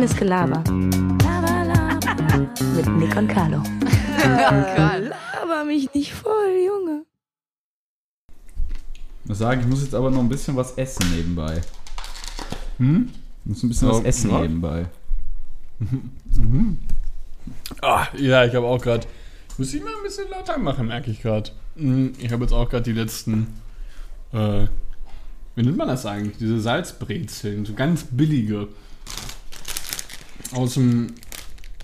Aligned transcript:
Reines 0.00 0.16
Gelaber. 0.16 0.64
Laber, 1.22 1.64
laber. 1.66 2.48
Mit 2.74 2.88
Nick 2.96 3.14
und 3.16 3.28
Carlo. 3.28 3.62
Laber 4.24 5.64
mich 5.66 5.92
nicht 5.92 6.14
voll, 6.14 6.56
Junge. 6.66 7.02
Ich 9.22 9.28
muss 9.28 9.36
sagen, 9.36 9.60
ich 9.60 9.66
muss 9.66 9.82
jetzt 9.82 9.94
aber 9.94 10.10
noch 10.10 10.20
ein 10.20 10.30
bisschen 10.30 10.56
was 10.56 10.72
essen 10.78 11.04
nebenbei. 11.14 11.60
Hm? 12.78 13.10
Ich 13.44 13.48
muss 13.50 13.62
ein 13.62 13.68
bisschen 13.68 13.88
was 13.90 13.98
Ja, 13.98 14.04
essen 14.04 14.30
ja. 14.30 14.40
nebenbei. 14.40 14.86
Ah, 17.82 18.06
ja, 18.16 18.46
ich 18.46 18.54
habe 18.54 18.68
auch 18.68 18.80
gerade. 18.80 19.06
Muss 19.58 19.74
ich 19.74 19.82
mal 19.84 19.94
ein 19.94 20.02
bisschen 20.02 20.30
lauter 20.30 20.56
machen, 20.56 20.86
merke 20.86 21.10
ich 21.10 21.20
gerade. 21.20 21.50
Ich 21.76 22.32
habe 22.32 22.44
jetzt 22.44 22.52
auch 22.54 22.70
gerade 22.70 22.84
die 22.84 22.98
letzten. 22.98 23.48
Äh, 24.32 24.64
wie 25.56 25.62
nennt 25.62 25.76
man 25.76 25.88
das 25.88 26.06
eigentlich? 26.06 26.38
Diese 26.38 26.58
Salzbrezeln, 26.58 27.66
so 27.66 27.74
ganz 27.74 28.04
billige. 28.04 28.68
Aus 30.52 30.74
dem. 30.74 31.14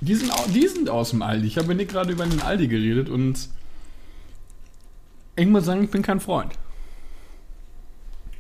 Die 0.01 0.15
sind, 0.15 0.31
die 0.55 0.69
sind 0.69 0.91
aus 0.91 1.11
dem 1.11 1.23
Aldi. 1.23 1.47
Ich 1.47 1.57
habe 1.57 1.69
mit 1.69 1.79
Nick 1.79 1.89
gerade 1.89 2.13
über 2.13 2.27
den 2.27 2.41
Aldi 2.41 2.69
geredet 2.69 3.09
und. 3.09 3.49
Ich 5.37 5.47
muss 5.47 5.65
sagen, 5.65 5.85
ich 5.85 5.91
bin 5.91 6.03
kein 6.03 6.21
Freund. 6.21 6.53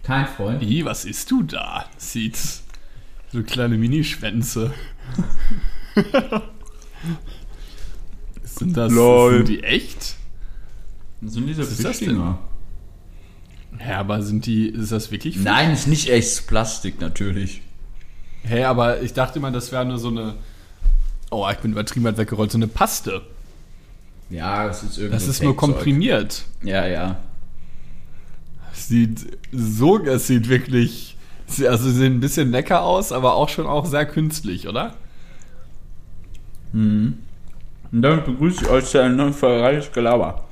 Kein 0.02 0.26
Freund. 0.26 0.60
Wie, 0.60 0.84
was 0.84 1.04
isst 1.04 1.30
du 1.30 1.42
da? 1.42 1.86
Sieht 1.96 2.38
so 3.32 3.42
kleine 3.42 3.76
Minischwänze. 3.76 4.72
sind 8.44 8.76
das 8.76 8.92
Lol. 8.92 9.38
sind 9.38 9.48
die 9.48 9.62
echt? 9.62 10.16
Sind 11.22 11.46
diese 11.46 11.62
Was 11.62 11.72
ist 11.72 11.84
das 11.84 11.98
Fischdinger. 11.98 12.38
Ja, 13.80 13.98
aber 14.00 14.22
sind 14.22 14.46
die, 14.46 14.68
ist 14.68 14.92
das 14.92 15.10
wirklich 15.10 15.34
Fisch? 15.34 15.44
Nein, 15.44 15.72
ist 15.72 15.86
nicht 15.86 16.08
echtes 16.08 16.42
Plastik 16.42 17.00
natürlich. 17.00 17.62
Hä, 18.46 18.64
aber 18.64 19.02
ich 19.02 19.12
dachte 19.12 19.38
immer, 19.38 19.50
das 19.50 19.72
wäre 19.72 19.84
nur 19.84 19.98
so 19.98 20.08
eine, 20.08 20.34
oh, 21.30 21.46
ich 21.50 21.58
bin 21.58 21.72
übertrieben 21.72 22.04
weit 22.04 22.16
weggerollt, 22.16 22.52
so 22.52 22.58
eine 22.58 22.68
Paste. 22.68 23.22
Ja, 24.30 24.66
das 24.66 24.82
ist 24.82 24.98
irgendwie. 24.98 25.14
Das 25.14 25.28
ist 25.28 25.42
nur 25.42 25.56
komprimiert. 25.56 26.44
Ja, 26.62 26.86
ja. 26.86 27.16
Es 28.72 28.88
sieht 28.88 29.38
so, 29.52 29.98
es 30.04 30.26
sieht 30.26 30.48
wirklich, 30.48 31.16
also 31.66 31.88
sie 31.88 31.92
sehen 31.92 32.14
ein 32.14 32.20
bisschen 32.20 32.50
lecker 32.50 32.82
aus, 32.82 33.12
aber 33.12 33.34
auch 33.34 33.48
schon 33.48 33.66
auch 33.66 33.86
sehr 33.86 34.06
künstlich, 34.06 34.68
oder? 34.68 34.94
Und 36.72 37.22
damit 37.90 38.26
begrüße 38.26 38.64
ich 38.64 38.68
euch 38.68 38.84
zu 38.84 39.00
einem 39.00 39.16
neuen 39.16 39.32
Folge 39.32 39.86
Gelaber. 39.92 40.44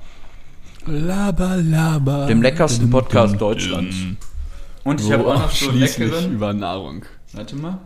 Laber, 0.87 1.57
laber. 1.57 2.27
Dem 2.27 2.43
leckersten 2.43 2.91
Podcast 2.91 3.41
Deutschlands. 3.41 3.97
Und 4.85 5.01
ich 5.01 5.13
habe 5.13 5.27
auch 5.27 5.39
noch 5.39 5.51
so 5.51 5.71
einen 5.71 5.81
leckeren. 5.81 6.33
über 6.33 6.53
Nahrung. 6.53 7.05
Warte 7.35 7.57
mal. 7.57 7.79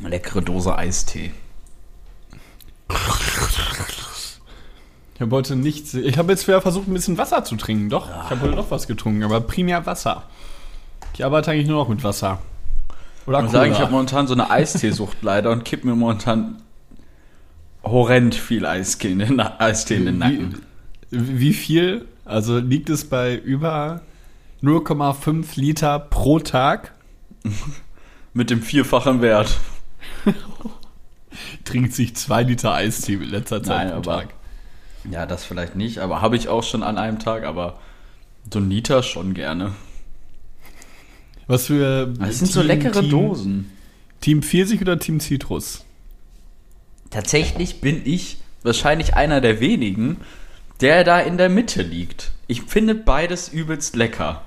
Leckere 0.00 0.40
Dose 0.42 0.76
Eistee. 0.76 1.32
Ich 5.14 5.20
habe 5.20 5.36
heute 5.36 5.56
nichts. 5.56 5.94
Ich 5.94 6.18
habe 6.18 6.32
jetzt 6.32 6.46
wieder 6.46 6.60
versucht, 6.60 6.88
ein 6.88 6.94
bisschen 6.94 7.18
Wasser 7.18 7.44
zu 7.44 7.56
trinken. 7.56 7.90
Doch, 7.90 8.08
ich 8.08 8.30
habe 8.30 8.42
heute 8.42 8.56
doch 8.56 8.70
was 8.70 8.86
getrunken, 8.86 9.22
aber 9.24 9.40
primär 9.40 9.84
Wasser. 9.86 10.24
Ich 11.14 11.24
arbeite 11.24 11.50
eigentlich 11.50 11.66
nur 11.66 11.78
noch 11.78 11.88
mit 11.88 12.02
Wasser. 12.04 12.38
Oder 13.26 13.38
Ich 13.38 13.44
muss 13.44 13.52
sagen, 13.52 13.72
ich 13.72 13.78
habe 13.78 13.92
momentan 13.92 14.26
so 14.26 14.34
eine 14.34 14.50
Eisteesucht 14.50 15.18
leider 15.22 15.50
und 15.50 15.64
kipp 15.64 15.84
mir 15.84 15.94
momentan 15.94 16.62
horrend 17.84 18.34
viel 18.34 18.64
Eistee 18.64 19.12
in 19.12 19.18
den, 19.20 19.40
Eistee 19.40 19.96
in 19.96 20.06
den 20.06 20.18
Nacken. 20.18 20.62
wie, 21.10 21.38
wie 21.38 21.52
viel? 21.52 22.06
Also 22.24 22.58
liegt 22.58 22.90
es 22.90 23.04
bei 23.08 23.36
über 23.36 24.00
0,5 24.62 25.58
Liter 25.58 25.98
pro 25.98 26.38
Tag? 26.38 26.92
Mit 28.34 28.50
dem 28.50 28.62
vierfachen 28.62 29.20
Wert. 29.20 29.58
Trinkt 31.64 31.94
sich 31.94 32.14
zwei 32.16 32.42
Liter 32.42 32.72
Eistee 32.74 33.14
in 33.14 33.24
letzter 33.24 33.62
Zeit 33.62 33.88
Nein, 33.88 34.02
pro 34.02 34.10
aber- 34.10 34.20
Tag. 34.22 34.34
Ja, 35.10 35.26
das 35.26 35.44
vielleicht 35.44 35.74
nicht, 35.74 35.98
aber 35.98 36.22
habe 36.22 36.36
ich 36.36 36.48
auch 36.48 36.62
schon 36.62 36.84
an 36.84 36.96
einem 36.96 37.18
Tag, 37.18 37.42
aber 37.44 37.80
so 38.52 38.60
ein 38.60 38.70
Liter 38.70 39.02
schon 39.02 39.34
gerne. 39.34 39.72
Was 41.48 41.66
für. 41.66 42.06
Das 42.06 42.38
sind 42.38 42.52
so 42.52 42.60
Team- 42.60 42.68
leckere 42.68 43.00
Team, 43.00 43.10
Dosen. 43.10 43.72
Team 44.20 44.42
Pfirsich 44.42 44.80
oder 44.80 45.00
Team 45.00 45.18
Citrus? 45.18 45.84
Tatsächlich 47.10 47.80
bin 47.80 48.02
ich 48.04 48.38
wahrscheinlich 48.62 49.14
einer 49.16 49.40
der 49.40 49.58
wenigen, 49.58 50.18
der 50.80 51.02
da 51.02 51.18
in 51.18 51.36
der 51.36 51.48
Mitte 51.48 51.82
liegt. 51.82 52.30
Ich 52.46 52.62
finde 52.62 52.94
beides 52.94 53.48
übelst 53.48 53.96
lecker. 53.96 54.42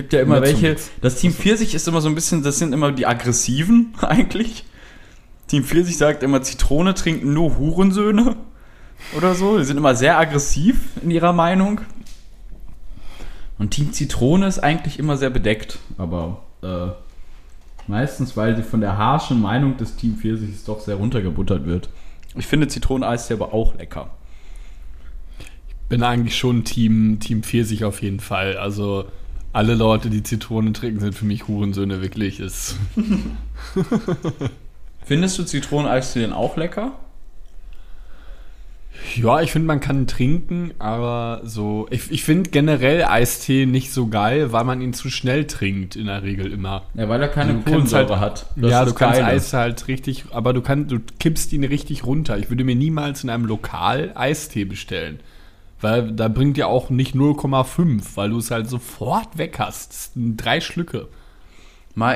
Gibt 0.00 0.14
ja 0.14 0.22
immer 0.22 0.38
Immer 0.38 0.46
welche. 0.46 0.76
Das 1.02 1.16
Team 1.16 1.30
Pfirsich 1.30 1.74
ist 1.74 1.86
immer 1.86 2.00
so 2.00 2.08
ein 2.08 2.14
bisschen, 2.14 2.42
das 2.42 2.58
sind 2.58 2.72
immer 2.72 2.90
die 2.90 3.06
aggressiven 3.06 3.92
eigentlich. 4.00 4.64
Team 5.46 5.62
Pfirsich 5.62 5.98
sagt 5.98 6.22
immer, 6.22 6.40
Zitrone 6.40 6.94
trinken 6.94 7.34
nur 7.34 7.58
Hurensöhne 7.58 8.36
oder 9.14 9.34
so. 9.34 9.58
Die 9.58 9.64
sind 9.64 9.76
immer 9.76 9.94
sehr 9.94 10.18
aggressiv 10.18 10.80
in 11.02 11.10
ihrer 11.10 11.34
Meinung. 11.34 11.82
Und 13.58 13.72
Team 13.72 13.92
Zitrone 13.92 14.46
ist 14.46 14.60
eigentlich 14.60 14.98
immer 14.98 15.18
sehr 15.18 15.28
bedeckt. 15.28 15.78
Aber 15.98 16.44
äh, 16.62 16.86
meistens, 17.86 18.38
weil 18.38 18.56
sie 18.56 18.62
von 18.62 18.80
der 18.80 18.96
harschen 18.96 19.38
Meinung 19.38 19.76
des 19.76 19.96
Team 19.96 20.16
Pfirsichs 20.16 20.64
doch 20.64 20.80
sehr 20.80 20.94
runtergebuttert 20.94 21.66
wird. 21.66 21.90
Ich 22.36 22.46
finde 22.46 22.68
Zitroneneistee 22.68 23.34
aber 23.34 23.52
auch 23.52 23.74
lecker. 23.76 24.08
Bin 25.90 26.02
eigentlich 26.02 26.38
schon 26.38 26.64
Team, 26.64 27.18
Team 27.20 27.42
Pfirsich 27.42 27.84
auf 27.84 28.00
jeden 28.00 28.20
Fall. 28.20 28.56
Also 28.56 29.04
alle 29.52 29.74
Leute, 29.74 30.10
die 30.10 30.22
Zitrone 30.22 30.72
trinken, 30.72 31.00
sind 31.00 31.14
für 31.14 31.24
mich 31.24 31.48
Hurensöhne, 31.48 32.02
wirklich. 32.02 32.40
Ist 32.40 32.76
Findest 35.04 35.38
du 35.38 35.44
Zitroneneistee 35.44 36.20
denn 36.20 36.32
auch 36.32 36.56
lecker? 36.56 36.92
Ja, 39.16 39.40
ich 39.40 39.50
finde, 39.50 39.66
man 39.66 39.80
kann 39.80 40.06
trinken, 40.06 40.72
aber 40.78 41.40
so. 41.44 41.88
Ich, 41.90 42.10
ich 42.10 42.22
finde 42.22 42.50
generell 42.50 43.04
Eistee 43.04 43.64
nicht 43.66 43.92
so 43.92 44.08
geil, 44.08 44.52
weil 44.52 44.64
man 44.64 44.80
ihn 44.82 44.92
zu 44.92 45.08
schnell 45.10 45.46
trinkt, 45.46 45.96
in 45.96 46.06
der 46.06 46.22
Regel 46.22 46.52
immer. 46.52 46.82
Ja, 46.94 47.08
weil 47.08 47.20
er 47.22 47.28
keine 47.28 47.54
Du 47.54 47.62
kannst 47.62 47.94
halt- 47.94 48.08
Kohlensäure 48.08 48.20
hat. 48.20 48.46
Das 48.56 48.70
ja, 48.70 48.84
du 48.84 48.92
kannst. 48.92 49.20
Eis 49.20 49.52
halt 49.52 49.88
richtig, 49.88 50.26
aber 50.32 50.52
du 50.52 50.60
kannst, 50.60 50.92
du 50.92 50.98
kippst 51.18 51.52
ihn 51.52 51.64
richtig 51.64 52.04
runter. 52.04 52.38
Ich 52.38 52.50
würde 52.50 52.62
mir 52.62 52.76
niemals 52.76 53.24
in 53.24 53.30
einem 53.30 53.46
Lokal 53.46 54.12
Eistee 54.14 54.64
bestellen. 54.64 55.20
Weil 55.80 56.12
da 56.12 56.28
bringt 56.28 56.58
ja 56.58 56.66
auch 56.66 56.90
nicht 56.90 57.14
0,5, 57.14 58.02
weil 58.14 58.30
du 58.30 58.38
es 58.38 58.50
halt 58.50 58.68
sofort 58.68 59.38
weg 59.38 59.58
hast. 59.58 60.12
Drei 60.14 60.60
Schlücke. 60.60 61.08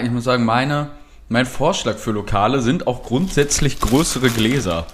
Ich 0.02 0.10
muss 0.10 0.24
sagen, 0.24 0.44
meine, 0.44 0.90
mein 1.28 1.46
Vorschlag 1.46 1.96
für 1.96 2.12
Lokale 2.12 2.60
sind 2.62 2.86
auch 2.86 3.02
grundsätzlich 3.02 3.80
größere 3.80 4.28
Gläser. 4.30 4.86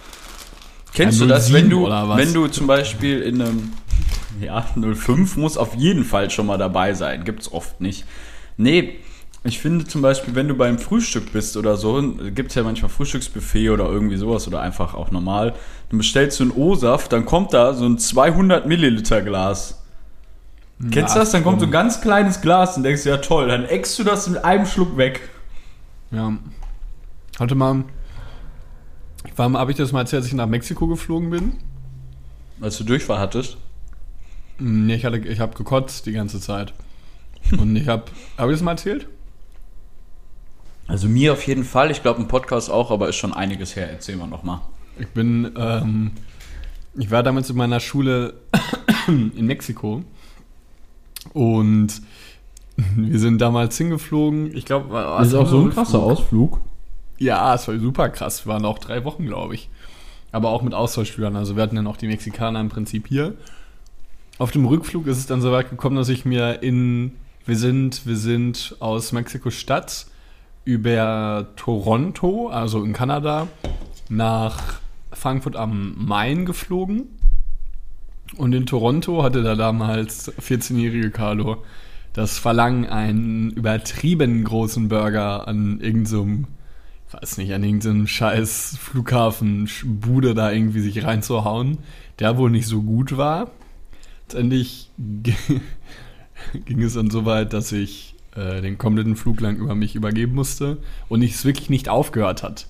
Kennst 0.94 1.20
Ja, 1.20 1.26
du 1.26 1.32
das, 1.32 1.46
07 1.46 1.54
wenn 1.54 1.70
du, 1.70 1.86
wenn 1.88 2.32
du 2.32 2.48
zum 2.48 2.66
Beispiel 2.66 3.20
in 3.22 3.40
einem, 3.42 3.72
ja, 4.40 4.66
05 4.76 5.36
muss 5.36 5.56
auf 5.56 5.74
jeden 5.74 6.04
Fall 6.04 6.30
schon 6.30 6.46
mal 6.46 6.58
dabei 6.58 6.94
sein. 6.94 7.24
Gibt's 7.24 7.52
oft 7.52 7.80
nicht. 7.80 8.04
Nee, 8.56 8.96
ich 9.42 9.58
finde 9.58 9.86
zum 9.86 10.02
Beispiel, 10.02 10.34
wenn 10.34 10.48
du 10.48 10.54
beim 10.54 10.78
Frühstück 10.78 11.32
bist 11.32 11.56
oder 11.56 11.76
so, 11.76 12.02
gibt's 12.34 12.54
ja 12.54 12.62
manchmal 12.62 12.90
Frühstücksbuffet 12.90 13.70
oder 13.70 13.86
irgendwie 13.86 14.16
sowas 14.16 14.46
oder 14.46 14.60
einfach 14.60 14.94
auch 14.94 15.10
normal, 15.10 15.54
dann 15.88 15.98
bestellst 15.98 16.38
du 16.40 16.44
einen 16.44 16.52
O-Saft, 16.52 17.12
dann 17.12 17.24
kommt 17.24 17.54
da 17.54 17.72
so 17.72 17.86
ein 17.86 17.98
200 17.98 18.66
Milliliter 18.66 19.22
Glas. 19.22 19.82
Kennst 20.90 21.14
du 21.14 21.18
das? 21.18 21.30
Dann 21.30 21.42
kommt 21.42 21.60
so 21.60 21.66
ein 21.66 21.72
ganz 21.72 22.00
kleines 22.00 22.40
Glas 22.40 22.76
und 22.76 22.82
denkst, 22.82 23.04
ja 23.04 23.18
toll, 23.18 23.48
dann 23.48 23.64
eckst 23.64 23.98
du 23.98 24.04
das 24.04 24.28
mit 24.28 24.44
einem 24.44 24.66
Schluck 24.66 24.96
weg. 24.96 25.28
Ja. 26.10 26.32
Hatte 27.38 27.54
mal. 27.54 27.84
Ich 29.26 29.36
war, 29.36 29.52
habe 29.52 29.70
ich 29.70 29.76
das 29.76 29.92
mal 29.92 30.00
erzählt, 30.00 30.22
als 30.22 30.28
ich 30.28 30.34
nach 30.34 30.46
Mexiko 30.46 30.86
geflogen 30.86 31.30
bin? 31.30 31.52
Als 32.60 32.78
du 32.78 32.84
Durchfall 32.84 33.18
hattest. 33.18 33.56
Hm, 34.58 34.86
Nee, 34.86 34.96
ich, 34.96 35.04
hatte, 35.04 35.18
ich 35.18 35.40
habe 35.40 35.56
gekotzt 35.56 36.04
die 36.06 36.12
ganze 36.12 36.40
Zeit. 36.40 36.74
Und 37.58 37.74
ich 37.76 37.88
habe. 37.88 38.04
Habe 38.36 38.52
ich 38.52 38.58
das 38.58 38.64
mal 38.64 38.72
erzählt? 38.72 39.08
Also 40.90 41.08
mir 41.08 41.32
auf 41.32 41.46
jeden 41.46 41.62
Fall. 41.62 41.92
Ich 41.92 42.02
glaube, 42.02 42.20
ein 42.20 42.26
Podcast 42.26 42.68
auch, 42.68 42.90
aber 42.90 43.08
ist 43.08 43.14
schon 43.14 43.32
einiges 43.32 43.76
her. 43.76 43.88
Erzähl 43.88 44.16
mal 44.16 44.26
nochmal. 44.26 44.60
Ich 44.98 45.06
bin, 45.06 45.52
ähm, 45.56 46.10
ich 46.96 47.12
war 47.12 47.22
damals 47.22 47.48
in 47.48 47.56
meiner 47.56 47.78
Schule 47.78 48.34
in 49.06 49.46
Mexiko 49.46 50.02
und 51.32 52.02
wir 52.96 53.18
sind 53.20 53.38
damals 53.38 53.78
hingeflogen. 53.78 54.54
Ich 54.56 54.64
glaube, 54.64 54.90
war 54.90 55.20
es 55.20 55.32
Ausflug. 55.32 56.60
Ja, 57.18 57.54
es 57.54 57.68
war 57.68 57.78
super 57.78 58.08
krass. 58.08 58.44
Wir 58.44 58.52
waren 58.52 58.64
auch 58.64 58.80
drei 58.80 59.04
Wochen, 59.04 59.26
glaube 59.26 59.54
ich. 59.54 59.68
Aber 60.32 60.50
auch 60.50 60.62
mit 60.62 60.74
Austauschschülern. 60.74 61.36
Also 61.36 61.54
wir 61.54 61.62
hatten 61.62 61.76
dann 61.76 61.86
auch 61.86 61.98
die 61.98 62.08
Mexikaner 62.08 62.60
im 62.60 62.68
Prinzip 62.68 63.06
hier. 63.06 63.34
Auf 64.38 64.50
dem 64.50 64.64
Rückflug 64.64 65.06
ist 65.06 65.18
es 65.18 65.26
dann 65.26 65.40
so 65.40 65.52
weit 65.52 65.70
gekommen, 65.70 65.94
dass 65.94 66.08
ich 66.08 66.24
mir 66.24 66.64
in, 66.64 67.12
wir 67.46 67.56
sind, 67.56 68.06
wir 68.06 68.16
sind 68.16 68.74
aus 68.80 69.12
Mexiko-Stadt 69.12 70.06
über 70.64 71.48
Toronto, 71.56 72.48
also 72.48 72.82
in 72.82 72.92
Kanada, 72.92 73.48
nach 74.08 74.80
Frankfurt 75.12 75.56
am 75.56 75.94
Main 75.96 76.46
geflogen. 76.46 77.08
Und 78.36 78.52
in 78.52 78.66
Toronto 78.66 79.22
hatte 79.22 79.42
da 79.42 79.54
damals 79.54 80.32
14-jährige 80.38 81.10
Carlo 81.10 81.64
das 82.12 82.38
Verlangen, 82.38 82.86
einen 82.86 83.50
übertrieben 83.50 84.44
großen 84.44 84.88
Burger 84.88 85.46
an 85.46 85.80
irgendeinem, 85.80 86.46
weiß 87.12 87.38
nicht, 87.38 87.52
an 87.52 87.62
irgendeinem 87.62 88.06
scheiß 88.06 88.76
Flughafen, 88.80 89.68
Bude 89.84 90.34
da 90.34 90.50
irgendwie 90.50 90.80
sich 90.80 91.04
reinzuhauen, 91.04 91.78
der 92.18 92.36
wohl 92.36 92.50
nicht 92.50 92.66
so 92.66 92.82
gut 92.82 93.16
war. 93.16 93.50
Letztendlich 94.22 94.90
ging 96.64 96.82
es 96.82 96.94
dann 96.94 97.10
so 97.10 97.24
weit, 97.24 97.52
dass 97.52 97.72
ich 97.72 98.14
äh, 98.36 98.60
den 98.62 98.78
kompletten 98.78 99.16
Flug 99.16 99.40
lang 99.40 99.56
über 99.56 99.74
mich 99.74 99.94
übergeben 99.94 100.34
musste 100.34 100.78
und 101.08 101.22
es 101.22 101.44
wirklich 101.44 101.70
nicht 101.70 101.88
aufgehört 101.88 102.42
hat. 102.42 102.66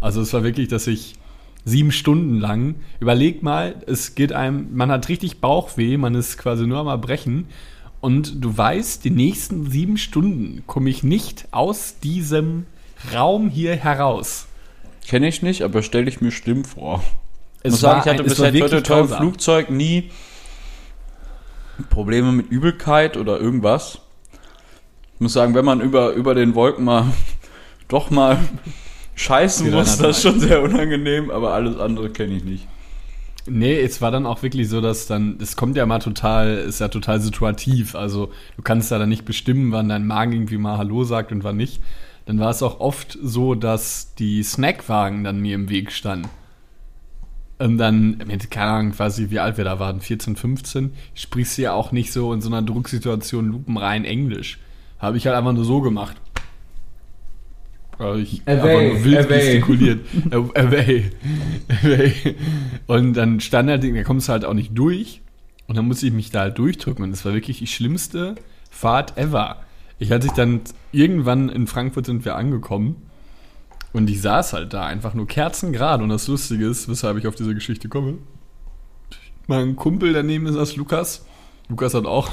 Also 0.00 0.20
es 0.20 0.32
war 0.32 0.42
wirklich, 0.42 0.68
dass 0.68 0.86
ich 0.86 1.14
sieben 1.64 1.92
Stunden 1.92 2.40
lang, 2.40 2.74
überleg 2.98 3.42
mal, 3.42 3.76
es 3.86 4.14
geht 4.16 4.32
einem, 4.32 4.74
man 4.74 4.90
hat 4.90 5.08
richtig 5.08 5.40
Bauchweh, 5.40 5.96
man 5.96 6.14
ist 6.14 6.38
quasi 6.38 6.66
nur 6.66 6.78
am 6.78 6.88
Erbrechen 6.88 7.46
und 8.00 8.44
du 8.44 8.56
weißt, 8.56 9.04
die 9.04 9.10
nächsten 9.10 9.70
sieben 9.70 9.96
Stunden 9.96 10.64
komme 10.66 10.90
ich 10.90 11.04
nicht 11.04 11.46
aus 11.52 11.98
diesem 12.00 12.66
Raum 13.14 13.48
hier 13.48 13.76
heraus. 13.76 14.46
Kenne 15.06 15.28
ich 15.28 15.42
nicht, 15.42 15.62
aber 15.62 15.82
stelle 15.82 16.08
ich 16.08 16.20
mir 16.20 16.32
schlimm 16.32 16.64
vor. 16.64 17.02
Ich 17.58 17.66
Es 17.66 17.72
muss 17.72 17.80
sagen, 17.80 17.94
war 17.98 18.06
ich 18.06 18.10
hatte 18.12 18.22
ein- 18.24 18.28
bisher 18.28 18.44
war 18.60 18.72
im 18.72 18.82
grausam. 18.82 19.18
Flugzeug 19.18 19.70
nie 19.70 20.10
Probleme 21.90 22.32
mit 22.32 22.50
Übelkeit 22.50 23.16
oder 23.16 23.38
irgendwas. 23.40 24.00
Ich 25.22 25.24
muss 25.24 25.34
sagen, 25.34 25.54
wenn 25.54 25.64
man 25.64 25.80
über, 25.80 26.14
über 26.14 26.34
den 26.34 26.56
Wolken 26.56 26.84
mal 26.84 27.04
doch 27.88 28.10
mal 28.10 28.38
scheißen 29.14 29.68
Wieder 29.68 29.76
muss, 29.76 29.96
das 29.96 30.16
ist 30.16 30.22
schon 30.24 30.40
sehr 30.40 30.60
unangenehm, 30.60 31.30
aber 31.30 31.52
alles 31.54 31.78
andere 31.78 32.10
kenne 32.10 32.34
ich 32.34 32.42
nicht. 32.42 32.66
Nee, 33.46 33.78
es 33.78 34.02
war 34.02 34.10
dann 34.10 34.26
auch 34.26 34.42
wirklich 34.42 34.68
so, 34.68 34.80
dass 34.80 35.06
dann, 35.06 35.38
es 35.40 35.54
kommt 35.54 35.76
ja 35.76 35.86
mal 35.86 36.00
total, 36.00 36.56
ist 36.56 36.80
ja 36.80 36.88
total 36.88 37.20
situativ. 37.20 37.94
Also 37.94 38.32
du 38.56 38.62
kannst 38.62 38.90
ja 38.90 38.98
dann 38.98 39.10
nicht 39.10 39.24
bestimmen, 39.24 39.70
wann 39.70 39.88
dein 39.88 40.08
Magen 40.08 40.32
irgendwie 40.32 40.58
mal 40.58 40.76
Hallo 40.76 41.04
sagt 41.04 41.30
und 41.30 41.44
wann 41.44 41.56
nicht. 41.56 41.80
Dann 42.26 42.40
war 42.40 42.50
es 42.50 42.60
auch 42.60 42.80
oft 42.80 43.16
so, 43.22 43.54
dass 43.54 44.16
die 44.16 44.42
Snackwagen 44.42 45.22
dann 45.22 45.40
mir 45.40 45.54
im 45.54 45.68
Weg 45.68 45.92
standen. 45.92 46.30
Und 47.60 47.78
dann, 47.78 48.20
mit, 48.26 48.50
keine 48.50 48.72
Ahnung, 48.72 48.90
quasi 48.90 49.30
wie 49.30 49.38
alt 49.38 49.56
wir 49.56 49.62
da 49.62 49.78
waren, 49.78 50.00
14, 50.00 50.34
15, 50.34 50.94
sprichst 51.14 51.58
du 51.58 51.62
ja 51.62 51.74
auch 51.74 51.92
nicht 51.92 52.12
so 52.12 52.32
in 52.32 52.40
so 52.40 52.48
einer 52.48 52.62
Drucksituation 52.62 53.46
lupenrein 53.46 54.04
Englisch. 54.04 54.58
Habe 55.02 55.16
ich 55.18 55.26
halt 55.26 55.36
einfach 55.36 55.52
nur 55.52 55.64
so 55.64 55.80
gemacht. 55.82 56.16
Also 57.98 58.18
ich 58.20 58.42
Away, 58.46 58.52
einfach 58.54 58.68
nur 58.94 59.04
wild 59.04 59.26
away. 59.26 59.38
gestikuliert. 59.38 60.06
Aw- 60.30 60.56
away. 60.58 61.10
away. 61.82 62.36
Und 62.86 63.14
dann 63.14 63.40
stand 63.40 63.68
halt, 63.68 63.84
da 63.84 64.02
kommst 64.04 64.28
du 64.28 64.32
halt 64.32 64.44
auch 64.44 64.54
nicht 64.54 64.70
durch. 64.78 65.20
Und 65.66 65.76
dann 65.76 65.86
musste 65.86 66.06
ich 66.06 66.12
mich 66.12 66.30
da 66.30 66.40
halt 66.40 66.58
durchdrücken. 66.58 67.04
Und 67.04 67.10
das 67.10 67.24
war 67.24 67.34
wirklich 67.34 67.58
die 67.58 67.66
schlimmste 67.66 68.34
Fahrt 68.70 69.18
ever. 69.18 69.62
Ich 69.98 70.10
hatte 70.10 70.26
ich 70.26 70.32
dann 70.32 70.60
irgendwann 70.90 71.48
in 71.48 71.66
Frankfurt 71.66 72.06
sind 72.06 72.24
wir 72.24 72.36
angekommen. 72.36 72.96
Und 73.92 74.08
ich 74.08 74.22
saß 74.22 74.54
halt 74.54 74.72
da 74.72 74.86
einfach 74.86 75.14
nur 75.14 75.26
kerzengerade. 75.26 76.02
Und 76.02 76.08
das 76.08 76.26
Lustige 76.28 76.66
ist, 76.66 76.88
weshalb 76.88 77.18
ich 77.18 77.26
auf 77.26 77.34
diese 77.34 77.54
Geschichte 77.54 77.88
komme. 77.88 78.18
Mein 79.46 79.76
Kumpel 79.76 80.12
daneben 80.12 80.46
ist 80.46 80.56
das 80.56 80.76
Lukas. 80.76 81.26
Lukas 81.68 81.92
hat 81.94 82.06
auch 82.06 82.30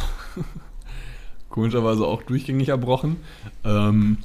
komischerweise 1.49 2.05
auch 2.05 2.23
durchgängig 2.23 2.69
erbrochen. 2.69 3.17
Ähm, 3.63 4.17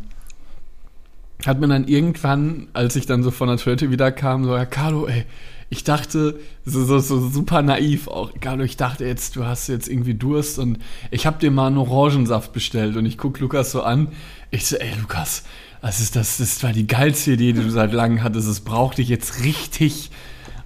hat 1.45 1.61
mir 1.61 1.69
dann 1.69 1.87
irgendwann, 1.87 2.69
als 2.73 2.97
ich 2.97 3.07
dann 3.07 3.23
so 3.23 3.31
von 3.31 3.49
der 3.49 3.59
Toilette 3.59 3.91
wieder 3.91 4.13
kam, 4.13 4.45
so, 4.45 4.55
ja, 4.55 4.65
Carlo, 4.65 5.07
ey, 5.07 5.25
ich 5.69 5.85
dachte, 5.85 6.39
so, 6.65 6.85
so, 6.85 6.99
so 6.99 7.29
super 7.29 7.63
naiv 7.63 8.09
auch, 8.09 8.33
Carlo, 8.41 8.65
ich 8.65 8.77
dachte 8.77 9.05
jetzt, 9.05 9.37
du 9.37 9.45
hast 9.45 9.69
jetzt 9.69 9.89
irgendwie 9.89 10.15
Durst 10.15 10.59
und 10.59 10.79
ich 11.11 11.27
hab 11.27 11.41
dir 11.41 11.51
mal 11.51 11.67
einen 11.67 11.79
Orangensaft 11.79 12.53
bestellt 12.53 12.97
und 12.97 13.05
ich 13.07 13.19
guck 13.19 13.41
Lukas 13.41 13.73
so 13.73 13.83
an, 13.83 14.09
ich 14.51 14.67
so, 14.67 14.77
ey, 14.77 14.93
Lukas, 15.01 15.45
das 15.83 16.01
ist, 16.01 16.17
das, 16.17 16.39
das 16.39 16.63
war 16.63 16.73
die 16.73 16.87
geilste 16.87 17.33
Idee, 17.33 17.53
die 17.53 17.63
du 17.63 17.71
seit 17.71 17.93
langem 17.93 18.23
hattest, 18.23 18.49
es 18.49 18.61
braucht 18.61 18.97
dich 18.97 19.09
jetzt 19.09 19.45
richtig. 19.45 20.11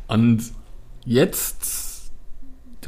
Und 0.06 0.44
jetzt 1.04 2.12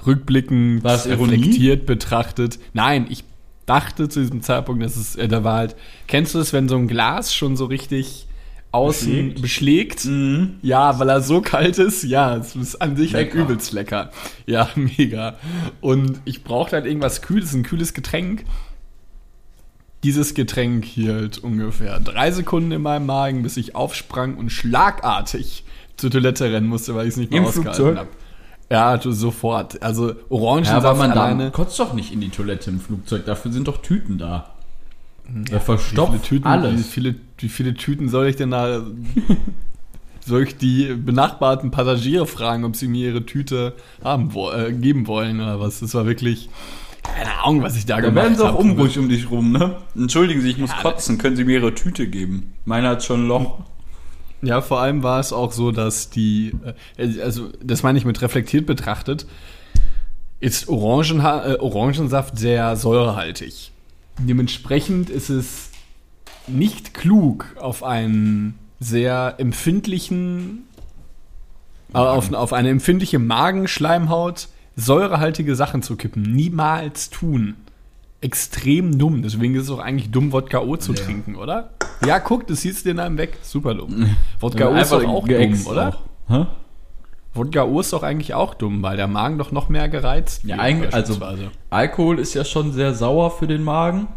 rückblickend, 0.07 0.85
reflektiert 0.85 1.87
betrachtet, 1.87 2.61
nein, 2.73 3.07
ich 3.11 3.25
dachte 3.71 4.09
zu 4.09 4.21
diesem 4.21 4.43
Zeitpunkt, 4.43 4.83
dass 4.83 4.97
es, 4.97 5.15
äh, 5.15 5.29
da 5.29 5.45
war 5.45 5.59
halt, 5.59 5.77
kennst 6.09 6.35
du 6.35 6.41
es, 6.41 6.53
wenn 6.53 6.69
so 6.69 6.77
ein 6.77 6.89
Glas 6.89 7.33
schon 7.33 7.57
so 7.57 7.67
richtig 7.67 8.27
außen 8.73 9.35
Beschlägt? 9.35 9.43
beschlägt? 9.43 10.05
Mhm. 10.07 10.57
Ja, 10.63 10.99
weil 10.99 11.09
er 11.09 11.21
so 11.21 11.41
kalt 11.41 11.79
ist. 11.79 12.03
Ja, 12.03 12.37
es 12.37 12.57
ist 12.57 12.83
an 12.83 12.97
sich 12.97 13.15
halt 13.15 13.33
Lecker. 13.33 13.45
übelst 13.45 13.73
lecker. 13.73 14.11
Ja, 14.47 14.69
mega. 14.75 15.37
Und 15.81 16.21
ich 16.25 16.43
brauchte 16.43 16.77
halt 16.77 16.87
irgendwas 16.87 17.23
Kühles, 17.23 17.55
ein 17.55 17.63
kühles 17.63 17.95
Getränk. 17.95 18.45
Dieses 20.03 20.35
Getränk 20.35 20.85
hielt 20.85 21.39
ungefähr 21.39 22.01
drei 22.01 22.33
Sekunden 22.33 22.73
in 22.73 22.83
meinem 22.83 23.07
Magen, 23.07 23.43
bis 23.45 23.57
ich 23.57 23.77
aufsprang 23.77 24.37
und 24.37 24.51
schlagartig 24.51 25.65
zur 25.97 26.11
Toilette 26.11 26.51
rennen 26.51 26.67
musste, 26.67 26.95
weil 26.97 27.07
ich 27.07 27.13
es 27.13 27.17
nicht 27.19 27.31
mehr 27.31 27.41
Im 27.41 27.47
ausgehalten 27.47 27.99
habe. 27.99 28.09
Ja, 28.71 28.99
sofort. 29.03 29.83
Also 29.83 30.11
Ja, 30.11 30.15
Orangensaft 30.29 30.87
aber 30.87 30.99
man 30.99 31.11
alleine. 31.13 31.43
dann 31.45 31.53
kotzt 31.53 31.79
doch 31.79 31.93
nicht 31.93 32.13
in 32.13 32.21
die 32.21 32.29
Toilette 32.31 32.71
im 32.71 32.81
Flugzeug, 32.81 33.25
dafür 33.27 33.53
sind 33.53 33.67
doch 33.69 33.83
Tüten 33.83 34.17
da. 34.19 34.51
Der 35.29 35.43
Wie 35.45 35.47
viele 35.49 35.61
verstopft 35.61 36.23
Tüten, 36.25 36.45
Wie 36.45 36.49
alles. 36.49 36.87
viele, 36.87 37.15
wie 37.39 37.49
viele 37.49 37.75
Tüten 37.75 38.09
soll 38.09 38.27
ich 38.29 38.37
denn 38.37 38.51
da. 38.53 38.83
soll 40.27 40.43
ich 40.43 40.57
die 40.59 40.95
benachbarten 40.95 41.71
Passagiere 41.71 42.27
fragen, 42.27 42.65
ob 42.65 42.77
sie 42.77 42.89
mir 42.89 43.09
ihre 43.11 43.27
Tüte 43.27 43.75
haben, 44.05 44.31
äh, 44.57 44.73
geben 44.73 45.07
wollen 45.07 45.41
oder 45.41 45.59
was? 45.61 45.81
Das 45.81 45.95
war 45.95 46.07
wirklich. 46.07 46.49
Keine 47.03 47.33
Ahnung, 47.43 47.63
was 47.63 47.77
ich 47.77 47.87
da 47.87 47.97
Da 47.97 48.03
gemacht 48.03 48.17
werden 48.25 48.37
sie 48.37 48.45
auch 48.45 48.49
habe. 48.49 48.59
unruhig 48.59 48.99
um 48.99 49.09
dich 49.09 49.31
rum, 49.31 49.53
ne? 49.53 49.77
Entschuldigen 49.97 50.43
Sie, 50.43 50.51
ich 50.51 50.59
muss 50.59 50.71
Ja, 50.71 50.83
kotzen, 50.83 51.17
können 51.17 51.35
Sie 51.35 51.45
mir 51.45 51.59
Ihre 51.61 51.75
Tüte 51.75 52.07
geben? 52.07 52.53
Meiner 52.67 52.91
hat 52.91 53.03
schon 53.03 53.25
ein 53.25 53.29
Loch. 53.29 53.61
Ja, 54.43 54.61
vor 54.63 54.81
allem 54.81 55.03
war 55.03 55.21
es 55.21 55.33
auch 55.33 55.53
so, 55.53 55.71
dass 55.71 56.11
die, 56.11 56.53
äh, 56.97 57.21
also 57.21 57.49
das 57.63 57.83
meine 57.83 57.99
ich 57.99 58.05
mit 58.05 58.21
reflektiert 58.23 58.67
betrachtet, 58.67 59.27
ist 60.41 60.69
Orangenha 60.69 61.53
äh, 61.53 61.57
Orangensaft 61.59 62.39
sehr 62.39 62.77
säurehaltig. 62.77 63.73
Dementsprechend 64.19 65.11
ist 65.11 65.29
es 65.29 65.71
nicht 66.47 66.95
klug, 66.95 67.47
auf 67.61 67.83
einen 67.85 68.59
sehr 68.81 69.35
empfindlichen, 69.39 70.65
äh, 71.93 71.99
auf, 71.99 72.33
auf 72.33 72.53
eine 72.55 72.71
empfindliche 72.71 73.19
Magenschleimhaut 73.19 74.49
säurehaltige 74.77 75.55
Sachen 75.55 75.83
zu 75.83 75.97
kippen. 75.97 76.23
Niemals 76.23 77.11
tun. 77.11 77.57
Extrem 78.23 78.99
dumm. 78.99 79.23
Deswegen 79.23 79.55
ist 79.55 79.65
es 79.65 79.71
auch 79.71 79.79
eigentlich 79.79 80.11
dumm, 80.11 80.33
Wodka 80.33 80.61
O 80.61 80.77
zu 80.77 80.95
Ja. 80.95 81.03
trinken, 81.05 81.37
oder? 81.37 81.71
Ja, 82.07 82.19
guck, 82.19 82.47
das 82.47 82.63
siehst 82.63 82.87
du 82.87 82.91
in 82.91 82.99
einem 82.99 83.19
weg. 83.19 83.39
Super 83.43 83.75
dumm. 83.75 84.17
Wodka 84.41 84.69
O 84.69 84.75
ist 84.75 84.93
doch 84.93 85.05
auch 85.05 85.27
dumm, 85.27 85.67
oder? 85.67 86.01
auch. 86.29 86.47
Wodka 87.35 87.65
O 87.65 87.81
ist 87.81 87.93
doch 87.93 88.03
eigentlich 88.03 88.35
auch 88.35 88.55
dumm, 88.55 88.83
weil 88.83 88.97
der 88.97 89.07
Magen 89.07 89.39
doch 89.39 89.53
noch 89.53 89.69
mehr 89.69 89.89
gereizt 89.89 90.43
Ja, 90.45 90.57
wird 90.57 90.61
eigentlich, 90.61 90.95
also. 90.95 91.17
Alkohol 91.71 92.19
ist 92.19 92.35
ja 92.35 92.45
schon 92.45 92.73
sehr 92.73 92.95
sauer 92.95 93.31
für 93.31 93.47
den 93.47 93.63
Magen. 93.63 94.09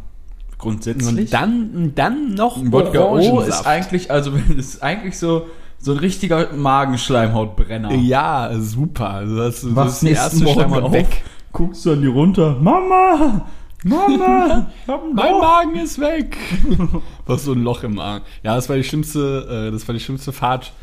Grundsätzlich. 0.58 1.08
Und 1.10 1.34
dann, 1.34 1.92
dann 1.94 2.34
noch 2.34 2.58
Wodka 2.60 3.04
O 3.04 3.42
ist 3.42 3.68
eigentlich, 3.68 4.10
also 4.10 4.32
ist 4.58 4.82
eigentlich 4.82 5.18
so, 5.20 5.48
so 5.78 5.92
ein 5.92 5.98
richtiger 5.98 6.54
Magenschleimhautbrenner. 6.54 7.94
Ja, 7.96 8.50
super. 8.60 9.10
Also 9.10 9.38
das, 9.38 9.68
das 9.76 9.94
ist 9.94 10.02
die 10.02 10.12
erste 10.12 10.48
Schleimhaut 10.48 10.92
weg. 10.92 11.24
Guckst 11.52 11.86
du 11.86 11.92
an 11.92 12.02
die 12.02 12.08
runter. 12.08 12.58
Mama! 12.60 13.46
Mama! 13.84 14.72
Mein. 15.14 15.34
Magen 15.40 15.76
ist 15.76 16.00
weg. 16.00 16.38
Was 17.26 17.44
so 17.46 17.54
ein 17.54 17.64
Loch 17.64 17.84
im 17.84 17.96
Magen. 17.96 18.24
Ja, 18.44 18.56
das 18.56 18.70
war 18.70 18.76
die 18.76 18.84
schlimmste, 18.84 19.68
äh, 19.68 19.72
das 19.72 19.88
war 19.88 19.94
die 19.94 20.00
schlimmste 20.00 20.32
Fahrt, 20.32 20.74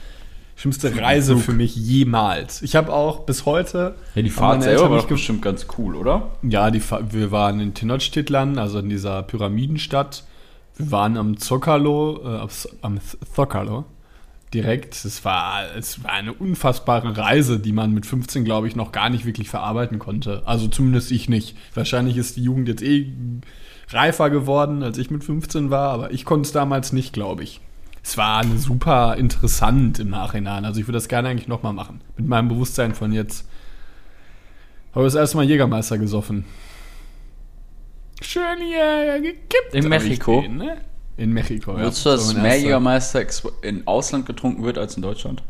schlimmste 0.56 0.94
Reise 0.96 1.36
für 1.36 1.52
mich 1.52 1.74
jemals. 1.76 2.62
Ich 2.62 2.76
habe 2.76 2.92
auch 2.92 3.20
bis 3.20 3.46
heute. 3.46 3.94
Ja, 4.14 4.22
die 4.22 4.30
Fahrt 4.30 4.62
selber 4.62 4.90
war 4.90 5.06
bestimmt 5.06 5.42
ganz 5.42 5.66
cool, 5.78 5.96
oder? 5.96 6.30
Ja, 6.42 6.70
die, 6.70 6.80
Fa- 6.80 7.00
wir 7.10 7.30
waren 7.30 7.60
in 7.60 7.74
Tenochtitlan, 7.74 8.58
also 8.58 8.78
in 8.78 8.88
dieser 8.90 9.22
Pyramidenstadt. 9.22 10.24
Wir 10.76 10.90
waren 10.90 11.16
am 11.16 11.36
Zocalo, 11.38 12.20
äh, 12.24 12.46
am 12.82 12.98
Zocalo 13.34 13.84
direkt. 14.54 15.04
Es 15.04 15.24
war, 15.24 15.64
es 15.76 16.02
war 16.04 16.12
eine 16.12 16.32
unfassbare 16.32 17.16
Reise, 17.16 17.58
die 17.58 17.72
man 17.72 17.92
mit 17.92 18.06
15, 18.06 18.44
glaube 18.44 18.68
ich, 18.68 18.76
noch 18.76 18.92
gar 18.92 19.10
nicht 19.10 19.24
wirklich 19.24 19.48
verarbeiten 19.48 19.98
konnte. 19.98 20.42
Also 20.46 20.68
zumindest 20.68 21.10
ich 21.10 21.28
nicht. 21.28 21.56
Wahrscheinlich 21.74 22.16
ist 22.16 22.36
die 22.36 22.42
Jugend 22.42 22.68
jetzt 22.68 22.82
eh 22.82 23.12
reifer 23.88 24.30
geworden, 24.30 24.82
als 24.82 24.98
ich 24.98 25.10
mit 25.10 25.24
15 25.24 25.70
war, 25.70 25.90
aber 25.90 26.12
ich 26.12 26.24
konnte 26.24 26.46
es 26.46 26.52
damals 26.52 26.92
nicht, 26.92 27.12
glaube 27.12 27.42
ich. 27.42 27.60
Es 28.02 28.16
war 28.16 28.44
super 28.56 29.16
interessant 29.16 29.98
im 29.98 30.10
Nachhinein. 30.10 30.64
Also 30.64 30.80
ich 30.80 30.86
würde 30.86 30.96
das 30.96 31.08
gerne 31.08 31.28
eigentlich 31.28 31.48
nochmal 31.48 31.72
machen. 31.72 32.00
Mit 32.16 32.26
meinem 32.26 32.48
Bewusstsein 32.48 32.94
von 32.94 33.12
jetzt. 33.12 33.48
Habe 34.94 35.04
das 35.04 35.14
erste 35.14 35.36
Mal 35.36 35.44
Jägermeister 35.44 35.98
gesoffen. 35.98 36.44
Schön 38.22 38.58
hier 38.58 39.20
gekippt. 39.20 39.74
In 39.74 39.88
Mexiko? 39.88 40.40
den, 40.40 40.56
ne? 40.56 40.76
In 41.20 41.34
Mexiko, 41.34 41.72
ja. 41.72 41.80
Würdest 41.80 42.06
du, 42.06 42.10
dass 42.10 42.32
mehr. 42.32 42.58
Jägermeister 42.58 43.22
in 43.60 43.86
Ausland 43.86 44.24
getrunken 44.24 44.62
wird 44.64 44.78
als 44.78 44.96
in 44.96 45.02
Deutschland? 45.02 45.42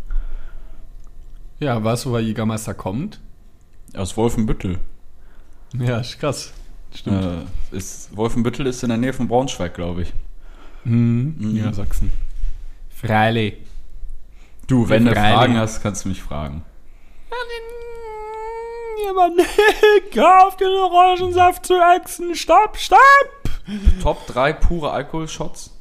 Ja, 1.60 1.82
weißt 1.84 2.06
du, 2.06 2.10
woher 2.10 2.24
Jägermeister 2.24 2.74
kommt? 2.74 3.20
Aus 3.94 4.16
Wolfenbüttel. 4.16 4.80
Ja, 5.78 5.98
ist 5.98 6.18
krass. 6.18 6.52
Stimmt. 6.92 7.24
Äh, 7.24 7.76
ist, 7.76 8.16
Wolfenbüttel 8.16 8.66
ist 8.66 8.82
in 8.82 8.88
der 8.88 8.98
Nähe 8.98 9.12
von 9.12 9.28
Braunschweig, 9.28 9.74
glaube 9.74 10.02
ich. 10.02 10.12
Mhm. 10.82 11.36
Mhm. 11.38 11.56
Ja, 11.56 11.72
Sachsen. 11.72 12.10
Freilich. 12.88 13.58
Du, 14.66 14.88
wenn 14.88 15.04
du. 15.04 15.12
Fragen 15.12 15.56
hast, 15.56 15.82
kannst 15.82 16.04
du 16.04 16.08
mich 16.08 16.20
fragen. 16.20 16.64
Jemand 19.06 19.36
kauft 20.14 20.60
den 20.60 20.66
Orangensaft 20.66 21.64
zu 21.64 21.74
Echsen. 21.74 22.34
Stopp, 22.34 22.76
stopp! 22.76 23.39
Top 24.02 24.26
3 24.26 24.52
pure 24.54 24.90
Alkoholshots? 24.90 25.76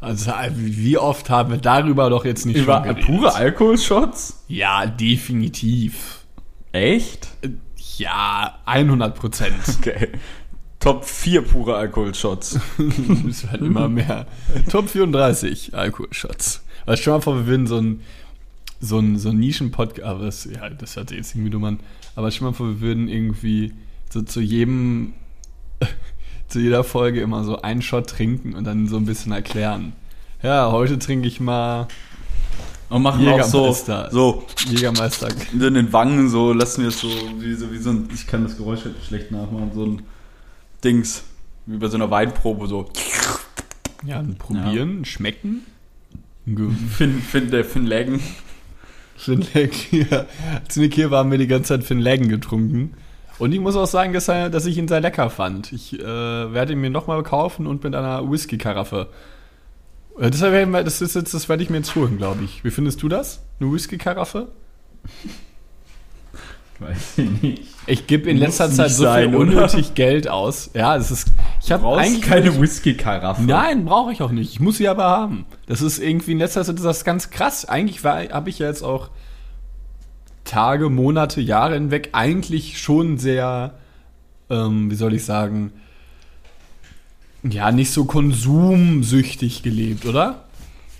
Also, 0.00 0.32
wie 0.52 0.98
oft 0.98 1.30
haben 1.30 1.50
wir 1.50 1.58
darüber 1.58 2.10
doch 2.10 2.24
jetzt 2.24 2.44
nicht 2.44 2.56
Über 2.56 2.84
schon 2.84 3.00
pure 3.00 3.34
Alkoholshots? 3.34 4.44
Ja, 4.48 4.84
definitiv. 4.86 6.24
Echt? 6.72 7.28
Ja, 7.96 8.58
100 8.66 9.14
Prozent. 9.14 9.54
Okay. 9.78 10.08
Top 10.80 11.06
4 11.06 11.42
pure 11.42 11.76
Alkoholshots. 11.76 12.60
Es 13.28 13.50
werden 13.50 13.68
immer 13.68 13.88
mehr. 13.88 14.26
Top 14.70 14.90
34 14.90 15.74
Alkoholshots. 15.74 16.62
Also 16.84 17.00
stell 17.00 17.14
mal 17.14 17.20
vor, 17.20 17.36
wir 17.36 17.46
würden 17.46 17.66
so 17.66 17.78
ein, 17.78 18.00
so 18.80 18.98
ein, 18.98 19.18
so 19.18 19.30
ein 19.30 19.38
Nischen-Podcast, 19.38 20.06
aber 20.06 20.26
das, 20.26 20.44
ja, 20.44 20.68
das 20.68 20.96
hört 20.96 21.08
sich 21.08 21.18
jetzt 21.18 21.34
irgendwie 21.34 21.50
dumm 21.50 21.64
an. 21.64 21.80
Aber 22.16 22.30
stell 22.30 22.48
mal 22.48 22.52
vor, 22.52 22.68
wir 22.68 22.80
würden 22.82 23.08
irgendwie 23.08 23.72
so 24.10 24.20
zu 24.20 24.42
jedem, 24.42 25.14
zu 26.48 26.60
jeder 26.60 26.84
Folge 26.84 27.20
immer 27.20 27.44
so 27.44 27.60
einen 27.62 27.82
Shot 27.82 28.08
trinken 28.08 28.54
und 28.54 28.64
dann 28.64 28.86
so 28.88 28.96
ein 28.96 29.06
bisschen 29.06 29.32
erklären. 29.32 29.92
Ja, 30.42 30.70
heute 30.70 30.98
trinke 30.98 31.26
ich 31.26 31.40
mal 31.40 31.88
Und 32.90 33.02
machen 33.02 33.26
auch 33.28 33.42
so, 33.44 33.60
Jägermeister. 33.62 34.08
so 34.12 34.44
Jägermeister. 34.68 35.28
in 35.52 35.60
den 35.74 35.92
Wangen, 35.92 36.28
so 36.28 36.52
lassen 36.52 36.82
wir 36.82 36.88
es 36.88 37.00
so 37.00 37.08
wie, 37.38 37.54
so, 37.54 37.72
wie 37.72 37.78
so 37.78 37.90
ein, 37.90 38.08
ich 38.12 38.26
kann 38.26 38.44
das 38.44 38.56
Geräusch 38.56 38.80
schlecht 39.06 39.30
nachmachen, 39.30 39.70
so 39.74 39.84
ein 39.86 40.02
Dings, 40.84 41.24
wie 41.66 41.78
bei 41.78 41.88
so 41.88 41.96
einer 41.96 42.10
Weinprobe, 42.10 42.66
so. 42.66 42.88
Ja, 44.06 44.22
probieren, 44.38 45.04
schmecken. 45.06 45.62
Ge- 46.46 46.68
Finn, 46.94 47.20
Finn, 47.22 47.50
der 47.50 47.64
Finn 47.64 47.86
Lägen. 47.86 48.20
Finn 49.16 49.40
hier. 49.42 50.26
Als 50.62 50.76
Nick 50.76 50.94
hier 50.94 51.10
war, 51.10 51.20
haben 51.20 51.30
wir 51.30 51.38
die 51.38 51.46
ganze 51.46 51.68
Zeit 51.68 51.84
Finn 51.84 52.00
Lägen 52.00 52.28
getrunken. 52.28 52.92
Und 53.38 53.52
ich 53.52 53.60
muss 53.60 53.74
auch 53.76 53.86
sagen, 53.86 54.12
dass, 54.12 54.28
er, 54.28 54.48
dass 54.50 54.64
ich 54.66 54.78
ihn 54.78 54.86
sehr 54.88 55.00
lecker 55.00 55.28
fand. 55.30 55.72
Ich 55.72 55.98
äh, 55.98 56.02
werde 56.04 56.72
ihn 56.74 56.80
mir 56.80 56.90
nochmal 56.90 57.22
kaufen 57.22 57.66
und 57.66 57.82
mit 57.82 57.94
einer 57.94 58.30
Whisky-Karaffe. 58.30 59.08
Äh, 60.18 60.30
Das, 60.30 60.40
werde 60.40 60.60
ich 60.62 60.66
mir- 60.68 60.84
das, 60.84 61.00
ist 61.02 61.14
jetzt, 61.16 61.34
das 61.34 61.48
werde 61.48 61.62
ich 61.62 61.70
mir 61.70 61.78
jetzt 61.78 61.94
holen, 61.96 62.16
glaube 62.16 62.44
ich. 62.44 62.62
Wie 62.64 62.70
findest 62.70 63.02
du 63.02 63.08
das? 63.08 63.42
Eine 63.60 63.72
Whisky-Karaffe? 63.72 64.48
Weiß 66.80 67.18
ich 67.18 67.42
nicht. 67.42 67.62
Ich 67.86 68.06
gebe 68.08 68.28
in 68.28 68.36
letzter 68.36 68.68
Zeit 68.68 68.90
so 68.90 69.04
sein, 69.04 69.30
viel 69.30 69.36
oder? 69.36 69.46
unnötig 69.58 69.94
Geld 69.94 70.28
aus. 70.28 70.70
Ja, 70.74 70.96
es 70.96 71.10
ist. 71.12 71.28
Ich 71.62 71.70
habe 71.70 71.86
eigentlich 71.96 72.20
keine 72.22 72.60
Whisky-Karaffe. 72.60 73.42
Nein, 73.42 73.84
brauche 73.84 74.10
ich 74.12 74.22
auch 74.22 74.32
nicht. 74.32 74.52
Ich 74.52 74.60
muss 74.60 74.78
sie 74.78 74.88
aber 74.88 75.04
haben. 75.04 75.46
Das 75.66 75.82
ist 75.82 75.98
irgendwie 76.00 76.32
in 76.32 76.38
letzter 76.38 76.64
Zeit 76.64 76.74
ist 76.76 76.84
das 76.84 77.04
ganz 77.04 77.30
krass. 77.30 77.64
Eigentlich 77.64 78.04
habe 78.04 78.50
ich 78.50 78.58
ja 78.58 78.66
jetzt 78.66 78.82
auch 78.82 79.10
Tage, 80.44 80.90
Monate, 80.90 81.40
Jahre 81.40 81.74
hinweg 81.74 82.10
eigentlich 82.12 82.78
schon 82.78 83.18
sehr, 83.18 83.74
ähm, 84.50 84.90
wie 84.90 84.94
soll 84.94 85.14
ich 85.14 85.24
sagen, 85.24 85.72
ja, 87.42 87.72
nicht 87.72 87.90
so 87.90 88.04
konsumsüchtig 88.04 89.62
gelebt, 89.62 90.06
oder? 90.06 90.44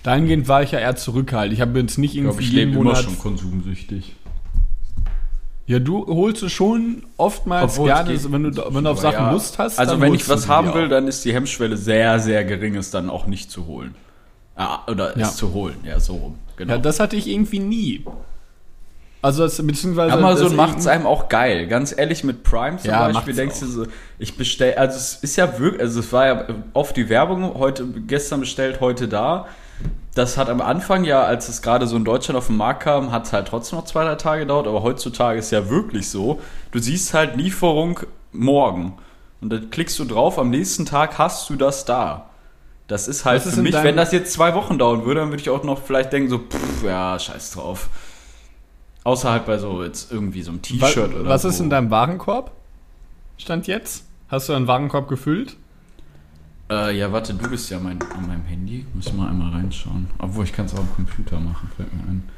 Dahingehend 0.02 0.48
war 0.48 0.62
ich 0.62 0.72
ja 0.72 0.78
eher 0.80 0.96
zurückhaltend. 0.96 1.54
Ich 1.54 1.60
habe 1.62 1.78
jetzt 1.80 1.96
nicht 1.96 2.12
Ich 2.14 2.18
irgendwie 2.22 2.44
ich 2.44 2.52
jeden 2.52 2.70
lebe 2.72 2.80
immer 2.82 2.96
schon 2.96 3.18
konsumsüchtig. 3.18 4.16
Ja, 5.66 5.78
du 5.78 6.06
holst 6.06 6.42
du 6.42 6.50
schon 6.50 7.04
oftmals 7.16 7.72
Obwohl, 7.78 7.88
es 7.90 7.96
gerne, 7.96 8.12
geht- 8.12 8.30
wenn 8.32 8.42
du, 8.42 8.74
wenn 8.74 8.84
du 8.84 8.90
auf 8.90 8.98
Sachen 9.00 9.14
Ja, 9.24 9.32
Lust 9.32 9.58
hast. 9.58 9.78
Also 9.78 9.98
wenn 9.98 10.12
ich 10.14 10.28
was 10.28 10.46
haben 10.46 10.74
will, 10.74 10.84
auch. 10.86 10.90
dann 10.90 11.08
ist 11.08 11.24
die 11.24 11.32
Hemmschwelle 11.32 11.78
sehr, 11.78 12.20
sehr 12.20 12.44
gering, 12.44 12.76
es 12.76 12.90
dann 12.90 13.08
auch 13.08 13.26
nicht 13.26 13.50
zu 13.50 13.64
holen. 13.66 13.94
Ah, 14.56 14.80
oder 14.86 15.18
Ja. 15.18 15.26
es 15.28 15.36
zu 15.36 15.54
holen, 15.54 15.76
ja, 15.84 15.98
so 15.98 16.16
rum. 16.16 16.34
Genau. 16.56 16.74
Ja, 16.74 16.78
das 16.78 17.00
hatte 17.00 17.16
ich 17.16 17.26
irgendwie 17.26 17.60
nie. 17.60 18.04
Also, 19.24 19.44
das, 19.44 19.56
beziehungsweise. 19.66 20.12
Amazon 20.12 20.44
das 20.44 20.52
macht 20.52 20.78
es 20.80 20.86
einem 20.86 21.06
auch 21.06 21.30
geil. 21.30 21.66
Ganz 21.66 21.96
ehrlich, 21.96 22.24
mit 22.24 22.42
Prime 22.42 22.76
zum 22.76 22.90
Ja, 22.90 23.08
Beispiel 23.08 23.34
denkst 23.34 23.60
du 23.60 23.64
auch. 23.64 23.70
so, 23.70 23.86
ich 24.18 24.36
bestell, 24.36 24.74
also 24.74 24.98
es 24.98 25.14
ist 25.22 25.36
ja 25.36 25.58
wirklich, 25.58 25.80
also 25.80 26.00
es 26.00 26.12
war 26.12 26.26
ja 26.26 26.44
oft 26.74 26.94
die 26.94 27.08
Werbung, 27.08 27.54
heute, 27.54 27.86
gestern 28.06 28.40
bestellt, 28.40 28.82
heute 28.82 29.08
da. 29.08 29.46
Das 30.14 30.36
hat 30.36 30.50
am 30.50 30.60
Anfang 30.60 31.04
ja, 31.04 31.24
als 31.24 31.48
es 31.48 31.62
gerade 31.62 31.86
so 31.86 31.96
in 31.96 32.04
Deutschland 32.04 32.36
auf 32.36 32.48
den 32.48 32.58
Markt 32.58 32.82
kam, 32.82 33.12
hat 33.12 33.24
es 33.24 33.32
halt 33.32 33.48
trotzdem 33.48 33.78
noch 33.78 33.86
zwei, 33.86 34.04
drei 34.04 34.16
Tage 34.16 34.42
gedauert, 34.42 34.66
aber 34.66 34.82
heutzutage 34.82 35.38
ist 35.38 35.50
ja 35.50 35.70
wirklich 35.70 36.10
so, 36.10 36.40
du 36.72 36.78
siehst 36.78 37.14
halt 37.14 37.34
Lieferung 37.36 38.00
morgen. 38.32 38.98
Und 39.40 39.50
dann 39.50 39.70
klickst 39.70 39.98
du 39.98 40.04
drauf, 40.04 40.38
am 40.38 40.50
nächsten 40.50 40.84
Tag 40.84 41.16
hast 41.16 41.48
du 41.48 41.56
das 41.56 41.86
da. 41.86 42.28
Das 42.88 43.08
ist 43.08 43.24
halt 43.24 43.40
Was 43.40 43.46
ist 43.46 43.54
für 43.54 43.62
mich, 43.62 43.74
wenn 43.74 43.96
das 43.96 44.12
jetzt 44.12 44.34
zwei 44.34 44.54
Wochen 44.54 44.78
dauern 44.78 45.06
würde, 45.06 45.20
dann 45.20 45.30
würde 45.30 45.40
ich 45.40 45.48
auch 45.48 45.64
noch 45.64 45.80
vielleicht 45.80 46.12
denken, 46.12 46.28
so, 46.28 46.38
pff, 46.38 46.84
ja, 46.84 47.18
scheiß 47.18 47.52
drauf. 47.52 47.88
Außer 49.04 49.30
halt 49.30 49.46
bei 49.46 49.58
so 49.58 49.84
jetzt 49.84 50.10
irgendwie 50.10 50.42
so 50.42 50.50
einem 50.50 50.62
T-Shirt 50.62 51.14
oder 51.14 51.28
was 51.28 51.44
ist 51.44 51.60
in 51.60 51.70
deinem 51.70 51.90
Warenkorb? 51.90 52.52
Stand 53.36 53.66
jetzt? 53.66 54.06
Hast 54.28 54.48
du 54.48 54.54
deinen 54.54 54.66
Warenkorb 54.66 55.08
gefüllt? 55.08 55.56
Äh, 56.70 56.96
ja, 56.96 57.12
warte, 57.12 57.34
du 57.34 57.48
bist 57.48 57.70
ja 57.70 57.78
mein, 57.78 58.00
an 58.00 58.26
meinem 58.26 58.44
Handy. 58.44 58.86
Muss 58.94 59.12
mal 59.12 59.28
einmal 59.28 59.50
reinschauen. 59.52 60.08
Obwohl, 60.18 60.44
ich 60.44 60.52
kann 60.54 60.66
es 60.66 60.74
auch 60.74 60.78
am 60.78 60.94
Computer 60.94 61.38
machen, 61.38 61.70
fällt 61.76 61.92
mir 61.92 62.02
ein. 62.02 62.28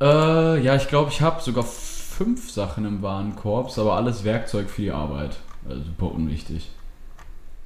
Äh, 0.00 0.62
ja, 0.62 0.76
ich 0.76 0.88
glaube, 0.88 1.10
ich 1.10 1.22
habe 1.22 1.42
sogar 1.42 1.64
fünf 1.64 2.50
Sachen 2.50 2.84
im 2.84 3.02
Warenkorb, 3.02 3.76
aber 3.78 3.94
alles 3.94 4.24
Werkzeug 4.24 4.68
für 4.68 4.82
die 4.82 4.90
Arbeit. 4.90 5.38
Also 5.66 5.82
super 5.82 6.12
unwichtig. 6.12 6.70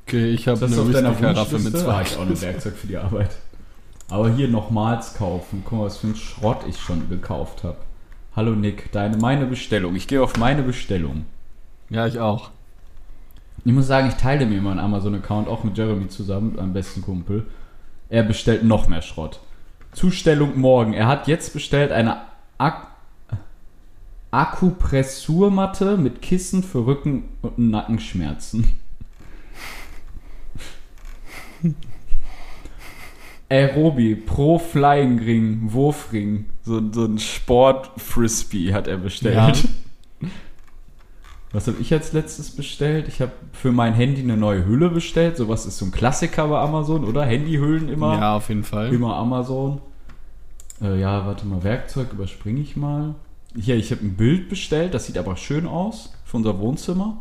Okay, 0.06 0.30
ich 0.30 0.46
habe 0.46 0.64
eine 0.64 0.80
auf 0.80 0.90
deiner 0.90 1.10
Whisky-Karaffe 1.10 1.58
mit 1.58 1.76
zwei. 1.76 2.02
Ich 2.02 2.16
auch 2.16 2.22
ein 2.22 2.40
Werkzeug 2.40 2.76
für 2.76 2.86
die 2.86 2.96
Arbeit. 2.96 3.30
Aber 4.10 4.28
hier 4.28 4.48
nochmals 4.48 5.14
kaufen. 5.14 5.62
Guck 5.64 5.78
mal, 5.78 5.84
was 5.84 5.98
für 5.98 6.08
ein 6.08 6.16
Schrott 6.16 6.64
ich 6.68 6.78
schon 6.78 7.08
gekauft 7.08 7.62
habe. 7.62 7.76
Hallo 8.34 8.52
Nick, 8.56 8.90
deine 8.92 9.16
meine 9.16 9.46
Bestellung. 9.46 9.94
Ich 9.94 10.08
gehe 10.08 10.22
auf 10.22 10.36
meine 10.36 10.62
Bestellung. 10.62 11.26
Ja, 11.88 12.06
ich 12.06 12.18
auch. 12.18 12.50
Ich 13.64 13.72
muss 13.72 13.86
sagen, 13.86 14.08
ich 14.08 14.14
teile 14.14 14.46
mir 14.46 14.60
meinen 14.60 14.80
Amazon-Account 14.80 15.46
auch 15.48 15.64
mit 15.64 15.78
Jeremy 15.78 16.08
zusammen, 16.08 16.58
am 16.58 16.72
besten 16.72 17.02
Kumpel. 17.02 17.46
Er 18.08 18.22
bestellt 18.24 18.64
noch 18.64 18.88
mehr 18.88 19.02
Schrott. 19.02 19.40
Zustellung 19.92 20.58
morgen. 20.58 20.92
Er 20.92 21.06
hat 21.06 21.28
jetzt 21.28 21.52
bestellt 21.52 21.92
eine 21.92 22.22
Ak 22.58 22.88
Akupressurmatte 24.32 25.96
mit 25.96 26.22
Kissen 26.22 26.62
für 26.62 26.86
Rücken- 26.86 27.30
und 27.42 27.58
Nackenschmerzen. 27.58 28.78
Aerobi 33.50 34.14
Pro 34.14 34.58
Flying 34.58 35.18
Ring, 35.18 35.72
Wurfring. 35.72 36.46
So, 36.62 36.80
so 36.92 37.04
ein 37.04 37.18
Sport-Frisbee 37.18 38.72
hat 38.72 38.86
er 38.86 38.96
bestellt. 38.96 39.34
Ja. 39.34 40.28
Was 41.52 41.66
habe 41.66 41.78
ich 41.80 41.92
als 41.92 42.12
letztes 42.12 42.50
bestellt? 42.52 43.08
Ich 43.08 43.20
habe 43.20 43.32
für 43.52 43.72
mein 43.72 43.92
Handy 43.92 44.22
eine 44.22 44.36
neue 44.36 44.64
Hülle 44.64 44.88
bestellt. 44.88 45.36
Sowas 45.36 45.66
ist 45.66 45.78
so 45.78 45.86
ein 45.86 45.90
Klassiker 45.90 46.46
bei 46.46 46.60
Amazon, 46.60 47.04
oder? 47.04 47.24
Handyhüllen 47.24 47.88
immer. 47.88 48.14
Ja, 48.14 48.36
auf 48.36 48.48
jeden 48.48 48.62
Fall. 48.62 48.94
Immer 48.94 49.16
Amazon. 49.16 49.80
Äh, 50.80 51.00
ja, 51.00 51.26
warte 51.26 51.44
mal, 51.46 51.64
Werkzeug 51.64 52.12
überspringe 52.12 52.60
ich 52.60 52.76
mal. 52.76 53.16
Hier, 53.56 53.74
ich 53.74 53.90
habe 53.90 54.04
ein 54.04 54.14
Bild 54.14 54.48
bestellt, 54.48 54.94
das 54.94 55.06
sieht 55.06 55.18
aber 55.18 55.36
schön 55.36 55.66
aus 55.66 56.12
für 56.24 56.36
unser 56.36 56.60
Wohnzimmer. 56.60 57.20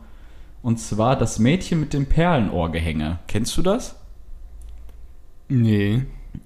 Und 0.62 0.80
zwar 0.80 1.16
das 1.16 1.40
Mädchen 1.40 1.80
mit 1.80 1.94
dem 1.94 2.06
Perlenohrgehänge. 2.06 3.18
Kennst 3.28 3.58
du 3.58 3.64
das? 3.64 3.96
Nee. 5.48 6.04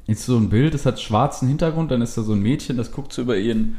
Ist 0.08 0.26
so 0.26 0.38
ein 0.38 0.50
Bild, 0.50 0.74
das 0.74 0.86
hat 0.86 1.02
schwarzen 1.02 1.48
Hintergrund, 1.48 1.92
dann 1.92 2.02
ist 2.02 2.18
da 2.18 2.24
so 2.24 2.34
ein 2.34 2.42
Mädchen, 2.42 2.78
das 2.78 2.92
guckt 2.92 3.14
so 3.14 3.22
über 3.22 3.38
ihren 3.38 3.78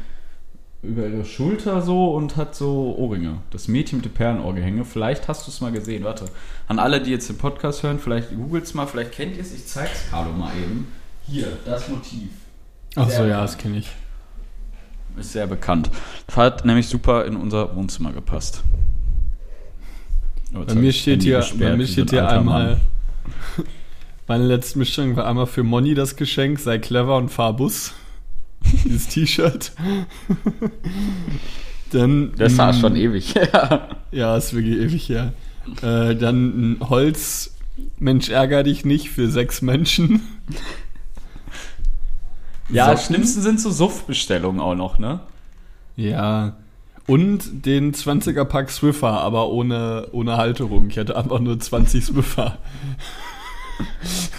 über 0.85 1.07
ihre 1.07 1.25
Schulter 1.25 1.81
so 1.81 2.13
und 2.13 2.37
hat 2.37 2.55
so 2.55 2.95
Ohrringe. 2.97 3.39
Das 3.49 3.67
Mädchen 3.67 3.97
mit 3.97 4.05
dem 4.05 4.13
Perlenohrgehänge. 4.13 4.85
Vielleicht 4.85 5.27
hast 5.27 5.47
du 5.47 5.51
es 5.51 5.61
mal 5.61 5.71
gesehen. 5.71 6.03
Warte. 6.03 6.25
An 6.67 6.79
alle, 6.79 7.01
die 7.01 7.11
jetzt 7.11 7.27
den 7.29 7.37
Podcast 7.37 7.83
hören, 7.83 7.99
vielleicht 7.99 8.29
googelt 8.35 8.65
es 8.65 8.73
mal, 8.73 8.85
vielleicht 8.85 9.11
kennt 9.11 9.35
ihr 9.35 9.41
es. 9.41 9.53
Ich 9.53 9.65
zeig's 9.65 10.09
Carlo 10.09 10.31
mal 10.31 10.51
eben. 10.55 10.87
Hier, 11.27 11.47
das 11.65 11.89
Motiv. 11.89 12.29
Ach 12.95 13.09
so, 13.09 13.23
ja, 13.23 13.41
das 13.41 13.57
kenne 13.57 13.79
ich. 13.79 13.89
Ist 15.17 15.31
sehr 15.31 15.47
bekannt. 15.47 15.89
Das 16.27 16.37
hat 16.37 16.65
nämlich 16.65 16.87
super 16.87 17.25
in 17.25 17.35
unser 17.35 17.75
Wohnzimmer 17.75 18.11
gepasst. 18.11 18.63
Jetzt 20.53 20.67
Bei 20.67 20.75
mir 20.75 20.93
steht 20.93 21.23
hier, 21.23 21.43
bei 21.57 21.75
mir 21.75 21.87
steht 21.87 22.11
hier 22.11 22.27
einmal. 22.29 22.79
Meine 24.27 24.45
letzte 24.45 24.79
Mischung 24.79 25.15
war 25.15 25.27
einmal 25.27 25.45
für 25.45 25.63
Moni 25.63 25.93
das 25.93 26.15
Geschenk, 26.15 26.59
sei 26.59 26.79
clever 26.79 27.17
und 27.17 27.29
fahr 27.29 27.55
Bus. 27.55 27.93
Dieses 28.83 29.07
T-Shirt. 29.07 29.71
Dann. 31.91 32.33
Das 32.35 32.57
war 32.57 32.73
schon 32.73 32.95
ewig. 32.95 33.33
ja. 33.33 33.89
Ja, 34.11 34.37
ist 34.37 34.53
wirklich 34.53 34.77
ewig 34.77 35.09
her. 35.09 35.33
Äh, 35.81 36.15
dann 36.15 36.77
ein 36.77 36.89
Holz, 36.89 37.53
Mensch, 37.99 38.29
ärger 38.29 38.63
dich 38.63 38.85
nicht 38.85 39.09
für 39.09 39.27
sechs 39.27 39.61
Menschen. 39.61 40.21
Ja, 42.69 42.85
Socken. 42.85 43.01
schlimmsten 43.03 43.41
sind 43.41 43.59
so 43.59 43.71
Suff-Bestellungen 43.71 44.61
auch 44.61 44.75
noch, 44.75 44.99
ne? 44.99 45.19
Ja. 45.97 46.55
Und 47.07 47.65
den 47.65 47.93
20er 47.93 48.45
Pack 48.45 48.71
Swiffer, 48.71 49.19
aber 49.19 49.49
ohne, 49.49 50.07
ohne 50.13 50.37
Halterung. 50.37 50.89
Ich 50.89 50.97
hatte 50.97 51.17
einfach 51.17 51.39
nur 51.39 51.59
20 51.59 52.05
Swiffer. 52.05 52.57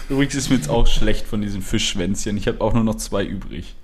Übrigens 0.09 0.35
ist 0.35 0.50
mir 0.50 0.57
jetzt 0.57 0.71
auch 0.71 0.87
schlecht 0.87 1.26
von 1.26 1.40
diesen 1.43 1.62
Fischschwänzchen. 1.62 2.37
Ich 2.37 2.47
habe 2.49 2.61
auch 2.61 2.73
nur 2.73 2.85
noch 2.85 2.97
zwei 2.97 3.25
übrig. 3.25 3.75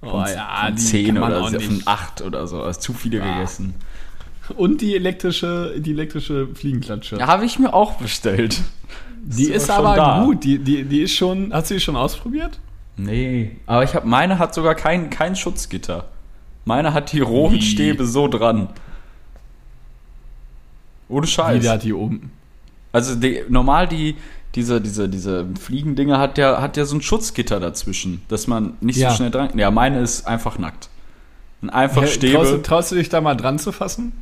Oh 0.00 0.10
Von, 0.10 0.26
ja, 0.28 0.62
von 0.66 0.76
zehn 0.78 1.18
oder 1.18 1.48
so, 1.50 1.60
von 1.60 1.82
acht 1.84 2.22
oder 2.22 2.46
so. 2.46 2.62
Also 2.62 2.80
zu 2.80 2.92
viele 2.94 3.22
Ah. 3.22 3.34
gegessen. 3.34 3.74
Und 4.56 4.80
die 4.80 4.94
elektrische, 4.94 5.74
die 5.78 5.90
elektrische 5.90 6.48
Fliegenklatsche. 6.54 7.16
Ja, 7.18 7.26
habe 7.26 7.44
ich 7.44 7.58
mir 7.58 7.74
auch 7.74 7.94
bestellt. 7.94 8.62
die 9.22 9.44
ist 9.44 9.64
ist 9.64 9.70
aber 9.70 9.94
da. 9.94 10.24
gut. 10.24 10.42
Die, 10.44 10.58
die, 10.58 10.84
die 10.84 11.02
ist 11.02 11.14
schon. 11.14 11.52
Hast 11.52 11.70
du 11.70 11.74
die 11.74 11.80
schon 11.80 11.96
ausprobiert? 11.96 12.58
Nee. 12.96 13.56
Aber 13.66 13.84
ich 13.84 13.94
habe 13.94 14.06
meine 14.08 14.38
hat 14.38 14.54
sogar 14.54 14.74
kein, 14.74 15.10
kein 15.10 15.36
Schutzgitter. 15.36 16.06
Meine 16.64 16.94
hat 16.94 17.12
die 17.12 17.20
rohen 17.20 17.54
Wie? 17.54 17.62
Stäbe 17.62 18.06
so 18.06 18.26
dran. 18.28 18.68
Ohne 21.08 21.26
Scheiß. 21.26 21.62
Die 21.62 21.68
hat 21.68 21.82
die 21.82 21.92
oben. 21.92 22.30
Also 22.92 23.14
die, 23.14 23.42
normal 23.48 23.86
die 23.88 24.16
diese 24.54 24.80
diese 24.80 25.08
diese 25.08 25.46
Fliegendinger 25.60 26.18
hat 26.18 26.38
ja 26.38 26.60
hat 26.62 26.76
ja 26.76 26.84
so 26.84 26.96
ein 26.96 27.02
Schutzgitter 27.02 27.60
dazwischen, 27.60 28.22
dass 28.28 28.46
man 28.46 28.74
nicht 28.80 28.96
Ja. 28.96 29.10
so 29.10 29.16
schnell 29.16 29.30
dran. 29.30 29.50
Ja, 29.58 29.70
meine 29.70 30.00
ist 30.00 30.26
einfach 30.26 30.58
nackt. 30.58 30.88
Und 31.60 31.70
einfach 31.70 32.02
Hä, 32.02 32.06
Stäbe 32.06 32.34
Traust, 32.34 32.52
du- 32.52 32.62
traust 32.62 32.92
du 32.92 32.96
dich 32.96 33.08
da 33.08 33.20
mal 33.20 33.34
dran 33.34 33.58
zu 33.58 33.72
fassen? 33.72 34.12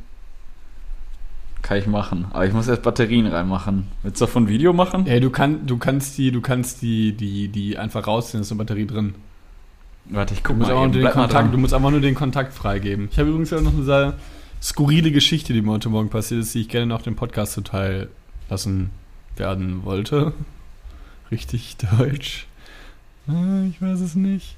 kann 1.63 1.77
ich 1.79 1.87
machen, 1.87 2.27
aber 2.31 2.45
ich 2.45 2.53
muss 2.53 2.67
erst 2.69 2.83
Batterien 2.83 3.27
reinmachen. 3.27 3.87
Willst 4.01 4.21
du 4.21 4.25
davon 4.25 4.43
ein 4.43 4.47
Video 4.47 4.71
machen? 4.71 5.05
Hey, 5.05 5.19
du, 5.19 5.29
kann, 5.29 5.65
du 5.67 5.77
kannst 5.77 6.17
die, 6.17 6.31
du 6.31 6.39
kannst 6.39 6.81
die, 6.81 7.11
die, 7.11 7.49
die 7.49 7.77
einfach 7.77 8.07
rausziehen, 8.07 8.39
ist 8.39 8.51
eine 8.51 8.57
Batterie 8.59 8.85
drin. 8.87 9.15
Warte, 10.05 10.33
ich 10.33 10.41
Du 10.43 10.49
guck 10.49 10.57
musst, 10.59 10.71
mal, 10.71 10.83
eben. 10.83 10.93
den 10.93 11.03
mal 11.03 11.27
du 11.51 11.57
musst 11.57 11.73
einfach 11.73 11.91
nur 11.91 11.99
den 11.99 12.15
Kontakt 12.15 12.53
freigeben. 12.53 13.09
Ich 13.11 13.19
habe 13.19 13.29
übrigens 13.29 13.51
auch 13.51 13.59
noch 13.61 13.73
eine 13.73 13.83
sehr 13.83 14.13
skurrile 14.63 15.11
Geschichte, 15.11 15.51
die 15.51 15.61
mir 15.61 15.71
heute 15.71 15.89
Morgen 15.89 16.09
passiert 16.09 16.41
ist, 16.41 16.55
die 16.55 16.61
ich 16.61 16.69
gerne 16.69 16.85
noch 16.85 17.01
dem 17.01 17.17
Podcast 17.17 17.51
zuteil 17.51 18.07
lassen 18.49 18.89
werden 19.35 19.83
wollte. 19.85 20.33
Richtig 21.31 21.77
deutsch. 21.77 22.47
Ah, 23.27 23.63
Ich 23.69 23.81
weiß 23.81 23.99
es 23.99 24.15
nicht. 24.15 24.55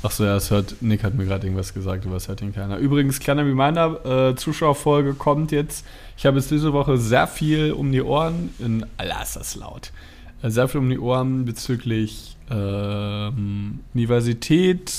Achso, 0.00 0.24
ja, 0.24 0.36
es 0.36 0.52
hört, 0.52 0.76
Nick 0.80 1.02
hat 1.02 1.14
mir 1.14 1.24
gerade 1.24 1.44
irgendwas 1.46 1.74
gesagt, 1.74 2.06
aber 2.06 2.16
es 2.16 2.28
hört 2.28 2.40
ihn 2.40 2.54
keiner. 2.54 2.76
Übrigens, 2.76 3.18
kleiner 3.18 3.44
Reminder, 3.44 4.30
äh, 4.30 4.36
Zuschauerfolge 4.36 5.14
kommt 5.14 5.50
jetzt. 5.50 5.84
Ich 6.16 6.24
habe 6.24 6.38
jetzt 6.38 6.52
diese 6.52 6.72
Woche 6.72 6.98
sehr 6.98 7.26
viel 7.26 7.72
um 7.72 7.90
die 7.90 8.02
Ohren, 8.02 8.50
in, 8.60 8.86
ist 9.22 9.34
das 9.34 9.56
laut, 9.56 9.92
Äh, 10.40 10.50
sehr 10.50 10.68
viel 10.68 10.80
um 10.80 10.88
die 10.88 11.00
Ohren 11.00 11.44
bezüglich 11.44 12.36
ähm, 12.48 13.80
Universität. 13.92 14.92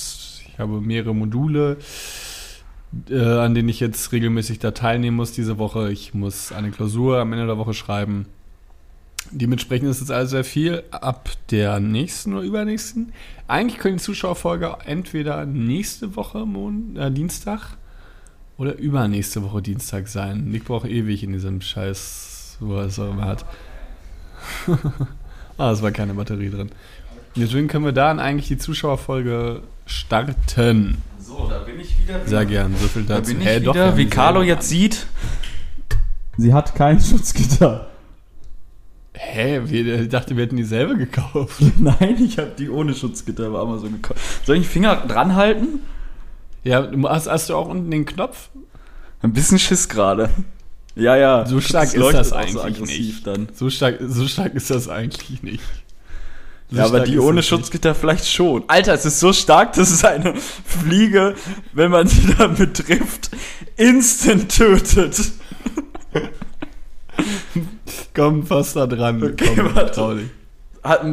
Ich 0.51 0.59
habe 0.59 0.81
mehrere 0.81 1.15
Module, 1.15 1.77
äh, 3.09 3.19
an 3.19 3.53
denen 3.53 3.69
ich 3.69 3.79
jetzt 3.79 4.11
regelmäßig 4.11 4.59
da 4.59 4.71
teilnehmen 4.71 5.17
muss 5.17 5.31
diese 5.31 5.57
Woche. 5.57 5.91
Ich 5.91 6.13
muss 6.13 6.51
eine 6.51 6.71
Klausur 6.71 7.19
am 7.19 7.33
Ende 7.33 7.47
der 7.47 7.57
Woche 7.57 7.73
schreiben. 7.73 8.25
Dementsprechend 9.31 9.89
ist 9.89 10.01
es 10.01 10.11
also 10.11 10.31
sehr 10.31 10.43
viel. 10.43 10.83
Ab 10.91 11.29
der 11.51 11.79
nächsten 11.79 12.33
oder 12.33 12.43
übernächsten. 12.43 13.13
Eigentlich 13.47 13.79
können 13.79 13.97
die 13.97 14.03
Zuschauerfolge 14.03 14.75
entweder 14.85 15.45
nächste 15.45 16.15
Woche 16.15 16.45
Mon 16.45 16.95
äh, 16.95 17.11
Dienstag 17.11 17.77
oder 18.57 18.77
übernächste 18.77 19.43
Woche 19.43 19.61
Dienstag 19.61 20.07
sein. 20.07 20.45
Nick 20.45 20.65
braucht 20.65 20.87
ewig 20.87 21.23
in 21.23 21.33
diesem 21.33 21.61
Scheiß, 21.61 22.57
wo 22.59 22.75
er 22.75 22.85
es 22.85 22.97
immer 22.97 23.25
hat. 23.25 23.45
ah, 25.57 25.71
es 25.71 25.81
war 25.81 25.91
keine 25.91 26.13
Batterie 26.13 26.49
drin. 26.49 26.69
Deswegen 27.35 27.67
können 27.67 27.85
wir 27.85 27.91
dann 27.91 28.19
eigentlich 28.19 28.47
die 28.47 28.57
Zuschauerfolge 28.57 29.61
starten. 29.85 30.97
Wieder. 32.15 32.27
Sehr 32.27 32.45
gern, 32.45 32.75
so 32.79 32.87
viel 32.87 33.03
Da 33.03 33.15
dazu. 33.17 33.33
bin 33.33 33.41
ich 33.41 33.47
doch, 33.47 33.53
wir 33.53 33.73
wieder, 33.73 33.85
haben 33.87 33.97
wie 33.97 34.05
Carlo 34.07 34.39
an. 34.41 34.47
jetzt 34.47 34.69
sieht. 34.69 35.07
Sie 36.37 36.53
hat 36.53 36.73
kein 36.75 36.99
Schutzgitter. 36.99 37.87
Hä, 39.13 39.59
ich 39.59 40.09
dachte, 40.09 40.35
wir 40.37 40.43
hätten 40.45 40.55
dieselbe 40.55 40.95
gekauft. 40.97 41.61
Nein, 41.77 42.15
ich 42.23 42.37
habe 42.37 42.51
die 42.57 42.69
ohne 42.69 42.93
Schutzgitter 42.93 43.49
bei 43.49 43.59
Amazon 43.59 43.91
gekauft. 43.93 44.21
Soll 44.45 44.57
ich 44.57 44.63
den 44.63 44.69
Finger 44.71 44.95
dran 45.07 45.35
halten? 45.35 45.81
Ja, 46.63 46.81
du 46.81 47.07
hast, 47.09 47.27
hast 47.27 47.49
du 47.49 47.55
auch 47.55 47.67
unten 47.67 47.91
den 47.91 48.05
Knopf? 48.05 48.49
Ein 49.21 49.33
bisschen 49.33 49.59
Schiss 49.59 49.89
gerade. 49.89 50.29
Ja, 50.95 51.17
ja. 51.17 51.45
So 51.45 51.59
stark 51.59 51.93
ist 51.93 52.13
das 52.13 52.31
eigentlich 52.33 52.63
aggressiv 52.63 53.15
nicht. 53.15 53.27
Dann. 53.27 53.47
So 53.53 53.69
stark, 53.69 53.97
so 54.07 54.25
stark 54.27 54.53
ist 54.55 54.69
das 54.69 54.87
eigentlich 54.87 55.43
nicht. 55.43 55.63
Ja, 56.71 56.85
aber 56.85 56.99
die 56.99 57.17
ohne 57.17 57.41
Schutzgitter 57.41 57.95
vielleicht 57.95 58.29
schon. 58.29 58.63
Alter, 58.67 58.93
es 58.93 59.05
ist 59.05 59.19
so 59.19 59.33
stark, 59.33 59.73
dass 59.73 59.89
es 59.89 60.05
eine 60.05 60.35
Fliege, 60.35 61.35
wenn 61.73 61.89
man 61.89 62.07
sie 62.07 62.33
damit 62.37 62.77
trifft, 62.77 63.31
instant 63.75 64.55
tötet. 64.55 65.19
Komm, 68.13 68.45
fast 68.45 68.75
da 68.75 68.85
dran. 68.85 69.23
Okay, 69.23 69.51
Komm, 69.55 69.75
warte. 69.75 70.29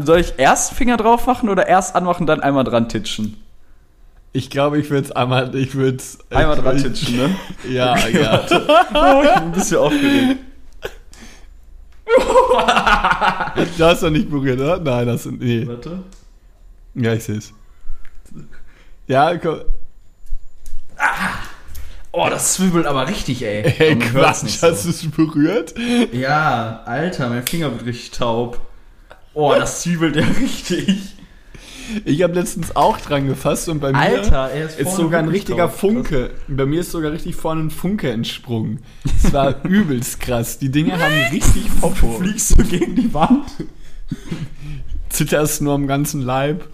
Soll 0.04 0.20
ich 0.20 0.34
erst 0.36 0.74
Finger 0.74 0.96
drauf 0.96 1.26
machen 1.26 1.48
oder 1.48 1.66
erst 1.66 1.96
anmachen, 1.96 2.26
dann 2.26 2.40
einmal 2.40 2.64
dran 2.64 2.88
titschen? 2.88 3.42
Ich 4.32 4.50
glaube, 4.50 4.78
ich 4.78 4.90
würde 4.90 5.06
es 5.06 5.12
einmal, 5.12 5.54
ich 5.54 5.74
würde 5.74 6.02
Einmal 6.30 6.56
dran 6.56 6.76
titschen, 6.76 7.16
ne? 7.16 7.36
Ja, 7.68 7.94
Okay, 7.94 8.20
ja. 8.20 8.44
Oh, 8.94 9.22
ich 9.24 9.34
bin 9.34 9.42
ein 9.44 9.52
bisschen 9.52 9.78
aufgeregt. 9.78 10.40
Du 13.78 13.84
hast 13.84 14.02
doch 14.02 14.10
nicht 14.10 14.30
berührt, 14.30 14.60
oder? 14.60 14.78
Nein, 14.78 15.06
das 15.06 15.24
sind, 15.24 15.40
nee. 15.40 15.66
Warte. 15.66 16.02
Ja, 16.94 17.14
ich 17.14 17.24
sehe 17.24 17.36
es. 17.38 17.52
Ja, 19.06 19.36
komm. 19.38 19.60
Oh, 22.12 22.28
das 22.30 22.54
zwiebelt 22.54 22.86
aber 22.86 23.08
richtig, 23.08 23.42
ey. 23.42 23.62
Hört's 23.62 24.40
Quatsch, 24.40 24.48
so. 24.58 24.68
hast 24.68 24.84
du 24.86 24.90
es 24.90 25.10
berührt? 25.10 25.74
Ja, 26.12 26.82
Alter, 26.86 27.28
mein 27.28 27.46
Finger 27.46 27.70
wird 27.72 27.84
richtig 27.84 28.12
taub. 28.12 28.60
Oh, 29.34 29.54
das 29.54 29.82
zwiebelt 29.82 30.16
ja 30.16 30.24
richtig. 30.40 31.15
Ich 32.05 32.22
habe 32.22 32.35
letztens 32.35 32.75
auch 32.75 32.99
dran 33.01 33.27
gefasst 33.27 33.68
und 33.68 33.81
bei 33.81 33.92
mir 33.92 33.99
Alter, 33.99 34.51
er 34.51 34.66
ist 34.66 34.79
ist 34.81 34.96
sogar 34.96 35.20
ein 35.22 35.29
richtiger 35.29 35.66
drauf. 35.68 35.79
Funke. 35.79 36.31
Bei 36.49 36.66
mir 36.66 36.81
ist 36.81 36.90
sogar 36.90 37.12
richtig 37.12 37.37
vorne 37.37 37.62
ein 37.62 37.70
Funke 37.70 38.11
entsprungen. 38.11 38.81
Es 39.22 39.33
war 39.33 39.64
übelst 39.68 40.20
krass. 40.20 40.59
Die 40.59 40.70
Dinge 40.70 40.99
haben 40.99 41.14
richtig 41.33 41.64
Popo. 41.81 42.18
Fliegst 42.18 42.59
du 42.59 42.64
gegen 42.64 42.96
die 42.96 43.12
Wand? 43.14 43.46
Zitterst 45.09 45.62
nur 45.62 45.75
am 45.75 45.87
ganzen 45.87 46.22
Leib. 46.22 46.68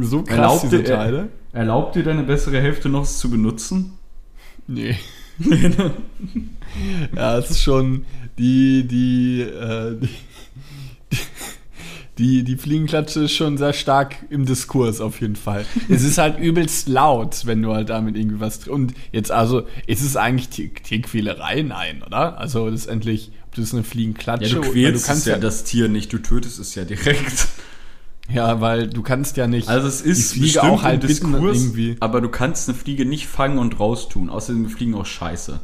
So 0.00 0.22
krass, 0.22 0.36
Erlaubt 0.36 0.62
diese 0.64 0.78
dir- 0.82 0.84
Teile. 0.94 1.28
Erlaubt 1.52 1.94
dir 1.94 2.02
deine 2.02 2.24
bessere 2.24 2.60
Hälfte 2.60 2.88
noch 2.88 3.02
es 3.04 3.18
zu 3.18 3.30
benutzen? 3.30 3.92
Nee. 4.66 4.96
ja, 7.16 7.38
es 7.38 7.50
ist 7.50 7.62
schon 7.62 8.04
die, 8.38 8.86
die, 8.86 9.42
äh, 9.42 9.96
die, 10.00 10.08
die, 12.18 12.44
die 12.44 12.56
Fliegenklatsche 12.56 13.24
ist 13.24 13.32
schon 13.32 13.58
sehr 13.58 13.72
stark 13.72 14.14
im 14.30 14.46
Diskurs 14.46 15.00
auf 15.00 15.20
jeden 15.20 15.36
Fall. 15.36 15.64
es 15.88 16.02
ist 16.04 16.18
halt 16.18 16.38
übelst 16.40 16.88
laut, 16.88 17.42
wenn 17.46 17.60
du 17.62 17.74
halt 17.74 17.88
damit 17.90 18.16
irgendwie 18.16 18.38
was 18.40 18.68
und 18.68 18.94
jetzt 19.12 19.30
also, 19.32 19.66
ist 19.86 20.02
es 20.02 20.16
eigentlich 20.16 20.48
Tier- 20.48 20.72
Tierquälerei? 20.74 21.62
Nein, 21.62 22.02
oder? 22.06 22.38
Also 22.38 22.68
letztendlich, 22.68 23.32
ob 23.46 23.54
das 23.56 23.72
eine 23.74 23.82
Fliegenklatsche 23.82 24.46
Ja, 24.46 24.54
du 24.54 24.60
oder- 24.60 24.70
quälst 24.70 25.04
du 25.04 25.06
kannst 25.08 25.26
es 25.26 25.32
ja 25.32 25.38
das 25.38 25.64
Tier 25.64 25.88
nicht, 25.88 26.12
du 26.12 26.18
tötest 26.18 26.58
es 26.60 26.74
ja 26.76 26.84
direkt. 26.84 27.48
ja, 28.32 28.60
weil 28.60 28.88
du 28.88 29.02
kannst 29.02 29.36
ja 29.36 29.46
nicht 29.46 29.68
Also 29.68 29.88
es 29.88 30.00
ist 30.00 30.34
die 30.34 30.40
Fliege 30.40 30.62
auch 30.62 30.82
halt 30.82 31.02
Diskurs, 31.02 31.58
irgendwie. 31.58 31.96
aber 32.00 32.20
du 32.20 32.28
kannst 32.28 32.68
eine 32.68 32.78
Fliege 32.78 33.04
nicht 33.04 33.26
fangen 33.26 33.58
und 33.58 33.78
raustun. 33.80 34.30
Außerdem 34.30 34.68
Fliegen 34.68 34.94
auch 34.94 35.04
scheiße. 35.06 35.60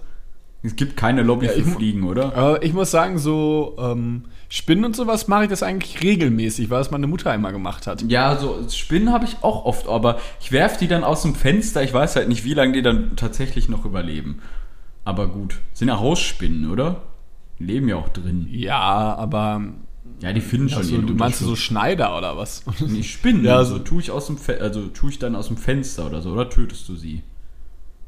Es 0.63 0.77
gibt 0.77 0.97
keine 0.97 1.23
Lobby 1.23 1.47
Ja, 1.47 1.53
für 1.53 1.63
Fliegen, 1.65 2.05
oder? 2.05 2.35
Aber 2.37 2.63
ich 2.63 2.75
muss 2.75 2.91
sagen, 2.91 3.19
so 3.19 3.77
ähm, 3.79 4.25
Spinnen 4.51 4.85
und 4.85 4.95
sowas 4.95 5.27
mache 5.27 5.45
ich 5.45 5.49
das 5.49 5.63
eigentlich 5.63 6.03
regelmäßig, 6.03 6.69
weil 6.69 6.79
das 6.81 6.91
meine 6.91 7.07
Mutter 7.07 7.35
immer 7.35 7.51
gemacht 7.51 7.87
hat. 7.87 8.03
Ja, 8.03 8.37
so 8.37 8.59
Spinnen 8.69 9.11
habe 9.13 9.25
ich 9.25 9.39
auch 9.43 9.65
oft, 9.65 9.89
aber 9.89 10.19
ich 10.41 10.53
werf 10.53 10.77
die 10.77 10.87
dann 10.89 11.03
aus 11.03 11.23
dem 11.23 11.35
Fenster. 11.35 11.83
Ich 11.83 11.95
weiß 11.95 12.17
halt 12.17 12.29
nicht, 12.29 12.45
wie 12.45 12.53
lange 12.55 12.73
die 12.75 12.83
dann 12.83 13.17
tatsächlich 13.17 13.69
noch 13.71 13.87
überleben. 13.87 14.41
Aber 15.05 15.29
gut, 15.29 15.59
sind 15.73 15.89
ja 15.89 15.99
Hausspinnen, 15.99 16.71
oder? 16.71 17.03
Die 17.59 17.65
leben 17.65 17.89
ja 17.89 17.97
auch 17.97 18.11
drin. 18.11 18.47
Ja, 18.51 18.77
aber 19.17 19.63
Ja, 20.21 20.33
die 20.35 20.43
finden 20.43 20.69
schon 20.69 20.79
also, 20.79 20.95
ihren 20.97 21.07
du 21.07 21.15
meinst 21.15 21.39
so. 21.39 21.57
Schneider 21.57 22.17
oder 22.19 22.37
was? 22.37 22.65
Nee, 22.87 23.03
Spinnen. 23.03 23.45
Ja, 23.47 23.65
so- 23.65 23.79
so 23.79 23.83
tue 23.83 24.01
ich 24.01 24.11
aus 24.11 24.27
dem 24.27 24.37
Fe 24.37 24.61
also 24.61 24.89
tue 24.89 25.09
ich 25.11 25.19
dann 25.19 25.35
aus 25.37 25.47
dem 25.49 25.57
Fenster 25.57 26.07
oder 26.07 26.21
so, 26.21 26.33
oder 26.33 26.51
tötest 26.51 26.87
du 26.89 26.97
sie? 26.97 27.23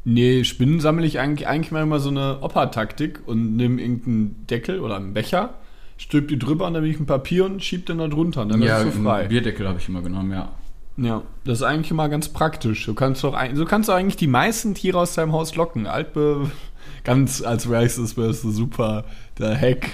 Nee, 0.05 0.45
Spinnen 0.45 0.81
sammle 0.81 1.07
ich 1.07 1.19
eigentlich, 1.19 1.49
eigentlich 1.49 1.73
mal 1.73 1.83
immer 1.83 2.01
so 2.01 2.11
eine 2.11 2.39
Opa-Taktik 2.41 3.21
und 3.27 3.57
nehme 3.57 3.81
irgendeinen 3.81 4.47
Deckel 4.49 4.81
oder 4.81 4.97
einen 4.97 5.15
Becher, 5.15 5.55
stülp 5.97 6.29
die 6.29 6.39
drüber 6.39 6.67
und 6.67 6.75
dann 6.75 6.83
nehme 6.83 6.95
ich 6.95 7.01
ein 7.01 7.07
Papier 7.07 7.45
und 7.45 7.63
schieb 7.63 7.87
den 7.87 7.99
da 7.99 8.09
drunter 8.09 8.45
dann 8.45 8.63
ja, 8.63 8.79
ist 8.79 8.95
so 8.95 9.03
frei. 9.03 9.27
Bierdeckel 9.29 9.69
habe 9.69 9.79
ich 9.79 9.89
immer 9.89 10.03
genommen, 10.03 10.33
ja. 10.33 10.51
Ja, 10.97 11.23
das 11.45 11.59
ist 11.59 11.63
eigentlich 11.63 11.91
immer 11.91 12.09
ganz 12.09 12.29
praktisch. 12.29 12.85
Du 12.85 12.95
kannst 12.95 13.25
doch 13.25 13.35
so 13.55 13.65
kannst 13.65 13.89
du 13.89 13.93
eigentlich 13.93 14.17
die 14.17 14.27
meisten 14.27 14.75
Tiere 14.75 14.99
aus 14.99 15.15
deinem 15.15 15.33
Haus 15.33 15.57
locken. 15.57 15.87
Altbe 15.87 16.51
ganz 17.05 17.43
als 17.43 17.71
wäre 17.71 17.85
es 17.85 17.97
das 17.97 18.17
wär's 18.17 18.43
so 18.43 18.51
super 18.51 19.05
der 19.39 19.59
Hack. 19.59 19.89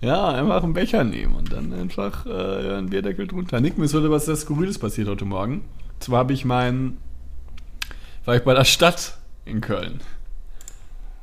Ja, 0.00 0.28
einfach 0.28 0.62
einen 0.62 0.74
Becher 0.74 1.02
nehmen 1.02 1.34
und 1.34 1.52
dann 1.52 1.72
einfach 1.72 2.24
äh, 2.24 2.76
einen 2.76 2.90
Bierdeckel 2.90 3.26
drunter. 3.26 3.60
Nick, 3.60 3.78
mir 3.78 3.86
ist 3.86 3.94
heute 3.94 4.12
was 4.12 4.26
sehr 4.26 4.36
Skurriles 4.36 4.78
passiert 4.78 5.08
heute 5.08 5.24
Morgen. 5.24 5.64
Zwar 5.98 6.20
habe 6.20 6.32
ich 6.32 6.44
mein 6.44 6.98
war 8.24 8.36
ich 8.36 8.44
bei 8.44 8.54
der 8.54 8.64
Stadt 8.64 9.17
in 9.48 9.60
Köln. 9.60 10.00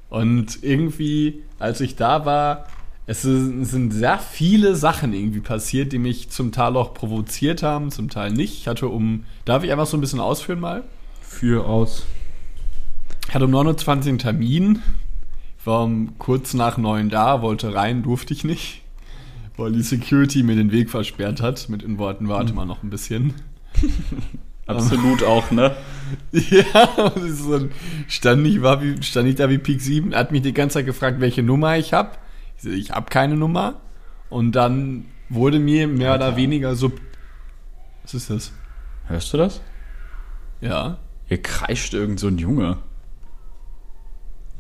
Und 0.10 0.64
irgendwie, 0.64 1.44
als 1.60 1.82
ich 1.82 1.96
da 1.96 2.26
war, 2.26 2.68
es 3.08 3.22
sind 3.22 3.92
sehr 3.92 4.18
viele 4.18 4.76
Sachen 4.76 5.14
irgendwie 5.14 5.40
passiert, 5.40 5.94
die 5.94 6.00
mich 6.00 6.30
zum 6.30 6.52
Teil 6.52 6.76
auch 6.76 6.94
provoziert 6.94 7.62
haben, 7.62 7.92
zum 7.92 8.10
Teil 8.10 8.32
nicht. 8.32 8.54
Ich 8.60 8.68
hatte 8.68 8.88
um, 8.88 9.26
darf 9.46 9.64
ich 9.64 9.72
einfach 9.72 9.86
so 9.86 9.98
ein 9.98 10.02
bisschen 10.02 10.20
ausführen 10.20 10.60
mal? 10.60 10.84
Für 11.22 11.68
aus. 11.68 12.06
Ich 13.28 13.36
hatte 13.36 13.46
um 13.46 13.52
29 13.52 14.10
einen 14.10 14.18
Termin, 14.20 14.82
war 15.66 15.84
um 15.84 16.18
kurz 16.18 16.54
nach 16.54 16.78
neun 16.78 17.10
da, 17.10 17.42
wollte 17.42 17.76
rein, 17.76 18.02
durfte 18.02 18.34
ich 18.34 18.44
nicht, 18.44 18.82
weil 19.58 19.72
die 19.72 19.84
Security 19.84 20.42
mir 20.42 20.56
den 20.56 20.72
Weg 20.72 20.90
versperrt 20.90 21.42
hat, 21.42 21.70
mit 21.70 21.84
den 21.84 21.98
Worten, 22.00 22.28
warte 22.28 22.54
mal 22.54 22.66
noch 22.66 22.82
ein 22.82 22.90
bisschen. 22.90 23.36
Absolut 24.68 25.24
auch, 25.24 25.52
ne? 25.52 25.76
Ja, 26.32 27.12
so, 27.32 27.68
stand, 28.08 28.46
ich 28.46 28.62
war 28.62 28.80
wie, 28.82 29.02
stand 29.02 29.28
ich 29.28 29.36
da 29.36 29.50
wie 29.50 29.58
Peak 29.58 29.82
7, 29.82 30.14
hat 30.14 30.32
mich 30.32 30.44
die 30.44 30.54
ganze 30.54 30.76
Zeit 30.76 30.86
gefragt, 30.86 31.20
welche 31.20 31.42
Nummer 31.42 31.78
ich 31.78 31.94
habe. 31.94 32.12
Ich 32.58 32.64
so, 32.64 32.70
ich 32.70 32.92
habe 32.92 33.10
keine 33.10 33.36
Nummer. 33.36 33.82
Und 34.30 34.52
dann 34.52 35.06
wurde 35.30 35.58
mir 35.60 35.88
mehr 35.88 36.14
oder 36.14 36.36
weniger 36.36 36.76
so. 36.76 36.92
Was 38.04 38.14
ist 38.14 38.30
das? 38.30 38.52
Hörst 39.08 39.34
du 39.34 39.38
das? 39.38 39.62
Ja. 40.62 41.00
Hier 41.28 41.42
kreischt 41.42 41.94
irgend 41.96 42.20
so 42.20 42.28
ein 42.28 42.38
Junge. 42.38 42.78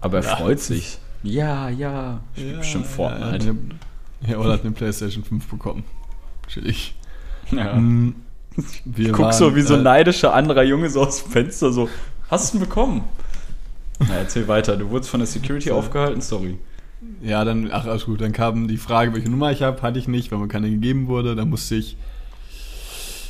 Aber 0.02 0.18
er 0.18 0.24
Ja. 0.24 0.36
freut 0.36 0.60
sich. 0.60 0.98
Ja, 1.24 1.70
ja. 1.70 2.22
Spielt 2.34 2.58
bestimmt 2.60 2.88
Fortnite. 2.88 3.56
Ja, 4.22 4.30
ja, 4.32 4.38
oder 4.39 4.54
hat 4.54 4.62
eine 4.62 4.72
PlayStation 4.72 5.24
5 5.24 5.48
bekommen. 5.48 5.84
Chillig. 6.48 6.96
Ja. 7.52 7.74
Hm, 7.74 8.15
Wir 8.86 9.12
Guck 9.12 9.26
waren, 9.26 9.34
so 9.34 9.56
wie 9.56 9.62
so 9.62 9.74
ein 9.74 9.82
äh, 9.82 9.84
neidischer 9.84 10.34
anderer 10.34 10.63
Junge 10.63 10.89
so 10.89 11.02
aus 11.02 11.24
dem 11.24 11.32
Fenster 11.32 11.72
so. 11.72 11.89
Hast 12.30 12.54
du 12.54 12.58
ihn 12.58 12.62
bekommen? 12.62 13.04
Na, 14.00 14.15
erzähl 14.15 14.48
weiter. 14.48 14.78
Du 14.78 14.89
wurdest 14.89 15.10
von 15.10 15.20
der 15.20 15.28
Security 15.28 15.72
aufgehalten, 15.72 16.22
sorry. 16.22 16.58
Ja, 17.22 17.46
dann, 17.46 17.70
ach, 17.72 17.86
alles 17.86 18.06
gut. 18.06 18.22
Dann 18.22 18.32
kam 18.32 18.68
die 18.68 18.78
Frage, 18.78 19.13
welche 19.13 19.30
Nummer 19.30 19.52
ich 19.52 19.62
habe. 19.62 19.82
Hatte 19.82 20.00
ich 20.00 20.08
nicht, 20.08 20.32
weil 20.32 20.39
mir 20.39 20.48
keine 20.48 20.70
gegeben 20.70 21.08
wurde. 21.08 21.36
Dann 21.36 21.50
musste 21.50 21.76
ich, 21.76 21.98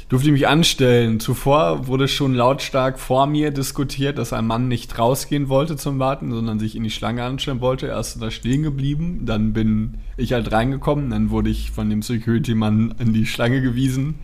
durfte 0.10 0.28
ich 0.28 0.34
mich 0.34 0.48
anstellen. 0.48 1.20
Zuvor 1.20 1.88
wurde 1.88 2.08
schon 2.08 2.34
lautstark 2.34 3.00
vor 3.00 3.28
mir 3.28 3.52
diskutiert, 3.52 4.18
dass 4.18 4.34
ein 4.34 4.48
Mann 4.48 4.68
nicht 4.68 4.98
rausgehen 4.98 5.50
wollte 5.50 5.76
zum 5.78 6.00
Warten, 6.00 6.32
sondern 6.32 6.60
sich 6.60 6.76
in 6.76 6.84
die 6.84 6.92
Schlange 6.92 7.24
anstellen 7.24 7.62
wollte. 7.62 7.88
Er 7.88 8.00
ist 8.00 8.22
da 8.22 8.32
stehen 8.32 8.64
geblieben. 8.64 9.22
Dann 9.26 9.54
bin 9.54 9.96
ich 10.18 10.34
halt 10.34 10.52
reingekommen. 10.52 11.10
Dann 11.10 11.30
wurde 11.30 11.50
ich 11.50 11.72
von 11.72 11.90
dem 11.90 12.02
Security-Mann 12.02 12.96
in 13.00 13.14
die 13.14 13.26
Schlange 13.26 13.62
gewiesen. 13.62 14.16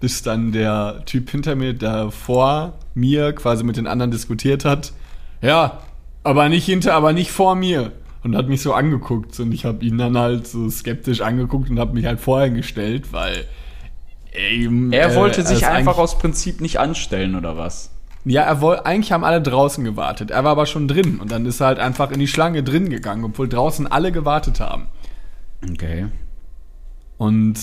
Bis 0.00 0.22
dann 0.22 0.52
der 0.52 1.02
Typ 1.06 1.30
hinter 1.30 1.54
mir, 1.56 1.72
der 1.72 2.10
vor 2.10 2.74
mir 2.94 3.32
quasi 3.32 3.64
mit 3.64 3.76
den 3.76 3.86
anderen 3.86 4.10
diskutiert 4.10 4.64
hat. 4.64 4.92
Ja, 5.40 5.80
aber 6.22 6.48
nicht 6.48 6.66
hinter, 6.66 6.94
aber 6.94 7.12
nicht 7.12 7.30
vor 7.30 7.54
mir. 7.54 7.92
Und 8.22 8.36
hat 8.36 8.48
mich 8.48 8.60
so 8.60 8.74
angeguckt. 8.74 9.38
Und 9.40 9.52
ich 9.52 9.64
habe 9.64 9.84
ihn 9.84 9.98
dann 9.98 10.18
halt 10.18 10.46
so 10.46 10.68
skeptisch 10.68 11.20
angeguckt 11.20 11.70
und 11.70 11.78
habe 11.78 11.94
mich 11.94 12.04
halt 12.06 12.20
vorher 12.20 12.50
gestellt, 12.50 13.12
weil. 13.12 13.44
Ey, 14.32 14.68
Er 14.90 15.12
äh, 15.12 15.14
wollte 15.16 15.40
er 15.42 15.46
sich 15.46 15.66
einfach 15.66 15.96
aus 15.96 16.18
Prinzip 16.18 16.60
nicht 16.60 16.78
anstellen, 16.78 17.36
oder 17.36 17.56
was? 17.56 17.90
Ja, 18.24 18.42
er 18.42 18.60
wollte. 18.60 18.84
Eigentlich 18.84 19.12
haben 19.12 19.24
alle 19.24 19.40
draußen 19.40 19.82
gewartet. 19.84 20.30
Er 20.30 20.42
war 20.44 20.50
aber 20.50 20.66
schon 20.66 20.88
drin. 20.88 21.20
Und 21.20 21.30
dann 21.30 21.46
ist 21.46 21.60
er 21.60 21.68
halt 21.68 21.78
einfach 21.78 22.10
in 22.10 22.18
die 22.18 22.26
Schlange 22.26 22.62
drin 22.62 22.90
gegangen, 22.90 23.24
obwohl 23.24 23.48
draußen 23.48 23.86
alle 23.86 24.12
gewartet 24.12 24.60
haben. 24.60 24.88
Okay. 25.70 26.06
Und. 27.16 27.54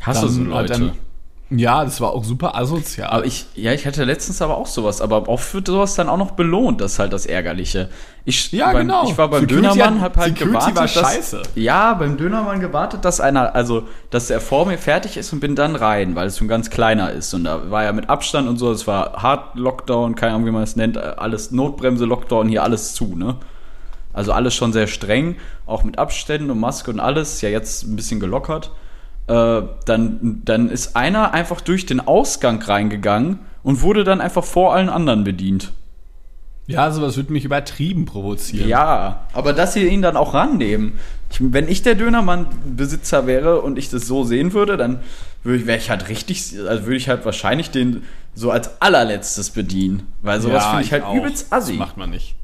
Hast 0.00 0.22
du 0.22 0.26
dann 0.26 0.34
so 0.34 0.42
Leute? 0.44 0.72
er- 0.74 1.05
ja, 1.48 1.84
das 1.84 2.00
war 2.00 2.12
auch 2.12 2.24
super 2.24 2.56
asozial. 2.56 3.08
Aber 3.08 3.24
ich, 3.24 3.46
ja, 3.54 3.72
ich 3.72 3.86
hatte 3.86 4.02
letztens 4.02 4.42
aber 4.42 4.56
auch 4.56 4.66
sowas, 4.66 5.00
aber 5.00 5.28
oft 5.28 5.54
wird 5.54 5.68
sowas 5.68 5.94
dann 5.94 6.08
auch 6.08 6.16
noch 6.16 6.32
belohnt, 6.32 6.80
das 6.80 6.94
ist 6.94 6.98
halt 6.98 7.12
das 7.12 7.24
Ärgerliche. 7.24 7.88
Ich, 8.24 8.50
Ja, 8.50 8.72
beim, 8.72 8.88
genau. 8.88 9.04
Ich 9.08 9.16
war 9.16 9.30
beim 9.30 9.42
Security 9.42 9.68
Dönermann, 9.68 10.00
hab 10.00 10.16
halt 10.16 10.36
Security 10.36 10.72
gewartet, 10.72 10.76
war 10.76 10.82
dass, 10.82 11.14
scheiße. 11.14 11.42
Ja, 11.54 11.94
beim 11.94 12.16
Dönermann 12.16 12.58
gewartet, 12.58 13.04
dass 13.04 13.20
einer, 13.20 13.54
also, 13.54 13.84
dass 14.10 14.26
der 14.26 14.40
vor 14.40 14.66
mir 14.66 14.76
fertig 14.76 15.16
ist 15.16 15.32
und 15.32 15.38
bin 15.38 15.54
dann 15.54 15.76
rein, 15.76 16.16
weil 16.16 16.26
es 16.26 16.40
ein 16.40 16.48
ganz 16.48 16.68
kleiner 16.68 17.12
ist 17.12 17.32
und 17.32 17.44
da 17.44 17.70
war 17.70 17.84
ja 17.84 17.92
mit 17.92 18.10
Abstand 18.10 18.48
und 18.48 18.56
so, 18.56 18.72
es 18.72 18.88
war 18.88 19.22
Hard 19.22 19.54
Lockdown, 19.54 20.16
keine 20.16 20.34
Ahnung, 20.34 20.46
wie 20.46 20.50
man 20.50 20.64
es 20.64 20.74
nennt, 20.74 20.98
alles 20.98 21.52
Notbremse 21.52 22.06
Lockdown, 22.06 22.48
hier 22.48 22.64
alles 22.64 22.94
zu, 22.94 23.14
ne? 23.14 23.36
Also 24.12 24.32
alles 24.32 24.54
schon 24.54 24.72
sehr 24.72 24.88
streng, 24.88 25.36
auch 25.64 25.84
mit 25.84 25.98
Abständen 25.98 26.50
und 26.50 26.58
Maske 26.58 26.90
und 26.90 26.98
alles, 26.98 27.40
ja 27.40 27.50
jetzt 27.50 27.84
ein 27.84 27.94
bisschen 27.94 28.18
gelockert. 28.18 28.72
Äh, 29.28 29.62
dann, 29.86 30.42
dann 30.44 30.68
ist 30.70 30.94
einer 30.96 31.34
einfach 31.34 31.60
durch 31.60 31.84
den 31.86 32.00
Ausgang 32.00 32.62
reingegangen 32.62 33.40
und 33.62 33.82
wurde 33.82 34.04
dann 34.04 34.20
einfach 34.20 34.44
vor 34.44 34.74
allen 34.74 34.88
anderen 34.88 35.24
bedient. 35.24 35.72
ja, 36.68 36.90
sowas 36.92 37.16
würde 37.16 37.32
mich 37.32 37.44
übertrieben 37.44 38.04
provozieren. 38.06 38.68
Ja, 38.68 39.26
aber 39.32 39.52
dass 39.52 39.72
sie 39.74 39.86
ihn 39.88 40.02
dann 40.02 40.16
auch 40.16 40.34
rannehmen. 40.34 40.92
Ich, 41.30 41.38
wenn 41.40 41.68
ich 41.68 41.82
der 41.82 41.96
Dönermann-Besitzer 41.96 43.26
wäre 43.26 43.60
und 43.62 43.78
ich 43.78 43.88
das 43.90 44.06
so 44.06 44.22
sehen 44.24 44.52
würde, 44.52 44.76
dann 44.76 45.00
würde 45.42 45.58
ich, 45.60 45.66
wäre 45.66 45.78
ich 45.78 45.90
halt 45.90 46.08
richtig, 46.08 46.54
also 46.68 46.84
würde 46.84 46.96
ich 46.96 47.08
halt 47.08 47.24
wahrscheinlich 47.24 47.70
den 47.70 48.02
so 48.34 48.50
als 48.52 48.80
allerletztes 48.80 49.50
bedienen. 49.50 50.12
Weil 50.22 50.40
sowas 50.40 50.62
Ja, 50.64 50.70
finde 50.70 50.84
ich 50.84 50.92
halt 50.92 51.02
auch. 51.04 51.14
übelst 51.14 51.52
assi. 51.52 51.72
Das 51.72 51.78
macht 51.78 51.96
man 51.96 52.10
nicht. 52.10 52.36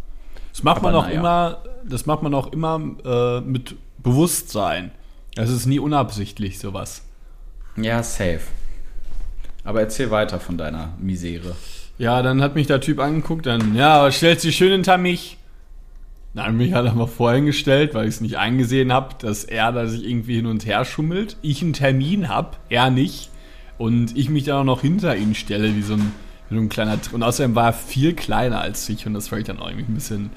Das 0.53 0.63
macht 0.65 0.79
Aber 0.79 0.91
man 0.91 0.95
auch 0.97 1.07
naja. 1.07 1.19
immer, 1.21 1.59
das 1.85 2.07
macht 2.07 2.23
man 2.25 2.35
auch 2.35 2.53
immer 2.53 2.81
äh, 3.05 3.41
mit 3.41 3.77
Bewusstsein. 4.03 4.91
Es 5.37 5.51
ist 5.51 5.67
nie 5.67 5.79
unabsichtlich, 5.79 6.59
sowas. 6.59 7.03
Ja, 7.77 8.03
safe. 8.03 8.41
Aber 9.65 9.81
erzähl 9.81 10.11
weiter 10.11 10.41
von 10.41 10.59
deiner 10.59 10.93
Misere. 10.99 11.57
Ja, 11.99 12.23
dann 12.23 12.43
hat 12.43 12.55
mich 12.55 12.67
der 12.67 12.81
Typ 12.81 12.99
angeguckt, 12.99 13.47
dann, 13.47 13.75
ja, 13.75 14.11
stellt 14.11 14.41
sie 14.41 14.53
schön 14.53 14.73
hinter 14.73 14.99
mich. 14.99 15.39
Dann 16.35 16.47
hat 16.47 16.55
mich 16.55 16.73
halt 16.73 16.89
einfach 16.89 17.09
vorhin 17.09 17.47
gestellt, 17.47 17.95
weil 17.95 18.09
ich 18.09 18.17
es 18.17 18.21
nicht 18.21 18.39
eingesehen 18.39 18.93
habe, 18.93 19.15
dass 19.19 19.45
er 19.45 19.71
da 19.73 19.87
sich 19.87 20.05
irgendwie 20.05 20.37
hin 20.37 20.47
und 20.47 20.67
her 20.67 20.85
schummelt. 20.85 21.37
Ich 21.43 21.63
einen 21.63 21.75
Termin 21.75 22.29
habe, 22.29 22.57
er 22.69 22.91
nicht. 22.91 23.31
Und 23.79 24.17
ich 24.17 24.31
mich 24.31 24.45
dann 24.45 24.61
auch 24.61 24.65
noch 24.65 24.81
hinter 24.81 25.17
ihn 25.17 25.35
stelle, 25.35 25.75
wie 25.75 25.83
so 25.83 25.95
ein, 25.95 26.13
wie 26.49 26.57
so 26.57 26.61
ein 26.61 26.69
kleiner. 26.69 26.99
Und 27.13 27.23
außerdem 27.23 27.55
war 27.55 27.67
er 27.67 27.73
viel 27.73 28.15
kleiner 28.15 28.61
als 28.61 28.89
ich 28.89 29.07
und 29.07 29.15
das 29.15 29.29
fand 29.29 29.43
ich 29.43 29.47
dann 29.47 29.59
auch 29.59 29.69
irgendwie 29.69 29.93
ein 29.93 29.95
bisschen. 29.95 30.31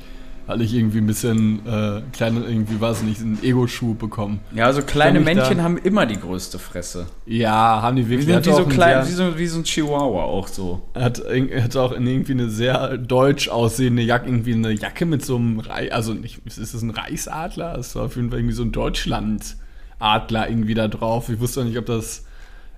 Hatte 0.47 0.63
ich 0.63 0.75
irgendwie 0.75 0.99
ein 0.99 1.08
bisschen 1.08 1.65
äh, 1.65 2.01
kleine, 2.13 2.41
irgendwie 2.41 2.77
es 2.86 3.01
nicht, 3.01 3.19
einen 3.19 3.43
Ego-Schuh 3.43 3.95
bekommen. 3.95 4.41
Ja, 4.53 4.65
also 4.67 4.84
kleine 4.84 5.19
Männchen 5.19 5.63
haben 5.63 5.77
immer 5.77 6.05
die 6.05 6.19
größte 6.19 6.60
Fresse. 6.60 7.08
Ja, 7.25 7.81
haben 7.81 7.95
die 7.95 8.03
Die 8.03 8.10
wirklich. 8.10 8.27
sind 8.27 8.45
wie 8.45 8.49
auch 8.51 8.58
so 8.58 8.62
einen 8.63 8.71
klein, 8.71 9.03
sehr- 9.05 9.27
wie 9.27 9.31
so, 9.34 9.39
wie 9.39 9.47
so 9.47 9.58
ein 9.60 9.63
Chihuahua 9.63 10.23
auch 10.23 10.47
so. 10.47 10.84
hat, 10.93 11.19
hat 11.19 11.75
auch 11.77 11.91
irgendwie 11.93 12.34
eine 12.34 12.49
sehr 12.51 12.95
deutsch 12.97 13.49
aussehende 13.49 14.03
Jacke, 14.03 14.27
irgendwie 14.27 14.53
eine 14.53 14.71
Jacke 14.71 15.08
mit 15.08 15.25
so 15.25 15.36
einem 15.38 15.60
Rei 15.60 15.91
also 15.91 16.13
nicht, 16.13 16.45
ist 16.45 16.58
es 16.60 16.81
ein 16.81 16.91
Reichsadler? 16.91 17.75
Es 17.79 17.95
war 17.95 18.03
auf 18.03 18.15
jeden 18.15 18.29
Fall 18.29 18.38
irgendwie 18.39 18.55
so 18.55 18.63
ein 18.63 18.71
Deutschlandadler 18.71 20.49
irgendwie 20.49 20.73
da 20.75 20.88
drauf. 20.88 21.29
Ich 21.29 21.39
wusste 21.39 21.62
auch 21.62 21.65
nicht, 21.65 21.77
ob 21.77 21.86
das 21.88 22.25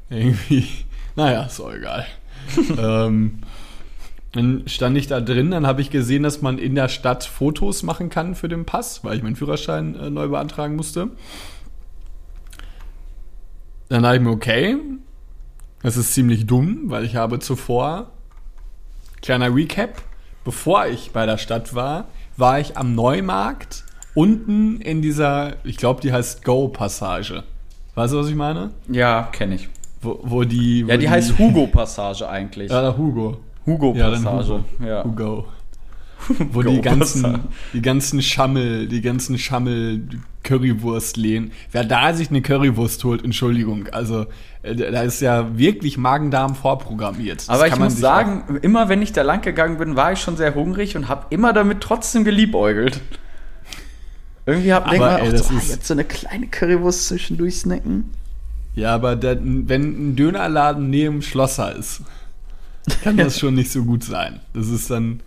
irgendwie, 0.10 0.68
naja, 1.18 1.44
ist 1.44 1.60
auch 1.60 1.74
egal. 1.74 2.06
ähm, 2.80 3.40
dann 4.38 4.64
stand 4.68 4.98
ich 4.98 5.08
da 5.08 5.20
drin, 5.20 5.52
dann 5.52 5.68
habe 5.68 5.82
ich 5.82 5.90
gesehen, 5.90 6.24
dass 6.24 6.42
man 6.42 6.58
in 6.58 6.76
der 6.76 6.90
Stadt 6.90 7.24
Fotos 7.24 7.84
machen 7.84 8.10
kann 8.10 8.36
für 8.36 8.48
den 8.48 8.66
Pass, 8.66 9.04
weil 9.04 9.18
ich 9.18 9.24
meinen 9.24 9.36
Führerschein 9.36 9.96
äh, 9.96 10.10
neu 10.10 10.28
beantragen 10.30 10.76
musste. 10.76 11.10
Dann 13.90 14.04
dachte 14.04 14.18
ich 14.18 14.22
mir, 14.22 14.32
okay, 14.32 14.78
das 15.82 15.98
ist 15.98 16.14
ziemlich 16.14 16.46
dumm, 16.46 16.84
weil 16.86 17.06
ich 17.06 17.16
habe 17.16 17.40
zuvor, 17.40 18.12
kleiner 19.22 19.54
Recap, 19.54 20.02
bevor 20.44 20.88
ich 20.88 21.12
bei 21.12 21.26
der 21.26 21.38
Stadt 21.38 21.74
war, 21.74 22.08
war 22.36 22.60
ich 22.60 22.78
am 22.78 22.96
Neumarkt 22.96 23.86
unten 24.14 24.82
in 24.82 25.02
dieser, 25.02 25.56
ich 25.64 25.78
glaube, 25.78 26.02
die 26.02 26.12
heißt 26.12 26.44
Go-Passage. 26.44 27.44
Weißt 27.96 28.14
du, 28.14 28.18
was 28.18 28.28
ich 28.28 28.36
meine? 28.36 28.72
Ja, 28.90 29.30
kenne 29.32 29.56
ich. 29.56 29.70
Wo, 30.02 30.20
wo 30.22 30.44
die. 30.44 30.86
Wo 30.86 30.92
Ja, 30.92 30.98
die 30.98 31.10
heißt 31.10 31.40
Hugo-Passage 31.40 32.28
eigentlich. 32.30 32.72
Ja, 32.72 32.96
Hugo. 32.96 33.40
Hugo-Passage. 33.68 34.54
Hugo. 34.54 34.66
Ja. 34.84 35.04
Hugo. 35.04 35.46
Wo 36.28 36.64
Hugo 36.64 36.72
die 36.72 36.82
ganzen, 36.82 37.40
die 37.74 37.82
ganzen 37.82 38.22
Schammel, 38.22 38.88
die 38.88 39.02
ganzen 39.02 39.38
Schammel 39.38 40.08
Currywurst-Läden. 40.44 41.52
Wer 41.72 41.84
da 41.84 42.14
sich 42.14 42.30
eine 42.30 42.42
Currywurst 42.42 43.04
holt, 43.04 43.24
Entschuldigung, 43.24 43.88
also 43.92 44.26
äh, 44.64 44.76
da 44.76 45.02
ist 45.02 45.22
ja 45.22 45.58
wirklich 45.58 45.98
Magen-Darm 45.98 46.56
vorprogrammiert. 46.56 47.42
Das 47.42 47.50
Aber 47.50 47.68
ich 47.68 47.78
muss 47.78 47.98
sagen, 47.98 48.58
immer 48.62 48.90
wenn 48.90 49.02
ich 49.02 49.12
da 49.12 49.22
lang 49.22 49.42
gegangen 49.42 49.78
bin, 49.78 49.96
war 49.96 50.14
ich 50.14 50.20
schon 50.20 50.38
sehr 50.38 50.56
hungrig 50.56 50.96
und 50.96 51.10
habe 51.10 51.28
immer 51.30 51.54
damit 51.54 51.82
trotzdem 51.82 52.24
geliebäugelt. 52.24 53.02
Irgendwie 54.46 54.74
hab 54.74 54.88
Aber, 54.88 54.98
mal, 54.98 55.22
auch 55.22 55.36
so, 55.36 55.54
ah, 55.54 55.62
jetzt 55.68 55.86
so 55.86 55.94
eine 55.94 56.06
kleine 56.06 56.48
Currywurst 56.48 57.08
zwischendurch 57.08 57.58
snacken. 57.58 58.12
Ja, 58.76 58.96
aber 58.96 59.18
der, 59.18 59.38
wenn 59.42 60.12
ein 60.12 60.16
Dönerladen 60.16 60.90
neben 60.90 61.22
Schlosser 61.22 61.76
ist, 61.76 62.04
kann 63.04 63.18
das 63.18 63.40
schon 63.40 63.56
nicht 63.56 63.72
so 63.72 63.84
gut 63.84 64.04
sein. 64.04 64.40
Das 64.54 64.68
ist 64.70 64.90
dann. 64.90 65.22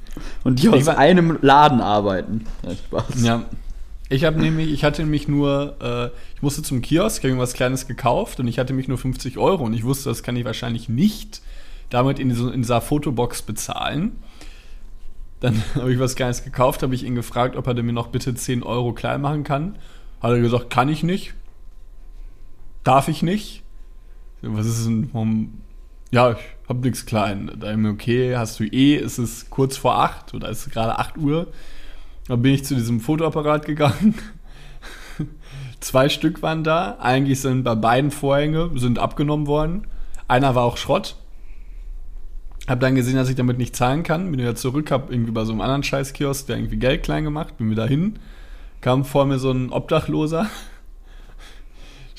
Und 0.44 0.58
die 0.60 0.66
Ich 0.68 0.72
aus 0.72 0.86
war- 0.86 0.98
einem 0.98 1.38
Laden 1.42 1.80
arbeiten. 1.80 2.44
Ja, 2.62 2.72
Spaß. 2.74 3.22
Ja. 3.22 3.44
Ich 4.08 4.24
habe 4.24 4.40
nämlich, 4.40 4.70
ich 4.72 4.82
hatte 4.82 5.02
nämlich 5.02 5.28
nur, 5.28 5.76
äh, 5.80 6.06
ich 6.34 6.42
musste 6.42 6.62
zum 6.62 6.82
Kiosk, 6.82 7.18
habe 7.20 7.28
irgendwas 7.28 7.52
Kleines 7.52 7.86
gekauft 7.86 8.40
und 8.40 8.48
ich 8.48 8.58
hatte 8.58 8.72
mich 8.72 8.88
nur 8.88 8.98
50 8.98 9.38
Euro 9.38 9.62
und 9.64 9.72
ich 9.72 9.84
wusste, 9.84 10.08
das 10.08 10.22
kann 10.24 10.34
ich 10.34 10.44
wahrscheinlich 10.44 10.88
nicht 10.88 11.42
damit 11.90 12.18
in, 12.18 12.34
so, 12.34 12.50
in 12.50 12.62
dieser 12.62 12.80
Fotobox 12.80 13.42
bezahlen. 13.42 14.16
Dann 15.38 15.62
habe 15.76 15.92
ich 15.92 16.00
was 16.00 16.16
Kleines 16.16 16.42
gekauft, 16.42 16.82
habe 16.82 16.94
ich 16.94 17.04
ihn 17.04 17.14
gefragt, 17.14 17.54
ob 17.56 17.66
er 17.68 17.80
mir 17.82 17.92
noch 17.92 18.08
bitte 18.08 18.34
10 18.34 18.62
Euro 18.64 18.92
klein 18.94 19.20
machen 19.20 19.44
kann. 19.44 19.76
Hat 20.20 20.32
er 20.32 20.40
gesagt, 20.40 20.70
kann 20.70 20.88
ich 20.88 21.02
nicht. 21.04 21.34
Darf 22.84 23.08
ich 23.08 23.22
nicht. 23.22 23.62
Was 24.42 24.66
ist 24.66 24.86
denn, 24.86 25.10
warum? 25.12 25.60
Ja, 26.10 26.32
ich 26.32 26.38
nichts 26.78 27.04
klein. 27.04 27.50
Da 27.58 27.72
ich 27.72 27.76
mir, 27.76 27.90
okay, 27.90 28.36
hast 28.36 28.60
du 28.60 28.64
eh, 28.64 28.96
es 28.96 29.18
ist 29.18 29.50
kurz 29.50 29.76
vor 29.76 29.96
8 30.00 30.34
oder 30.34 30.48
ist 30.48 30.70
gerade 30.70 30.98
8 30.98 31.18
Uhr. 31.18 31.48
Dann 32.28 32.42
bin 32.42 32.54
ich 32.54 32.64
zu 32.64 32.74
diesem 32.74 33.00
Fotoapparat 33.00 33.66
gegangen. 33.66 34.14
Zwei 35.80 36.08
Stück 36.08 36.42
waren 36.42 36.62
da. 36.62 36.98
Eigentlich 37.00 37.40
sind 37.40 37.64
bei 37.64 37.74
beiden 37.74 38.10
Vorhänge 38.10 38.70
sind 38.76 38.98
abgenommen 38.98 39.46
worden. 39.46 39.86
Einer 40.28 40.54
war 40.54 40.62
auch 40.62 40.76
Schrott. 40.76 41.16
Hab 42.68 42.78
dann 42.78 42.94
gesehen, 42.94 43.16
dass 43.16 43.28
ich 43.28 43.34
damit 43.34 43.58
nicht 43.58 43.74
zahlen 43.74 44.04
kann. 44.04 44.30
Bin 44.30 44.38
wieder 44.38 44.54
zurück, 44.54 44.92
hab 44.92 45.10
irgendwie 45.10 45.32
bei 45.32 45.44
so 45.44 45.50
einem 45.52 45.62
anderen 45.62 45.82
Scheißkiosk, 45.82 46.46
der 46.46 46.56
irgendwie 46.56 46.76
Geld 46.76 47.02
klein 47.02 47.24
gemacht, 47.24 47.58
bin 47.58 47.68
wieder 47.68 47.86
hin. 47.86 48.18
Kam 48.80 49.04
vor 49.04 49.26
mir 49.26 49.40
so 49.40 49.50
ein 49.50 49.72
Obdachloser. 49.72 50.46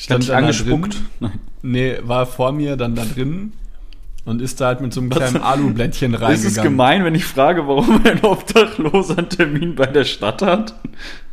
Da 0.10 0.16
angespuckt? 0.16 0.98
Nein. 1.20 1.40
Nee, 1.62 2.00
war 2.04 2.26
vor 2.26 2.52
mir 2.52 2.76
dann 2.76 2.96
da 2.96 3.06
drin 3.06 3.54
und 4.26 4.42
ist 4.42 4.62
da 4.62 4.68
halt 4.68 4.82
mit 4.82 4.94
so 4.94 5.02
einem 5.02 5.10
kleinen 5.10 5.38
Alublättchen 5.42 6.14
Ist 6.14 6.22
reingegangen. 6.22 6.58
es 6.58 6.62
gemein, 6.62 7.04
wenn 7.04 7.16
ich 7.16 7.26
frage, 7.26 7.68
warum 7.68 8.02
ein 8.06 8.24
Obdachloser 8.24 9.18
einen 9.18 9.30
Termin 9.30 9.76
bei 9.76 9.88
der 9.88 10.04
Stadt 10.04 10.42
hat? 10.42 10.76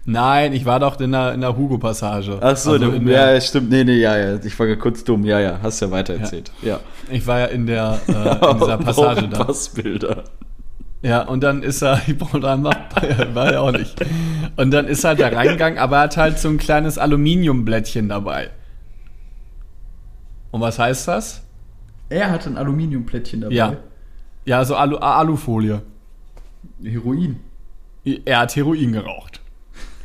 Nein, 0.05 0.55
ich 0.55 0.65
war 0.65 0.81
doch 0.81 0.99
in 1.01 1.13
der, 1.13 1.35
in 1.35 1.43
der 1.43 1.55
Hugo-Passage. 1.55 2.39
Ach 2.41 2.57
so, 2.57 2.73
Also 2.73 2.79
der, 2.79 2.95
ja, 2.95 2.99
der, 2.99 3.35
ja, 3.35 3.41
stimmt. 3.43 3.69
Nee, 3.71 3.85
nee, 3.85 3.99
ja, 3.99 4.17
ja. 4.17 4.39
Ich 4.43 4.59
war 4.59 4.67
ja 4.67 4.77
kurz 4.77 5.05
dumm. 5.05 5.23
Ja, 5.25 5.39
ja. 5.39 5.59
Hast 5.63 5.81
ja 5.81 5.91
weiter 5.91 6.15
erzählt. 6.15 6.51
Ja. 6.63 6.81
Ich 7.11 7.27
war 7.27 7.41
ja 7.41 7.47
in, 7.47 7.67
der, 7.67 8.01
äh, 8.09 8.13
in 8.53 8.59
dieser 8.61 8.79
Passage 8.79 9.29
da. 9.29 9.45
Passbilder. 9.45 10.25
Ja, 11.03 11.23
und 11.23 11.43
dann 11.43 11.63
ist 11.63 11.83
er, 11.83 12.01
ich 12.07 12.17
brauche 12.17 12.41
da 12.41 12.57
noch, 12.57 12.73
war 13.35 13.53
ja 13.53 13.61
auch 13.61 13.71
nicht. 13.71 13.97
Und 14.57 14.71
dann 14.71 14.87
ist 14.87 15.05
er 15.05 15.15
da 15.15 15.29
reingegangen, 15.29 15.79
aber 15.79 15.97
er 15.97 16.03
hat 16.05 16.17
halt 16.17 16.39
so 16.39 16.49
ein 16.49 16.57
kleines 16.57 16.97
Aluminiumblättchen 16.97 18.09
dabei. 18.09 18.49
Und 20.51 20.63
was 20.63 20.79
heißt 20.79 21.07
das? 21.07 21.43
Er 22.09 22.31
hatte 22.31 22.51
ein 22.51 22.57
Aluminiumplättchen 22.57 23.43
dabei. 23.43 23.55
Ja. 23.55 23.77
Ja, 24.45 24.65
so 24.65 24.77
Alu, 24.77 24.97
Alufolie. 24.97 25.83
Heroin. 26.83 27.41
Er 28.25 28.41
hat 28.41 28.57
Heroin 28.57 28.93
geraucht. 28.93 29.41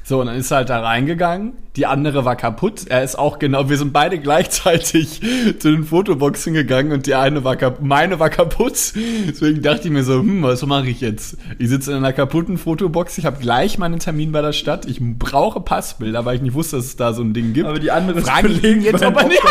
So, 0.06 0.20
und 0.20 0.28
dann 0.28 0.36
ist 0.36 0.52
er 0.52 0.58
halt 0.58 0.70
da 0.70 0.82
reingegangen. 0.82 1.54
Die 1.78 1.86
andere 1.86 2.26
war 2.26 2.36
kaputt. 2.36 2.88
Er 2.90 3.04
ist 3.04 3.18
auch 3.18 3.40
genau, 3.40 3.70
wir 3.70 3.78
sind 3.78 3.94
beide 3.94 4.20
gleichzeitig 4.20 5.22
zu 5.60 5.72
den 5.72 5.86
Fotoboxen 5.86 6.54
gegangen 6.54 6.92
und 6.92 7.08
die 7.08 7.16
eine 7.16 7.46
war 7.46 7.56
kaputt, 7.56 7.86
meine 7.86 8.20
war 8.20 8.30
kaputt. 8.30 8.94
Deswegen 8.96 9.62
dachte 9.62 9.88
ich 9.88 9.94
mir 9.94 10.04
so, 10.04 10.20
hm, 10.20 10.44
was 10.44 10.66
mache 10.66 10.90
ich 10.90 11.00
jetzt? 11.00 11.38
Ich 11.58 11.70
sitze 11.70 11.92
in 11.92 11.98
einer 11.98 12.12
kaputten 12.12 12.58
Fotobox, 12.58 13.18
ich 13.18 13.26
habe 13.26 13.40
gleich 13.40 13.78
meinen 13.78 14.00
Termin 14.00 14.34
bei 14.34 14.42
der 14.42 14.52
Stadt, 14.52 14.86
ich 14.88 15.00
brauche 15.00 15.62
Passbilder, 15.62 16.26
weil 16.26 16.36
ich 16.36 16.42
nicht 16.42 16.54
wusste, 16.54 16.76
dass 16.76 16.86
es 16.86 16.96
da 16.98 17.14
so 17.14 17.24
ein 17.24 17.34
Ding 17.34 17.54
gibt. 17.54 17.68
Aber 17.68 17.80
die 17.80 17.92
andere 17.92 18.20
ist 18.20 18.28
Frage 18.28 18.50
ihn 18.50 18.62
belegt, 18.62 18.84
jetzt, 18.84 19.04
ob 19.06 19.16
er 19.16 19.28
nicht 19.30 19.42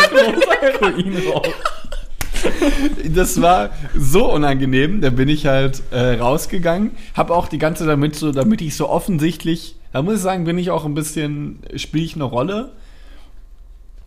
Heroin 0.61 1.17
raucht. 1.33 1.55
das 3.15 3.41
war 3.41 3.71
so 3.97 4.31
unangenehm. 4.31 5.01
Da 5.01 5.09
bin 5.09 5.29
ich 5.29 5.45
halt 5.45 5.83
äh, 5.91 6.19
rausgegangen, 6.19 6.91
habe 7.13 7.35
auch 7.35 7.47
die 7.47 7.57
ganze 7.57 7.85
damit 7.85 8.15
so, 8.15 8.31
damit 8.31 8.61
ich 8.61 8.75
so 8.75 8.89
offensichtlich, 8.89 9.75
da 9.91 10.01
muss 10.01 10.15
ich 10.15 10.21
sagen, 10.21 10.45
bin 10.45 10.57
ich 10.57 10.71
auch 10.71 10.85
ein 10.85 10.93
bisschen, 10.93 11.59
spiele 11.75 12.05
ich 12.05 12.15
eine 12.15 12.23
Rolle. 12.23 12.71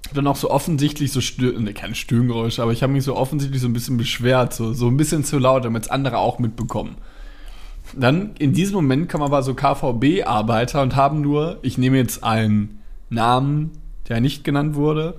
Hab 0.06 0.14
Dann 0.14 0.26
auch 0.26 0.36
so 0.36 0.50
offensichtlich 0.50 1.12
so 1.12 1.20
Stö 1.20 1.58
ne, 1.58 1.74
keine 1.74 1.94
Stöhngeräusche, 1.94 2.62
aber 2.62 2.72
ich 2.72 2.82
habe 2.82 2.92
mich 2.92 3.04
so 3.04 3.16
offensichtlich 3.16 3.60
so 3.60 3.68
ein 3.68 3.72
bisschen 3.72 3.96
beschwert, 3.96 4.54
so, 4.54 4.72
so 4.72 4.86
ein 4.86 4.96
bisschen 4.96 5.24
zu 5.24 5.38
laut, 5.38 5.64
damit 5.64 5.84
es 5.84 5.90
andere 5.90 6.18
auch 6.18 6.38
mitbekommen. 6.38 6.96
Dann 7.94 8.34
in 8.38 8.52
diesem 8.52 8.74
Moment 8.76 9.08
kommen 9.08 9.24
aber 9.24 9.42
so 9.42 9.54
KVB-Arbeiter 9.54 10.82
und 10.82 10.96
haben 10.96 11.20
nur, 11.20 11.58
ich 11.62 11.78
nehme 11.78 11.96
jetzt 11.96 12.24
einen 12.24 12.82
Namen, 13.10 13.72
der 14.08 14.20
nicht 14.20 14.44
genannt 14.44 14.74
wurde, 14.74 15.14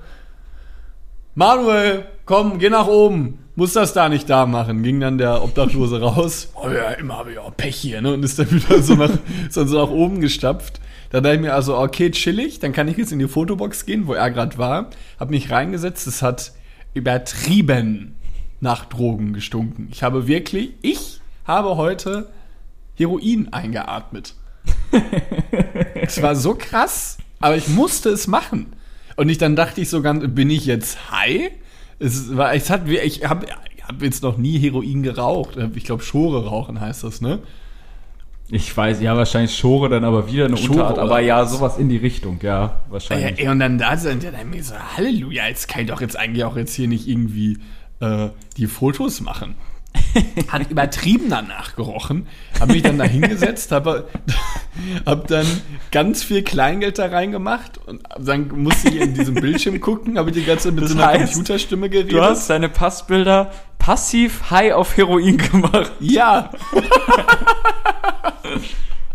Manuel, 1.36 2.06
komm, 2.28 2.60
geh 2.60 2.70
nach 2.70 2.86
oben. 2.86 3.40
Muss 3.56 3.74
das 3.74 3.94
da 3.94 4.08
nicht 4.08 4.30
da 4.30 4.46
machen. 4.46 4.84
Ging 4.84 5.00
dann 5.00 5.18
der 5.18 5.44
Obdachlose 5.44 6.00
raus. 6.00 6.52
Oh 6.54 6.70
ja, 6.70 6.92
immer 6.92 7.18
habe 7.18 7.32
ich 7.32 7.40
auch 7.40 7.58
Pech 7.58 7.76
hier, 7.76 8.02
ne? 8.02 8.13
Und 8.13 8.24
ist 8.24 8.38
dann 8.38 8.52
wieder 8.52 8.84
so 8.84 8.94
nach, 8.94 9.10
ist 9.48 9.58
dann 9.58 9.68
so 9.68 9.84
nach 9.84 9.90
oben 9.90 10.22
gestapft. 10.22 10.80
Da 11.10 11.22
dachte 11.22 11.38
ich 11.38 11.42
mir 11.42 11.56
also, 11.56 11.76
okay, 11.76 12.12
chillig, 12.12 12.60
dann 12.60 12.74
kann 12.74 12.88
ich 12.88 12.98
jetzt 12.98 13.12
in 13.12 13.18
die 13.18 13.28
Fotobox 13.28 13.86
gehen, 13.86 14.06
wo 14.06 14.13
er 14.13 14.30
gerade 14.30 14.60
war. 14.60 14.92
Hab 15.20 15.32
mich 15.32 15.50
reingesetzt, 15.50 16.06
es 16.06 16.22
hat 16.22 16.52
übertrieben 16.94 18.16
nach 18.60 18.86
Drogen 18.86 19.34
gestunken. 19.34 19.88
Ich 19.92 20.04
habe 20.04 20.28
wirklich, 20.28 20.74
ich 20.82 21.22
habe 21.46 21.78
heute 21.78 22.30
Heroin 22.96 23.52
eingeatmet. 23.52 24.36
Es 26.00 26.22
war 26.22 26.38
so 26.38 26.56
krass, 26.56 27.18
aber 27.42 27.58
ich 27.58 27.68
musste 27.68 28.10
es 28.10 28.28
machen. 28.28 28.68
Und 29.18 29.28
ich 29.28 29.38
dann 29.38 29.58
dachte 29.58 29.82
ich 29.82 29.90
so 29.90 30.02
ganz, 30.02 30.24
bin 30.34 30.50
ich 30.50 30.66
jetzt 30.66 31.12
high? 31.12 31.52
Es 31.99 32.36
war, 32.36 32.53
es 32.53 32.69
hat, 32.69 32.88
ich 32.88 33.23
habe 33.25 33.47
hab 33.81 34.01
jetzt 34.01 34.23
noch 34.23 34.38
nie 34.38 34.60
Heroin 34.60 35.03
geraucht. 35.03 35.57
Ich 35.75 35.86
glaube, 35.86 36.03
Schore 36.03 36.45
rauchen 36.45 36.79
heißt 36.79 37.03
das, 37.03 37.21
ne? 37.21 37.39
Ich 38.49 38.75
weiß, 38.75 39.01
ja, 39.01 39.17
wahrscheinlich 39.17 39.55
Schore 39.55 39.89
dann 39.89 40.05
aber 40.05 40.31
wieder 40.31 40.45
eine 40.45 40.55
Schore, 40.55 40.79
Unterart, 40.79 40.99
aber 40.99 41.19
ja, 41.19 41.41
was? 41.41 41.51
sowas 41.51 41.77
in 41.77 41.89
die 41.89 41.97
Richtung, 41.97 42.39
ja, 42.41 42.81
wahrscheinlich. 42.89 43.39
ey, 43.39 43.49
und 43.49 43.60
dann 43.60 43.77
da 43.77 43.97
sind 43.97 44.23
ja 44.23 44.31
dann 44.31 44.49
mir 44.49 44.63
so, 44.63 44.73
Halleluja, 44.95 45.47
jetzt 45.47 45.67
kann 45.67 45.81
ich 45.81 45.88
doch 45.88 45.99
jetzt 45.99 46.17
eigentlich 46.17 46.45
auch 46.45 46.55
jetzt 46.55 46.73
hier 46.73 46.88
nicht 46.88 47.07
irgendwie 47.10 47.57
äh, 47.99 48.29
die 48.55 48.67
Fotos 48.67 49.19
machen. 49.19 49.55
Hat 50.47 50.69
übertrieben 50.71 51.29
danach 51.29 51.75
gerochen. 51.75 52.27
Hab 52.60 52.69
mich 52.69 52.81
dann 52.81 52.97
da 52.97 53.03
hingesetzt, 53.05 53.71
hab, 53.71 53.86
hab 55.05 55.27
dann 55.27 55.45
ganz 55.91 56.23
viel 56.23 56.43
Kleingeld 56.43 56.97
da 56.99 57.07
reingemacht 57.07 57.79
und 57.86 58.01
dann 58.19 58.47
musste 58.49 58.89
ich 58.89 59.01
in 59.01 59.13
diesem 59.13 59.36
Bildschirm 59.36 59.79
gucken, 59.79 60.17
habe 60.17 60.29
ich 60.31 60.36
die 60.38 60.43
ganze 60.43 60.65
Zeit 60.69 60.73
mit 60.75 60.83
Das 60.86 60.91
so 60.91 60.97
einer 60.97 61.07
heißt, 61.07 61.33
Computerstimme 61.33 61.89
geredet. 61.89 62.13
Du 62.13 62.21
hast 62.21 62.49
deine 62.49 62.69
Passbilder 62.69 63.51
passiv 63.79 64.49
high 64.51 64.73
auf 64.73 64.97
Heroin 64.97 65.38
gemacht. 65.38 65.91
ja, 65.99 66.49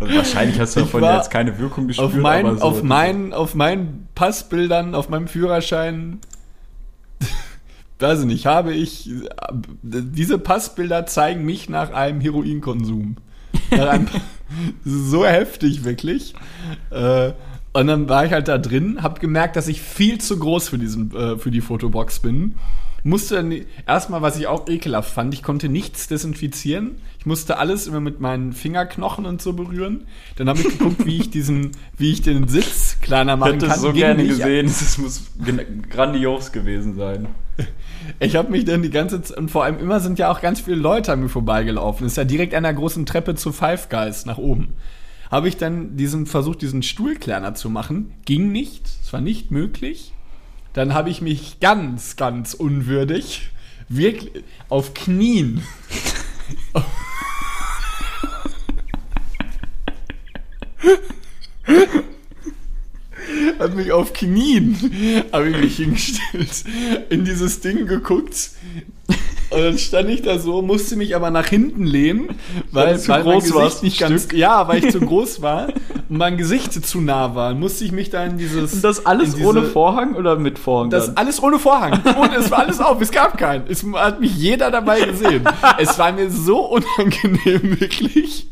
Also 0.00 0.16
wahrscheinlich 0.16 0.58
hast 0.58 0.74
du 0.76 0.80
Ich 0.80 0.86
davon 0.86 1.04
jetzt 1.04 1.30
keine 1.30 1.58
Wirkung 1.58 1.86
gespürt. 1.86 2.08
auf, 2.08 2.14
mein, 2.14 2.46
aber 2.46 2.56
so. 2.56 2.64
auf, 2.64 2.82
meinen, 2.82 3.32
auf 3.32 3.54
meinen 3.54 4.08
Passbildern, 4.14 4.94
auf 4.96 5.08
meinem 5.08 5.28
Führerschein, 5.28 6.18
weiß 8.02 8.20
ich 8.20 8.26
nicht, 8.26 8.46
habe 8.46 8.74
ich, 8.74 9.10
diese 9.82 10.38
Passbilder 10.38 11.06
zeigen 11.06 11.44
mich 11.44 11.68
nach 11.68 11.92
einem 11.92 12.20
Heroinkonsum. 12.20 13.16
Einem, 13.70 14.08
so 14.84 15.24
heftig, 15.24 15.84
wirklich. 15.84 16.34
Äh, 16.90 17.32
und 17.72 17.86
dann 17.86 18.08
war 18.08 18.26
ich 18.26 18.32
halt 18.32 18.48
da 18.48 18.58
drin, 18.58 19.02
habe 19.02 19.20
gemerkt, 19.20 19.56
dass 19.56 19.68
ich 19.68 19.80
viel 19.80 20.18
zu 20.18 20.38
groß 20.38 20.68
für, 20.68 20.78
diesen, 20.78 21.14
äh, 21.16 21.38
für 21.38 21.50
die 21.50 21.62
Fotobox 21.62 22.20
bin. 22.20 22.56
Musste 23.04 23.34
dann 23.36 23.52
erstmal, 23.86 24.22
was 24.22 24.38
ich 24.38 24.46
auch 24.46 24.68
ekelhaft 24.68 25.12
fand, 25.12 25.34
ich 25.34 25.42
konnte 25.42 25.68
nichts 25.68 26.06
desinfizieren. 26.06 26.96
Ich 27.18 27.26
musste 27.26 27.58
alles 27.58 27.86
immer 27.88 28.00
mit 28.00 28.20
meinen 28.20 28.52
Fingerknochen 28.52 29.26
und 29.26 29.42
so 29.42 29.52
berühren. 29.54 30.06
Dann 30.36 30.48
habe 30.48 30.60
ich 30.60 30.68
geguckt, 30.68 31.04
wie 31.04 31.18
ich 31.18 31.30
diesen, 31.30 31.72
wie 31.96 32.12
ich 32.12 32.22
den 32.22 32.46
Sitz 32.46 32.98
kleiner 33.00 33.34
ich 33.34 33.38
machen 33.40 33.52
hätte 33.54 33.66
kann. 33.66 33.74
es 33.76 33.82
so 33.82 33.88
Ging 33.88 33.96
gerne 33.96 34.22
nicht. 34.22 34.38
gesehen. 34.38 34.66
Es 34.82 34.98
muss 34.98 35.22
grandios 35.90 36.52
gewesen 36.52 36.96
sein. 36.96 37.26
Ich 38.20 38.36
habe 38.36 38.50
mich 38.50 38.64
dann 38.64 38.82
die 38.82 38.90
ganze 38.90 39.20
Zeit, 39.22 39.36
und 39.36 39.50
vor 39.50 39.64
allem 39.64 39.78
immer 39.78 40.00
sind 40.00 40.18
ja 40.18 40.30
auch 40.30 40.40
ganz 40.40 40.60
viele 40.60 40.76
Leute 40.76 41.12
an 41.12 41.20
mir 41.20 41.28
vorbeigelaufen. 41.28 42.04
Das 42.04 42.12
ist 42.12 42.16
ja 42.16 42.24
direkt 42.24 42.54
an 42.54 42.62
der 42.62 42.74
großen 42.74 43.04
Treppe 43.04 43.34
zu 43.34 43.52
Five 43.52 43.88
Guys 43.88 44.26
nach 44.26 44.38
oben. 44.38 44.74
Habe 45.30 45.48
ich 45.48 45.56
dann 45.56 45.96
diesen 45.96 46.26
versucht, 46.26 46.62
diesen 46.62 46.82
Stuhl 46.82 47.16
kleiner 47.16 47.54
zu 47.54 47.68
machen. 47.70 48.12
Ging 48.24 48.52
nicht. 48.52 48.86
Es 49.02 49.12
war 49.12 49.20
nicht 49.20 49.50
möglich. 49.50 50.12
Dann 50.72 50.94
habe 50.94 51.11
ich 51.11 51.20
mich 51.20 51.61
ganz, 51.61 52.16
ganz 52.16 52.54
unwürdig, 52.54 53.50
wirklich 53.88 54.44
auf 54.68 54.94
Knien. 54.94 55.62
Hat 63.58 63.76
mich 63.76 63.92
auf 63.92 64.12
Knien, 64.12 64.76
habe 65.30 65.50
ich 65.50 65.56
mich 65.56 65.76
hingestellt, 65.76 66.64
in 67.11 67.24
dieses 67.24 67.61
Ding 67.61 67.87
geguckt. 67.87 68.50
Und 69.51 69.61
dann 69.62 69.77
stand 69.79 70.09
ich 70.09 70.22
da 70.22 70.38
so, 70.38 70.62
musste 70.62 70.96
mich 70.96 71.14
aber 71.14 71.31
nach 71.31 71.46
hinten 71.46 71.85
lehnen, 71.85 72.31
weil, 72.70 72.98
zu 72.98 73.11
weil 73.11 73.22
mein 73.22 73.33
groß 73.40 73.53
Gesicht 73.53 73.83
nicht 73.83 73.98
ganz, 74.01 74.29
ja, 74.33 74.66
weil 74.66 74.83
ich 74.83 74.90
zu 74.90 75.01
groß 75.07 75.42
war 75.42 75.68
und 76.09 76.16
mein 76.16 76.38
Gesicht 76.38 76.72
zu 76.72 77.03
nah 77.03 77.35
war, 77.35 77.53
musste 77.53 77.85
ich 77.85 77.92
mich 77.92 78.09
da 78.09 78.25
in 78.25 78.38
dieses. 78.38 78.72
Und 78.72 78.83
das 78.85 79.05
alles 79.05 79.35
diese- 79.35 79.46
ohne 79.46 79.62
Vorhang 79.64 80.14
oder 80.14 80.37
mit 80.37 80.59
Vorhang? 80.59 80.88
das 80.88 81.09
dann? 81.09 81.18
alles 81.18 81.42
ohne 81.42 81.59
Vorhang. 81.59 81.92
Und 82.18 82.33
es 82.35 82.51
war 82.51 82.61
alles 82.61 82.81
auf. 82.81 82.98
Es 83.03 83.11
gab 83.11 83.37
keinen. 83.37 83.64
Es 83.68 83.85
hat 83.94 84.20
mich 84.20 84.35
jeder 84.37 84.70
dabei 84.70 85.01
gesehen. 85.03 85.44
Es 85.79 85.98
war 85.98 86.12
mir 86.12 86.31
so 86.31 86.61
unangenehm, 86.70 87.79
wirklich. 87.81 88.48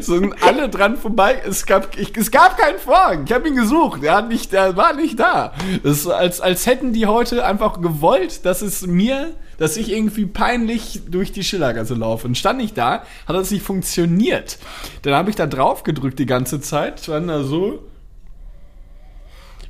So 0.00 0.18
sind 0.18 0.34
alle 0.42 0.68
dran 0.68 0.96
vorbei. 0.96 1.40
Es 1.46 1.66
gab, 1.66 1.96
ich, 1.98 2.16
es 2.16 2.30
gab 2.32 2.58
keinen 2.58 2.78
Vorhang. 2.78 3.24
Ich 3.26 3.32
habe 3.32 3.46
ihn 3.48 3.54
gesucht. 3.56 4.02
Der, 4.02 4.14
hat 4.16 4.28
nicht, 4.28 4.52
der 4.52 4.76
war 4.76 4.92
nicht 4.94 5.20
da. 5.20 5.52
Das 5.84 5.98
ist, 5.98 6.06
als, 6.08 6.40
als 6.40 6.66
hätten 6.66 6.92
die 6.92 7.06
heute 7.06 7.44
einfach 7.44 7.80
gewollt, 7.80 8.44
dass 8.44 8.62
es 8.62 8.86
mir, 8.86 9.34
dass 9.62 9.76
ich 9.76 9.92
irgendwie 9.92 10.26
peinlich 10.26 11.02
durch 11.08 11.30
die 11.30 11.44
Schillergasse 11.44 11.94
laufe. 11.94 12.26
Und 12.26 12.36
stand 12.36 12.60
ich 12.60 12.72
da, 12.74 13.04
hat 13.28 13.36
das 13.36 13.52
nicht 13.52 13.62
funktioniert. 13.64 14.58
Dann 15.02 15.14
habe 15.14 15.30
ich 15.30 15.36
da 15.36 15.46
drauf 15.46 15.84
gedrückt 15.84 16.18
die 16.18 16.26
ganze 16.26 16.60
Zeit, 16.60 16.98
stand 16.98 17.28
da 17.30 17.44
so. 17.44 17.84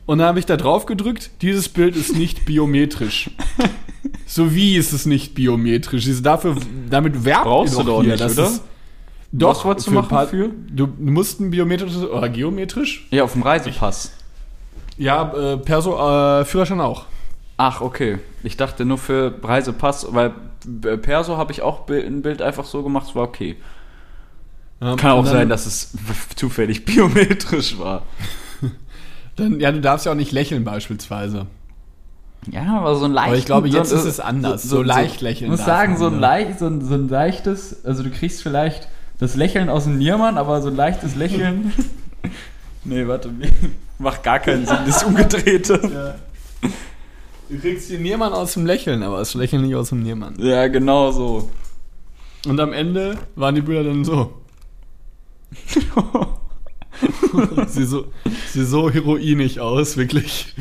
Und 0.07 0.17
dann 0.19 0.29
habe 0.29 0.39
ich 0.39 0.47
da 0.47 0.57
drauf 0.57 0.87
gedrückt, 0.87 1.31
dieses 1.43 1.69
Bild 1.69 1.95
ist 1.95 2.17
nicht 2.17 2.45
biometrisch. 2.47 3.31
so 4.27 4.55
wie 4.55 4.77
ist 4.77 4.95
es 4.95 5.05
nicht 5.05 5.35
biometrisch? 5.35 6.07
Ist 6.07 6.25
dafür, 6.25 6.57
damit 6.89 7.27
werbt 7.27 7.45
Brauchst 7.45 7.75
ihr 7.75 7.81
du 7.85 7.91
doch 7.91 8.03
nicht, 8.03 8.21
oder? 8.23 8.51
Doch, 9.31 9.65
Was 9.67 9.87
ein 9.89 9.93
machen 9.95 10.09
paar- 10.09 10.27
für? 10.27 10.49
Du, 10.71 10.87
du 10.87 11.11
musst 11.11 11.39
ein 11.41 11.51
biometrisches 11.51 12.03
oder 12.05 12.31
geometrisch? 12.31 13.07
Ja, 13.11 13.25
auf 13.25 13.33
dem 13.33 13.43
Reisepass. 13.43 14.13
Ja, 14.97 15.33
äh, 15.53 15.57
Perso, 15.59 15.97
äh, 15.99 16.47
Führerschein 16.47 16.81
auch. 16.81 17.05
Ach, 17.57 17.81
okay. 17.81 18.19
Ich 18.43 18.57
dachte 18.57 18.85
nur 18.85 18.99
für 18.99 19.35
Reisepass, 19.43 20.07
weil 20.11 20.33
Perso 20.99 21.37
habe 21.37 21.53
ich 21.53 21.63
auch 21.63 21.89
ein 21.89 22.23
Bild 22.23 22.43
einfach 22.43 22.65
so 22.65 22.83
gemacht, 22.83 23.09
es 23.09 23.15
war 23.15 23.25
okay. 23.25 23.57
Ja, 24.81 24.97
Kann 24.97 25.13
auch 25.13 25.27
sein, 25.27 25.49
dass 25.49 25.67
es 25.67 25.93
zufällig 26.37 26.85
biometrisch 26.85 27.79
war. 27.79 28.03
Dann, 29.37 29.61
ja, 29.61 29.71
du 29.71 29.81
darfst 29.81 30.07
ja 30.07 30.13
auch 30.13 30.17
nicht 30.17 30.33
lächeln 30.33 30.65
beispielsweise. 30.65 31.47
Ja, 32.51 32.79
aber 32.79 32.97
so 32.97 33.05
ein 33.05 33.13
leicht. 33.13 33.29
Aber 33.29 33.37
ich 33.37 33.45
glaube, 33.45 33.69
jetzt 33.69 33.93
ist 33.93 34.05
es 34.05 34.19
anders. 34.19 34.65
So 34.65 34.83
leicht 34.83 35.21
lächeln 35.21 35.53
Ich 35.53 35.59
muss 35.59 35.65
sagen, 35.65 35.97
so 35.97 36.07
ein, 36.07 36.19
leicht, 36.19 36.59
so, 36.59 36.67
ein, 36.67 36.85
so 36.85 36.95
ein 36.95 37.09
leichtes, 37.09 37.85
also 37.85 38.03
du 38.03 38.11
kriegst 38.11 38.43
vielleicht 38.43 38.89
das 39.19 39.37
Lächeln 39.37 39.69
aus 39.69 39.85
dem 39.85 39.99
Niermann, 39.99 40.37
aber 40.37 40.61
so 40.63 40.69
ein 40.69 40.77
leichtes 40.77 41.15
Lächeln. 41.15 41.73
Nee, 42.85 43.07
warte. 43.07 43.31
Macht 43.99 44.25
gar 44.25 44.41
keinen 44.41 44.67
Sinn, 44.67 44.79
das 44.85 45.05
Umgedrehte. 45.05 46.17
Du 47.53 47.59
kriegst 47.59 47.91
den 47.91 48.01
Niermann 48.01 48.33
aus 48.33 48.55
dem 48.55 48.65
Lächeln, 48.65 49.03
aber 49.03 49.19
das 49.19 49.35
Lächeln 49.35 49.61
nicht 49.61 49.75
aus 49.75 49.91
dem 49.91 50.03
Niermann. 50.03 50.37
Ja, 50.39 50.69
genau 50.69 51.11
so. 51.11 51.51
Und 52.47 52.59
am 52.59 52.73
Ende 52.73 53.19
waren 53.37 53.55
die 53.55 53.61
Bilder 53.61 53.85
dann 53.85 54.07
so. 54.07 54.33
sie, 57.67 57.85
so 57.85 58.07
sie 58.49 58.65
so 58.65 58.91
heroinisch 58.91 59.59
aus, 59.59 59.99
wirklich. 59.99 60.55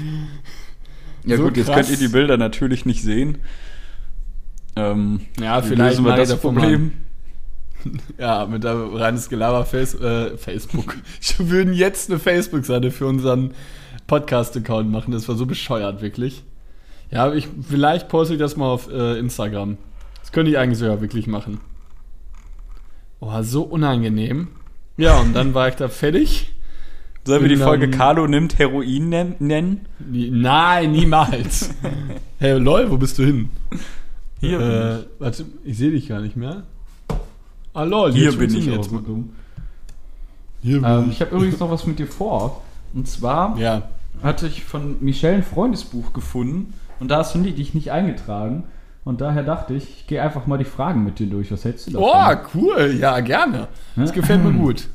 Ja 1.26 1.38
So 1.38 1.44
gut, 1.44 1.56
jetzt 1.56 1.68
krass. 1.68 1.88
könnt 1.88 1.92
ihr 1.92 2.08
die 2.08 2.12
Bilder 2.12 2.36
natürlich 2.36 2.86
nicht 2.86 3.02
sehen. 3.02 3.38
Ähm, 4.76 5.22
Ja, 5.40 5.62
vielleicht 5.62 5.92
lösen 5.92 6.06
wir 6.06 6.18
das 6.18 6.36
Problem. 6.38 6.92
Ja, 8.20 8.46
mit 8.46 8.64
der 8.64 8.76
reines 8.94 9.28
Gelaber 9.28 9.66
Face, 9.66 9.96
äh, 9.96 10.38
Facebook. 10.38 10.98
Wir 11.38 11.50
würden 11.50 11.74
jetzt 11.74 12.12
eine 12.12 12.20
Facebook-Seite 12.20 12.92
für 12.92 13.08
unseren 13.08 13.56
Podcast-Account 14.06 14.92
machen. 14.92 15.12
Das 15.12 15.28
war 15.28 15.36
so 15.36 15.48
bescheuert, 15.48 16.00
wirklich. 16.00 16.44
Ja, 17.12 17.34
ich, 17.34 17.48
vielleicht 17.68 18.08
poste 18.10 18.34
ich 18.34 18.40
das 18.40 18.56
mal 18.56 18.68
auf 18.70 18.90
äh, 18.90 19.20
Instagram. 19.20 19.78
Das 20.22 20.32
könnte 20.32 20.50
ich 20.52 20.58
eigentlich 20.58 20.80
sogar 20.80 21.02
wirklich 21.02 21.28
machen. 21.28 21.60
Oh, 23.20 23.42
so 23.44 23.64
unangenehm. 23.64 24.48
Ja, 24.98 25.20
und 25.20 25.34
dann 25.34 25.54
war 25.54 25.68
ich 25.68 25.76
da 25.76 25.90
fertig. 25.90 26.54
Sollen 27.24 27.42
wir 27.44 27.50
die 27.50 27.58
Folge 27.58 27.88
dann- 27.88 27.98
Carlo 27.98 28.28
nimmt 28.28 28.58
Heroin 28.58 29.10
nen- 29.10 29.36
nennen? 29.40 29.86
Nein, 30.00 30.92
niemals. 30.92 31.70
hey, 32.40 32.58
lol, 32.58 32.90
wo 32.90 32.98
bist 32.98 33.20
du 33.20 33.24
hin? 33.24 33.50
Hier 34.40 34.58
bin 34.58 34.68
äh, 34.72 34.98
Warte, 35.20 35.46
ich 35.64 35.78
sehe 35.78 35.92
dich 35.92 36.08
gar 36.08 36.20
nicht 36.22 36.36
mehr. 36.36 36.64
Ah, 37.74 37.84
lol, 37.84 38.12
Hier 38.12 38.26
jetzt 38.26 38.40
bin 38.40 38.48
ich 38.50 38.66
funktioniert's. 38.66 38.88
auch. 38.88 39.24
Hier 40.64 40.82
bin 40.82 40.90
Ähm, 40.90 41.04
ich. 41.08 41.12
ich 41.14 41.22
habe 41.22 41.36
übrigens 41.36 41.60
noch 41.60 41.70
was 41.70 41.86
mit 41.86 42.00
dir 42.00 42.08
vor. 42.08 42.64
Und 42.94 43.08
zwar 43.08 43.58
Ja. 43.60 43.84
hatte 44.24 44.48
ich 44.48 44.64
von 44.64 44.96
Michelle 45.00 45.36
ein 45.38 45.44
Freundesbuch 45.44 46.14
gefunden 46.14 46.74
und 47.02 47.10
da 47.10 47.18
hast 47.18 47.36
du 47.36 47.40
dich 47.40 47.74
nicht 47.74 47.92
eingetragen. 47.92 48.64
Und 49.04 49.20
daher 49.20 49.42
dachte 49.42 49.74
ich, 49.74 49.84
ich 49.90 50.08
gehe 50.08 50.22
einfach 50.22 50.46
mal 50.46 50.60
die 50.60 50.64
Fragen 50.64 51.04
mit 51.04 51.18
dir 51.18 51.26
durch. 51.28 51.52
Was 51.52 51.66
hältst 51.66 51.88
du 51.88 51.92
davon? 51.94 52.08
Oh, 52.14 52.36
cool. 52.54 52.96
Ja, 53.00 53.20
gerne. 53.20 53.68
Das 53.96 54.14
gefällt 54.14 54.44
mir 54.44 54.52
gut. 54.58 54.88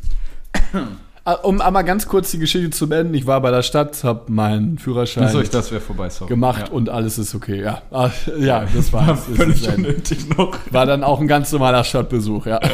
Ah, 1.24 1.32
Um 1.42 1.60
einmal 1.60 1.82
ganz 1.82 2.06
kurz 2.06 2.30
die 2.30 2.38
Geschichte 2.38 2.70
zu 2.70 2.88
beenden. 2.88 3.14
Ich 3.14 3.26
war 3.26 3.40
bei 3.40 3.50
der 3.50 3.62
Stadt, 3.62 4.04
habe 4.04 4.30
meinen 4.30 4.78
Führerschein 4.78 5.36
ich 5.40 5.50
das 5.50 5.70
vorbei, 5.70 6.08
sorry. 6.08 6.28
gemacht 6.28 6.68
Ja. 6.68 6.72
und 6.72 6.88
alles 6.88 7.18
ist 7.18 7.34
okay. 7.34 7.60
Ja, 7.60 7.82
ah, 7.90 8.10
ja 8.38 8.64
das 8.72 8.92
war 8.92 9.08
es. 9.12 9.26
Es 9.28 9.36
Völlig 9.36 9.68
unnötig 9.68 10.28
noch. 10.38 10.56
War 10.70 10.86
dann 10.86 11.02
auch 11.02 11.20
ein 11.20 11.26
ganz 11.26 11.50
normaler 11.50 11.82
Stadtbesuch, 11.82 12.46
ja. 12.46 12.60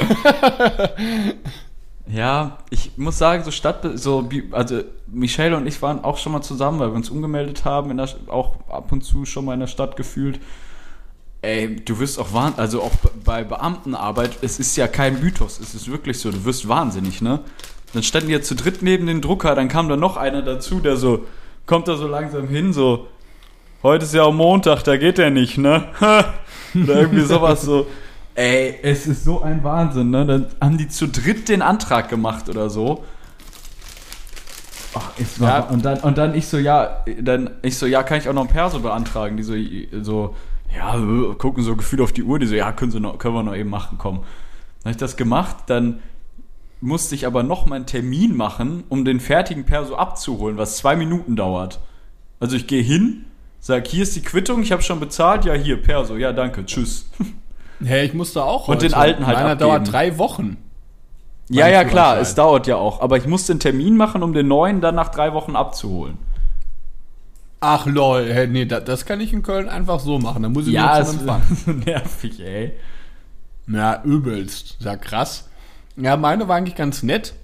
Ja, 2.07 2.59
ich 2.71 2.93
muss 2.97 3.19
sagen, 3.19 3.45
so 3.45 3.51
Stadt, 3.51 3.87
so, 3.95 4.29
also 4.51 4.83
Michelle 5.07 5.57
und 5.57 5.67
ich 5.67 5.81
waren 5.83 6.03
auch 6.03 6.19
schon 6.19 6.33
mal 6.33 6.43
zusammen, 6.43 6.81
weil 6.81 6.89
wir 6.89 6.97
uns 6.97 7.11
umgemeldet 7.11 7.65
haben, 7.65 7.97
der, 7.97 8.09
auch 8.29 8.57
ab 8.69 8.91
und 8.91 9.03
zu 9.03 9.25
schon 9.25 9.45
mal 9.45 9.55
in 9.55 9.61
der 9.61 9.67
Stadt 9.69 9.97
gefühlt. 9.97 10.41
Ey, 11.43 11.77
du 11.77 11.99
wirst 11.99 12.19
auch 12.19 12.33
wahn, 12.33 12.55
also 12.57 12.83
auch 12.83 12.93
bei 13.25 13.45
Beamtenarbeit, 13.45 14.39
es 14.43 14.59
ist 14.59 14.77
ja 14.77 14.89
kein 14.89 15.21
Mythos, 15.21 15.59
es 15.61 15.75
ist 15.75 15.91
wirklich 15.91 16.19
so, 16.19 16.31
du 16.31 16.45
wirst 16.45 16.69
wahnsinnig, 16.69 17.21
ne? 17.21 17.41
Dann 17.93 18.03
standen 18.03 18.29
die 18.29 18.35
ja 18.35 18.43
zu 18.43 18.55
dritt 18.55 18.83
neben 18.83 19.07
den 19.07 19.21
Drucker, 19.21 19.55
dann 19.55 19.69
kam 19.69 19.89
da 19.89 19.97
noch 19.97 20.17
einer 20.17 20.43
dazu, 20.43 20.81
der 20.81 20.97
so, 20.97 21.27
kommt 21.67 21.89
da 21.89 21.97
so 21.97 22.07
langsam 22.07 22.49
hin, 22.49 22.73
so, 22.73 23.09
heute 23.83 24.05
ist 24.05 24.15
ja 24.15 24.23
auch 24.23 24.33
Montag, 24.33 24.83
da 24.85 24.97
geht 24.97 25.19
der 25.19 25.31
nicht, 25.31 25.59
ne? 25.59 25.89
Oder 26.75 27.01
irgendwie 27.01 27.23
sowas 27.23 27.63
so. 27.63 27.87
Ey, 28.35 28.79
es 28.83 29.07
ist 29.07 29.25
so 29.25 29.43
ein 29.43 29.63
Wahnsinn, 29.63 30.11
ne? 30.11 30.25
Dann 30.25 30.47
haben 30.61 30.79
die 30.79 30.89
zu 30.89 31.07
dritt 31.07 31.49
den 31.49 31.61
Antrag 31.63 32.09
gemacht 32.09 32.49
oder 32.49 32.71
so. 32.71 33.05
Ach, 34.95 35.11
war, 35.39 35.49
Ja. 35.49 35.61
und, 35.65 35.85
dann, 35.85 35.99
und 36.01 36.19
dann 36.19 36.35
ich 36.35 36.47
so, 36.47 36.59
ja, 36.59 37.05
Dann 37.21 37.51
ich 37.63 37.77
so, 37.77 37.87
ja, 37.87 38.03
kann 38.03 38.19
ich 38.19 38.29
auch 38.29 38.35
noch 38.35 38.43
ein 38.43 38.49
Perso 38.49 38.81
beantragen? 38.81 39.37
Die 39.37 39.43
so, 39.43 39.55
so 40.03 40.35
ja, 40.75 40.97
gucken 41.39 41.63
so 41.63 41.77
gefühlt 41.77 42.01
auf 42.01 42.13
die 42.13 42.23
Uhr, 42.23 42.39
die 42.39 42.47
so, 42.47 42.55
ja, 42.55 42.73
können, 42.73 42.91
sie 42.91 43.01
noch, 43.01 43.19
können 43.19 43.35
wir 43.35 43.43
noch 43.43 43.55
eben 43.55 43.71
machen, 43.71 43.99
komm. 43.99 44.17
Dann 44.19 44.85
habe 44.85 44.91
ich 44.93 44.97
das 44.97 45.17
gemacht, 45.17 45.57
dann 45.67 46.01
musste 46.81 47.15
ich 47.15 47.27
aber 47.27 47.43
noch 47.43 47.67
mal 47.67 47.77
einen 47.77 47.87
Termin 47.87 48.37
machen, 48.37 48.85
um 48.89 49.05
den 49.05 49.21
fertigen 49.21 49.65
Perso 49.65 49.95
abzuholen, 49.95 50.57
was 50.57 50.79
zwei 50.79 50.97
Minuten 50.97 51.37
dauert. 51.37 51.81
Also 52.41 52.57
ich 52.57 52.67
gehe 52.67 52.83
hin, 52.83 53.27
sag, 53.61 53.87
hier 53.87 54.03
ist 54.03 54.17
die 54.17 54.23
Quittung, 54.23 54.63
ich 54.63 54.73
habe 54.73 54.83
schon 54.83 54.99
bezahlt, 54.99 55.45
ja, 55.45 55.53
hier, 55.55 55.81
Perso, 55.81 56.17
ja, 56.17 56.33
danke, 56.33 56.65
tschüss. 56.67 57.11
Hey, 57.85 58.07
ich 58.07 58.15
musste 58.15 58.45
auch 58.45 58.69
Und 58.69 58.83
den 58.83 58.95
alten 58.95 59.27
halt 59.27 59.37
Meiner 59.37 59.51
abgeben. 59.53 59.71
dauert 59.71 59.93
drei 59.93 60.19
Wochen. 60.19 60.57
Ja, 61.49 61.69
ja, 61.69 61.85
klar, 61.85 62.19
es 62.19 62.35
dauert 62.35 62.67
ja 62.67 62.77
auch, 62.77 63.01
aber 63.01 63.17
ich 63.19 63.27
musste 63.27 63.53
einen 63.53 63.61
Termin 63.61 63.97
machen, 63.97 64.23
um 64.23 64.33
den 64.33 64.49
neuen 64.49 64.81
dann 64.81 64.95
nach 64.95 65.09
drei 65.11 65.33
Wochen 65.35 65.55
abzuholen. 65.57 66.17
Ach 67.61 67.87
lol, 67.87 68.29
hey, 68.33 68.47
nee, 68.49 68.65
das, 68.65 68.85
das 68.85 69.07
kann 69.07 69.21
ich 69.21 69.33
in 69.33 69.43
Köln 69.43 69.69
einfach 69.69 70.01
so 70.01 70.19
machen. 70.19 70.43
Da 70.43 70.49
muss 70.49 70.67
ich 70.67 70.73
Ja, 70.73 70.97
nur 70.99 71.07
zum 71.07 71.19
Empfang. 71.21 71.43
nervig, 71.87 72.41
ey. 72.41 72.73
Ja, 73.69 74.03
übelst. 74.03 74.77
Ja, 74.81 74.97
krass. 74.97 75.49
Ja, 75.97 76.17
meine 76.17 76.49
war 76.49 76.57
eigentlich 76.57 76.75
ganz 76.75 77.03
nett. 77.05 77.35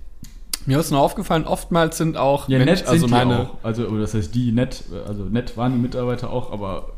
Mir 0.66 0.80
ist 0.80 0.90
nur 0.90 1.00
aufgefallen, 1.00 1.44
oftmals 1.46 1.96
sind 1.98 2.16
auch 2.16 2.48
ja, 2.48 2.58
Mensch- 2.58 2.66
nett 2.66 2.78
sind 2.80 2.88
also 2.88 3.06
die 3.06 3.12
meine 3.12 3.38
auch. 3.40 3.64
Also, 3.64 3.84
das 3.98 4.12
heißt 4.14 4.34
die 4.34 4.50
nett, 4.52 4.84
also 5.06 5.22
nett 5.24 5.56
waren 5.56 5.72
die 5.72 5.78
Mitarbeiter 5.78 6.30
auch, 6.30 6.52
aber 6.52 6.90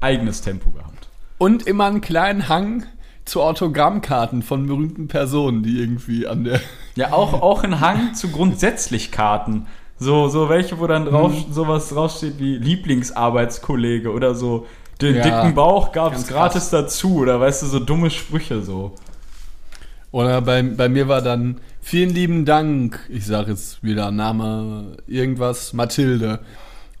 eigenes 0.00 0.40
Tempo 0.40 0.70
gehabt. 0.70 0.97
Und 1.38 1.66
immer 1.66 1.86
einen 1.86 2.00
kleinen 2.00 2.48
Hang 2.48 2.84
zu 3.24 3.42
Autogrammkarten 3.42 4.42
von 4.42 4.66
berühmten 4.66 5.08
Personen, 5.08 5.62
die 5.62 5.78
irgendwie 5.78 6.26
an 6.26 6.44
der 6.44 6.60
Ja, 6.96 7.12
auch, 7.12 7.34
auch 7.42 7.62
ein 7.64 7.80
Hang 7.80 8.14
zu 8.14 8.28
grundsätzlich 8.30 9.10
Karten. 9.12 9.66
So, 9.98 10.28
so 10.28 10.48
welche, 10.48 10.78
wo 10.78 10.86
dann 10.86 11.06
drauf, 11.06 11.32
Mhm. 11.32 11.52
sowas 11.52 11.88
draufsteht 11.90 12.38
wie 12.38 12.56
Lieblingsarbeitskollege 12.56 14.12
oder 14.12 14.34
so. 14.34 14.66
Den 15.00 15.16
Ja, 15.16 15.22
dicken 15.22 15.54
Bauch 15.54 15.92
gab's 15.92 16.16
ganz 16.16 16.28
gratis 16.28 16.70
dazu 16.70 17.16
oder 17.18 17.40
weißt 17.40 17.62
du, 17.62 17.66
so 17.66 17.78
dumme 17.80 18.10
Sprüche 18.10 18.62
so. 18.62 18.94
Oder 20.10 20.40
bei, 20.40 20.62
bei 20.62 20.88
mir 20.88 21.06
war 21.08 21.20
dann 21.20 21.60
vielen 21.80 22.10
lieben 22.10 22.44
Dank, 22.46 22.98
ich 23.08 23.26
sage 23.26 23.50
jetzt 23.50 23.82
wieder 23.82 24.10
Name, 24.10 24.96
irgendwas, 25.06 25.72
Mathilde, 25.74 26.40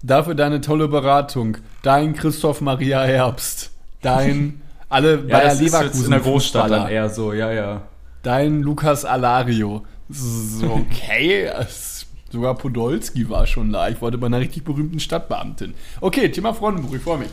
dafür 0.02 0.34
deine 0.34 0.60
tolle 0.60 0.88
Beratung. 0.88 1.56
Dein 1.82 2.14
Christoph 2.14 2.60
Maria 2.60 3.02
Herbst. 3.02 3.70
Dein 4.02 4.62
alle 4.88 5.16
Ja, 5.16 5.38
Bayer 5.38 5.44
das 5.44 5.54
ist 5.54 5.60
jetzt 5.60 5.72
Leverkusen 5.74 6.04
in 6.06 6.10
der 6.10 6.20
Großstadt 6.20 6.62
Fußballer. 6.62 6.82
dann 6.84 6.92
eher 6.92 7.08
so, 7.10 7.32
ja, 7.32 7.52
ja. 7.52 7.82
Dein 8.22 8.62
Lukas 8.62 9.04
Alario. 9.04 9.84
So, 10.08 10.70
okay. 10.90 11.44
es- 11.44 12.06
Sogar 12.30 12.56
Podolski 12.56 13.30
war 13.30 13.46
schon 13.46 13.72
da. 13.72 13.88
Ich 13.88 14.02
wollte 14.02 14.18
bei 14.18 14.26
einer 14.26 14.38
richtig 14.38 14.62
berühmten 14.62 15.00
Stadtbeamtin. 15.00 15.72
Okay, 16.02 16.28
Thema 16.30 16.52
Freundenbuch, 16.52 16.94
ich 16.94 17.00
freue 17.00 17.18
mich. 17.18 17.30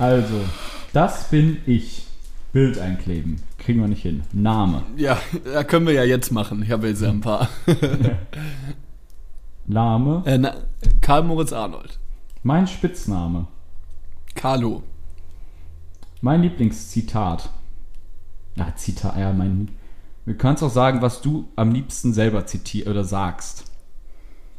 Also, 0.00 0.40
das 0.92 1.28
bin 1.30 1.58
ich. 1.64 2.04
Bild 2.52 2.78
einkleben. 2.80 3.36
Kriegen 3.58 3.80
wir 3.80 3.86
nicht 3.86 4.02
hin. 4.02 4.24
Name. 4.32 4.82
Ja, 4.96 5.16
da 5.44 5.62
können 5.62 5.86
wir 5.86 5.94
ja 5.94 6.02
jetzt 6.02 6.32
machen. 6.32 6.62
Ich 6.64 6.72
habe 6.72 6.88
jetzt 6.88 7.02
ja 7.02 7.08
ein 7.10 7.20
paar. 7.20 7.48
Name. 9.66 10.22
Äh, 10.26 10.38
na, 10.38 10.54
Karl 11.00 11.22
Moritz 11.24 11.52
Arnold. 11.52 11.98
Mein 12.42 12.66
Spitzname. 12.66 13.46
Carlo. 14.34 14.82
Mein 16.20 16.42
Lieblingszitat. 16.42 17.50
Ja, 18.56 18.74
Zitat, 18.76 19.16
ja, 19.16 19.32
mein. 19.32 19.68
Du 20.26 20.34
kannst 20.34 20.62
auch 20.62 20.70
sagen, 20.70 21.00
was 21.00 21.22
du 21.22 21.48
am 21.56 21.72
liebsten 21.72 22.12
selber 22.12 22.44
zitierst 22.46 22.88
oder 22.88 23.04
sagst. 23.04 23.64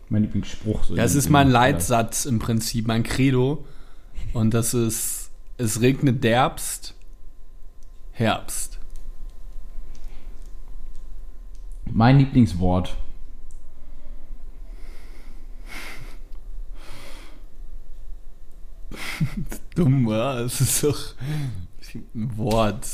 Mein 0.10 0.24
Lieblingsspruch. 0.24 0.84
So 0.86 0.96
in- 0.96 1.00
ist 1.20 1.26
in- 1.28 1.32
mein 1.32 1.50
Leitsatz 1.50 2.26
im 2.26 2.40
Prinzip, 2.40 2.88
mein 2.88 3.04
Credo. 3.04 3.66
Und 4.34 4.54
das 4.54 4.74
ist 4.74 5.30
Es 5.58 5.82
regnet 5.82 6.24
derbst. 6.24 6.94
Herbst. 8.14 8.80
Mein 11.92 12.18
Lieblingswort. 12.18 12.96
Dumm, 19.80 20.08
oder? 20.08 20.40
Es 20.40 20.60
ist 20.60 20.84
doch 20.84 20.98
ein 22.14 22.38
Wort. 22.38 22.86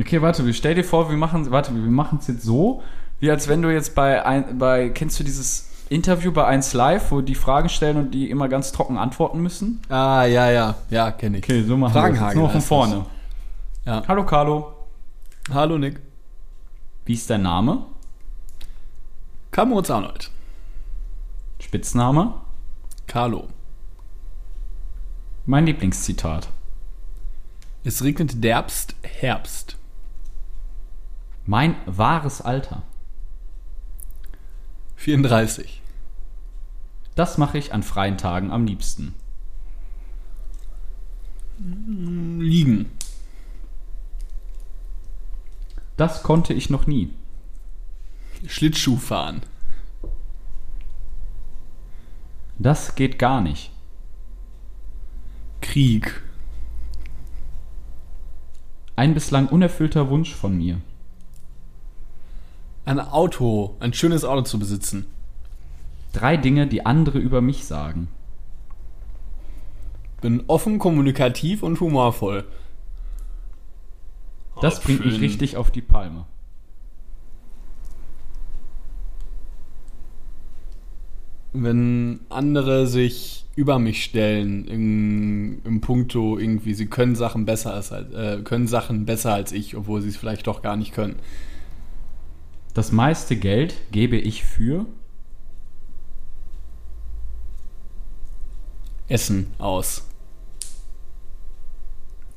Okay, 0.00 0.22
warte, 0.22 0.46
wir 0.46 0.54
stell 0.54 0.76
dir 0.76 0.84
vor, 0.84 1.10
wir 1.10 1.16
machen, 1.16 1.50
warte, 1.50 1.74
wir 1.74 1.80
machen 1.82 2.18
es 2.20 2.28
jetzt 2.28 2.44
so, 2.44 2.82
wie 3.18 3.30
als 3.30 3.48
wenn 3.48 3.60
du 3.60 3.72
jetzt 3.72 3.96
bei 3.96 4.24
ein, 4.24 4.56
bei, 4.58 4.90
kennst 4.90 5.18
du 5.18 5.24
dieses 5.24 5.68
Interview 5.88 6.30
bei 6.30 6.44
1 6.44 6.74
Live, 6.74 7.10
wo 7.10 7.22
die 7.22 7.34
Fragen 7.34 7.68
stellen 7.68 7.96
und 7.96 8.12
die 8.12 8.30
immer 8.30 8.48
ganz 8.48 8.70
trocken 8.70 8.98
antworten 8.98 9.40
müssen? 9.40 9.80
Ah, 9.88 10.24
ja, 10.24 10.50
ja. 10.50 10.76
Ja, 10.90 11.10
kenne 11.10 11.38
ich. 11.38 11.44
Okay, 11.44 11.64
so 11.64 11.76
machen 11.76 11.94
wir 11.94 12.00
es 12.00 12.06
jetzt 12.06 12.18
Fragenhagel 12.18 12.38
nur 12.38 12.50
von 12.50 12.60
vorne. 12.60 13.06
Ja. 13.84 14.02
Hallo 14.06 14.24
Carlo, 14.24 14.72
Hallo, 15.52 15.76
Nick. 15.76 15.98
wie 17.06 17.14
ist 17.14 17.28
dein 17.30 17.42
Name? 17.42 17.86
Kamurz 19.50 19.90
Arnold. 19.90 20.30
Spitzname? 21.58 22.34
Carlo. 23.08 23.48
Mein 25.50 25.64
Lieblingszitat. 25.64 26.50
Es 27.82 28.04
regnet 28.04 28.44
derbst, 28.44 28.94
Herbst. 29.02 29.78
Mein 31.46 31.74
wahres 31.86 32.42
Alter. 32.42 32.82
34. 34.96 35.80
Das 37.14 37.38
mache 37.38 37.56
ich 37.56 37.72
an 37.72 37.82
freien 37.82 38.18
Tagen 38.18 38.50
am 38.50 38.66
liebsten. 38.66 39.14
Liegen. 41.58 42.90
Das 45.96 46.22
konnte 46.22 46.52
ich 46.52 46.68
noch 46.68 46.86
nie. 46.86 47.14
Schlittschuh 48.46 48.98
fahren. 48.98 49.40
Das 52.58 52.96
geht 52.96 53.18
gar 53.18 53.40
nicht. 53.40 53.72
Krieg. 55.68 56.22
Ein 58.96 59.12
bislang 59.12 59.48
unerfüllter 59.48 60.08
Wunsch 60.08 60.34
von 60.34 60.56
mir. 60.56 60.80
Ein 62.86 62.98
Auto, 62.98 63.76
ein 63.78 63.92
schönes 63.92 64.24
Auto 64.24 64.40
zu 64.40 64.58
besitzen. 64.58 65.04
Drei 66.14 66.38
Dinge, 66.38 66.68
die 66.68 66.86
andere 66.86 67.18
über 67.18 67.42
mich 67.42 67.66
sagen. 67.66 68.08
Bin 70.22 70.44
offen, 70.46 70.78
kommunikativ 70.78 71.62
und 71.62 71.78
humorvoll. 71.80 72.46
Das 74.62 74.80
bringt 74.80 75.04
mich 75.04 75.20
richtig 75.20 75.58
auf 75.58 75.70
die 75.70 75.82
Palme. 75.82 76.24
Wenn 81.60 82.20
andere 82.28 82.86
sich 82.86 83.44
über 83.56 83.80
mich 83.80 84.04
stellen 84.04 84.66
im, 84.68 85.60
im 85.64 85.80
Punkto 85.80 86.38
irgendwie, 86.38 86.74
sie 86.74 86.86
können 86.86 87.16
Sachen 87.16 87.44
besser 87.44 87.74
als 87.74 87.90
äh, 87.90 88.40
können 88.44 88.68
Sachen 88.68 89.06
besser 89.06 89.34
als 89.34 89.50
ich, 89.50 89.76
obwohl 89.76 90.00
sie 90.00 90.10
es 90.10 90.16
vielleicht 90.16 90.46
doch 90.46 90.62
gar 90.62 90.76
nicht 90.76 90.92
können. 90.92 91.16
Das 92.74 92.92
meiste 92.92 93.34
Geld 93.36 93.74
gebe 93.90 94.16
ich 94.16 94.44
für. 94.44 94.86
Essen 99.08 99.48
aus. 99.58 100.06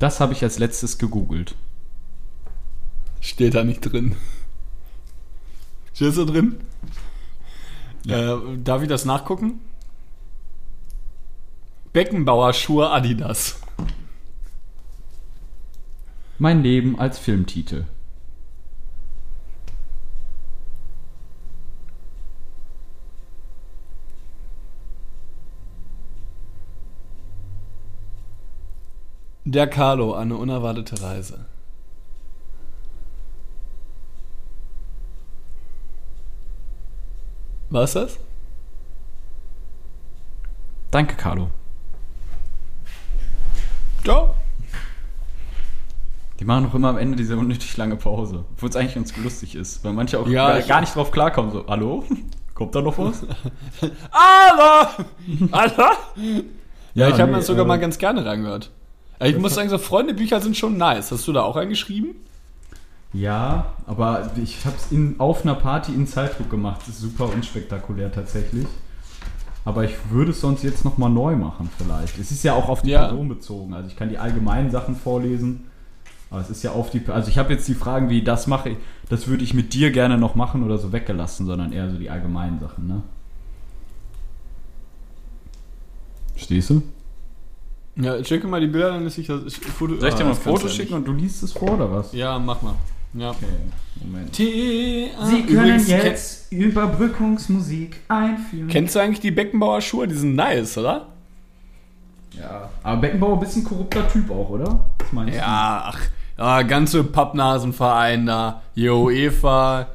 Das 0.00 0.18
habe 0.18 0.32
ich 0.32 0.42
als 0.42 0.58
letztes 0.58 0.98
gegoogelt. 0.98 1.54
Steht 3.20 3.54
da 3.54 3.62
nicht 3.62 3.82
drin. 3.82 4.16
Steht 5.94 6.16
da 6.16 6.24
drin? 6.24 6.56
Äh, 8.06 8.36
darf 8.58 8.82
ich 8.82 8.88
das 8.88 9.04
nachgucken? 9.04 9.60
Beckenbauer 11.92 12.52
Schuhe 12.52 12.90
Adidas. 12.90 13.60
Mein 16.38 16.62
Leben 16.62 16.98
als 16.98 17.18
Filmtitel. 17.18 17.86
Der 29.44 29.66
Carlo, 29.66 30.14
eine 30.14 30.36
unerwartete 30.36 31.02
Reise. 31.02 31.44
Was 37.72 37.94
das? 37.94 38.18
Danke, 40.90 41.16
Carlo. 41.16 41.48
Ja. 44.04 44.34
Die 46.38 46.44
machen 46.44 46.66
auch 46.66 46.74
immer 46.74 46.90
am 46.90 46.98
Ende 46.98 47.16
diese 47.16 47.34
unnötig 47.38 47.74
lange 47.78 47.96
Pause. 47.96 48.44
Obwohl 48.52 48.68
es 48.68 48.76
eigentlich 48.76 48.94
ganz 48.96 49.16
lustig 49.16 49.54
ist. 49.54 49.82
Weil 49.84 49.94
manche 49.94 50.18
auch 50.18 50.26
Ja, 50.28 50.48
gar, 50.48 50.58
ich- 50.58 50.68
gar 50.68 50.80
nicht 50.82 50.94
drauf 50.94 51.10
klarkommen. 51.12 51.50
So, 51.50 51.64
hallo? 51.66 52.04
Kommt 52.54 52.74
da 52.74 52.82
noch 52.82 52.98
was? 52.98 53.24
Aber! 54.10 54.90
Alter! 55.50 55.92
Ja, 56.92 57.08
ich 57.08 57.14
habe 57.14 57.24
nee, 57.24 57.30
mir 57.30 57.36
das 57.38 57.46
sogar 57.46 57.64
äh, 57.64 57.68
mal 57.68 57.78
ganz 57.80 57.96
gerne 57.96 58.22
reingehört. 58.26 58.70
Ich 59.24 59.38
muss 59.38 59.54
sagen, 59.54 59.70
so 59.70 59.78
Freundebücher 59.78 60.42
sind 60.42 60.58
schon 60.58 60.76
nice. 60.76 61.10
Hast 61.10 61.26
du 61.26 61.32
da 61.32 61.42
auch 61.42 61.56
eingeschrieben? 61.56 62.16
Ja, 63.12 63.74
aber 63.86 64.30
ich 64.42 64.64
habe 64.64 64.76
es 64.76 64.88
auf 65.18 65.44
einer 65.44 65.54
Party 65.54 65.92
in 65.92 66.06
Zeitdruck 66.06 66.48
gemacht. 66.50 66.80
Das 66.82 66.96
ist 66.96 67.00
super 67.00 67.28
unspektakulär 67.32 68.10
tatsächlich. 68.10 68.66
Aber 69.64 69.84
ich 69.84 69.94
würde 70.10 70.30
es 70.32 70.40
sonst 70.40 70.64
jetzt 70.64 70.84
nochmal 70.84 71.10
neu 71.10 71.36
machen 71.36 71.70
vielleicht. 71.78 72.18
Es 72.18 72.30
ist 72.30 72.42
ja 72.42 72.54
auch 72.54 72.68
auf 72.68 72.82
die 72.82 72.90
Ja. 72.90 73.06
Person 73.06 73.28
bezogen. 73.28 73.74
Also 73.74 73.88
ich 73.88 73.96
kann 73.96 74.08
die 74.08 74.18
allgemeinen 74.18 74.70
Sachen 74.70 74.96
vorlesen. 74.96 75.64
Aber 76.30 76.40
es 76.40 76.48
ist 76.48 76.62
ja 76.62 76.72
auf 76.72 76.90
die... 76.90 77.06
Also 77.08 77.28
ich 77.28 77.38
habe 77.38 77.52
jetzt 77.52 77.68
die 77.68 77.74
Fragen 77.74 78.08
wie, 78.08 78.22
das 78.22 78.46
mache 78.46 78.70
ich, 78.70 78.76
das 79.10 79.28
würde 79.28 79.44
ich 79.44 79.52
mit 79.52 79.74
dir 79.74 79.90
gerne 79.90 80.16
noch 80.16 80.34
machen 80.34 80.64
oder 80.64 80.78
so 80.78 80.90
weggelassen, 80.90 81.46
sondern 81.46 81.72
eher 81.72 81.90
so 81.90 81.98
die 81.98 82.08
allgemeinen 82.08 82.58
Sachen, 82.58 82.86
ne? 82.86 83.02
Verstehst 86.32 86.70
du? 86.70 86.82
Ja, 87.96 88.20
checke 88.22 88.48
mal 88.48 88.60
die 88.60 88.68
Bilder, 88.68 88.92
dann 88.92 89.06
ist 89.06 89.18
ich 89.18 89.26
das 89.26 89.54
Foto. 89.54 89.96
Soll 90.00 90.08
ich 90.08 90.14
dir 90.14 90.22
Ah, 90.22 90.28
mal 90.28 90.30
ein 90.30 90.36
Foto 90.36 90.66
schicken 90.66 90.94
und 90.94 91.06
du 91.06 91.12
liest 91.12 91.42
es 91.42 91.52
vor 91.52 91.72
oder 91.74 91.92
was? 91.92 92.14
Ja, 92.14 92.38
mach 92.38 92.62
mal. 92.62 92.74
Ja. 93.14 93.30
Okay, 93.30 93.46
Moment. 94.02 94.34
Sie 94.34 95.10
können 95.46 95.86
jetzt 95.86 96.50
Überbrückungsmusik 96.52 98.00
einführen. 98.08 98.68
Kennst 98.68 98.94
du 98.94 99.00
eigentlich 99.00 99.20
die 99.20 99.30
Beckenbauer 99.30 99.80
Schuhe? 99.80 100.08
Die 100.08 100.14
sind 100.14 100.34
nice, 100.34 100.78
oder? 100.78 101.08
Ja. 102.38 102.70
Aber 102.82 103.00
Beckenbauer 103.02 103.34
ein 103.34 103.40
bisschen 103.40 103.64
korrupter 103.64 104.08
Typ 104.08 104.30
auch, 104.30 104.48
oder? 104.50 104.86
Was 104.98 105.12
meinst 105.12 105.36
Ja, 105.36 105.84
ach, 105.92 106.00
ja, 106.38 106.62
ganze 106.62 107.04
Pappnasenverein 107.04 108.24
da. 108.26 108.62
Jo, 108.74 109.10
Eva, 109.10 109.88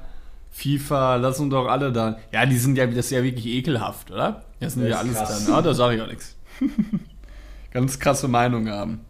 FIFA, 0.52 1.16
lassen 1.16 1.50
doch 1.50 1.68
alle 1.68 1.92
da. 1.92 2.18
Ja, 2.32 2.46
die 2.46 2.58
sind 2.58 2.78
ja, 2.78 2.86
das 2.86 2.98
ist 3.06 3.12
ja 3.12 3.24
wirklich 3.24 3.48
ekelhaft, 3.48 4.12
oder? 4.12 4.44
Das 4.60 4.74
sind 4.74 4.84
Das 4.84 4.92
ja 4.92 4.98
ist 4.98 5.02
alles 5.18 5.18
krass. 5.30 5.46
dann. 5.46 5.56
Ja, 5.56 5.62
da 5.64 5.74
sage 5.74 5.96
ich 5.96 6.02
auch 6.02 6.08
nichts. 6.08 6.36
Ganz 7.72 8.00
krasse 8.00 8.28
Meinung 8.28 8.70
haben. 8.70 9.02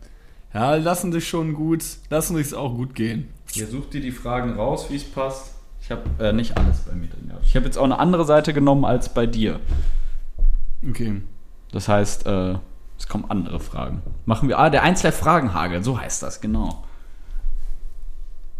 Ja, 0.53 0.76
lassen 0.76 1.12
sich 1.12 1.28
schon 1.28 1.53
gut, 1.53 1.84
lassen 2.10 2.36
sich's 2.38 2.53
auch 2.53 2.74
gut 2.74 2.95
gehen. 2.95 3.28
Ihr 3.56 3.68
sucht 3.68 3.93
dir 3.93 4.02
die 4.02 4.12
Fragen 4.12 4.54
raus, 4.56 4.88
wie 4.89 4.95
es 4.95 5.04
passt. 5.04 5.56
Ich 5.82 5.91
habe 5.91 6.04
äh, 6.20 6.34
nicht 6.34 6.58
alles 6.58 6.80
bei 6.80 6.93
mir 6.93 7.08
drin. 7.08 7.32
Ich 7.43 7.56
habe 7.56 7.66
jetzt 7.66 7.78
auch 7.78 7.84
eine 7.86 8.00
andere 8.00 8.26
Seite 8.26 8.54
genommen 8.54 8.84
als 8.86 9.14
bei 9.14 9.26
dir. 9.26 9.60
Okay. 10.88 11.22
Das 11.72 11.88
heißt, 11.88 12.26
äh, 12.28 12.56
es 12.98 13.08
kommen 13.08 13.26
andere 13.30 13.60
Fragen. 13.60 14.02
Machen 14.26 14.50
wir, 14.50 14.60
ah, 14.60 14.70
der 14.70 14.84
Einzelner 14.84 15.14
Fragenhagel, 15.14 15.84
so 15.84 16.00
heißt 16.00 16.24
das, 16.24 16.41
genau. 16.41 16.84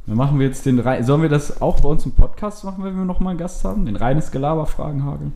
Dann 0.06 0.16
machen 0.16 0.40
wir 0.40 0.48
jetzt 0.48 0.66
den 0.66 0.80
Rei- 0.80 1.04
Sollen 1.04 1.22
wir 1.22 1.30
das 1.30 1.62
auch 1.62 1.82
bei 1.82 1.90
uns 1.90 2.06
im 2.06 2.14
Podcast 2.14 2.64
machen, 2.64 2.84
wenn 2.84 2.96
wir 2.96 3.04
nochmal 3.04 3.32
einen 3.32 3.40
Gast 3.40 3.64
haben? 3.66 3.86
Den 3.86 3.98
reines 3.98 4.32
Gelaber-Fragenhagel? 4.32 5.32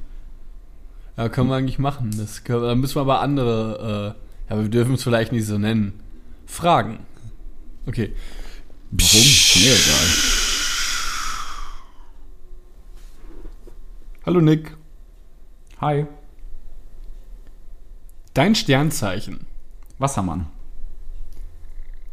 Ja, 1.18 1.28
können 1.30 1.50
wir 1.50 1.56
eigentlich 1.58 1.78
machen. 1.80 2.12
Das 2.18 2.44
können, 2.46 2.64
da 2.64 2.74
müssen 2.76 2.96
wir 2.96 3.02
aber 3.02 3.20
andere, 3.20 4.16
äh, 4.50 4.54
ja, 4.54 4.62
wir 4.62 4.70
dürfen 4.70 4.96
es 4.96 5.04
vielleicht 5.04 5.34
nicht 5.34 5.46
so 5.46 5.58
nennen. 5.58 6.00
Fragen. 6.46 7.00
Okay. 7.86 8.14
Warum? 8.92 9.22
Mir 9.56 9.74
egal. 9.74 10.08
Hallo 14.26 14.42
Nick. 14.42 14.76
Hi. 15.80 16.06
Dein 18.34 18.54
Sternzeichen. 18.54 19.46
Wassermann. 19.98 20.48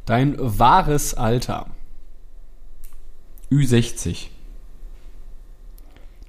Dein 0.07 0.37
wahres 0.39 1.15
Alter. 1.15 1.67
Ü60. 3.51 4.29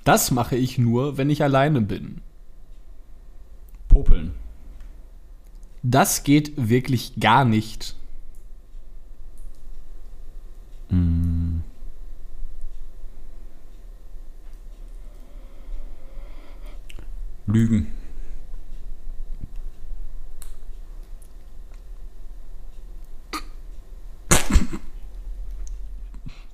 Das 0.03 0.31
mache 0.31 0.55
ich 0.55 0.79
nur, 0.79 1.17
wenn 1.17 1.29
ich 1.29 1.43
alleine 1.43 1.81
bin. 1.81 2.21
Popeln. 3.87 4.33
Das 5.83 6.23
geht 6.23 6.53
wirklich 6.57 7.19
gar 7.19 7.45
nicht. 7.45 7.98
Hm. 10.89 11.63
Lügen. 17.47 17.87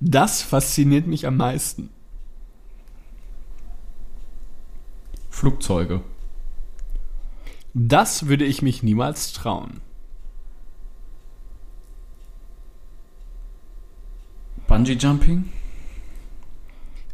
Das 0.00 0.42
fasziniert 0.42 1.06
mich 1.06 1.26
am 1.26 1.36
meisten. 1.36 1.90
Flugzeuge. 5.30 6.02
Das 7.74 8.26
würde 8.26 8.44
ich 8.44 8.62
mich 8.62 8.82
niemals 8.82 9.32
trauen. 9.32 9.80
Bungee 14.76 14.98
Jumping. 14.98 15.48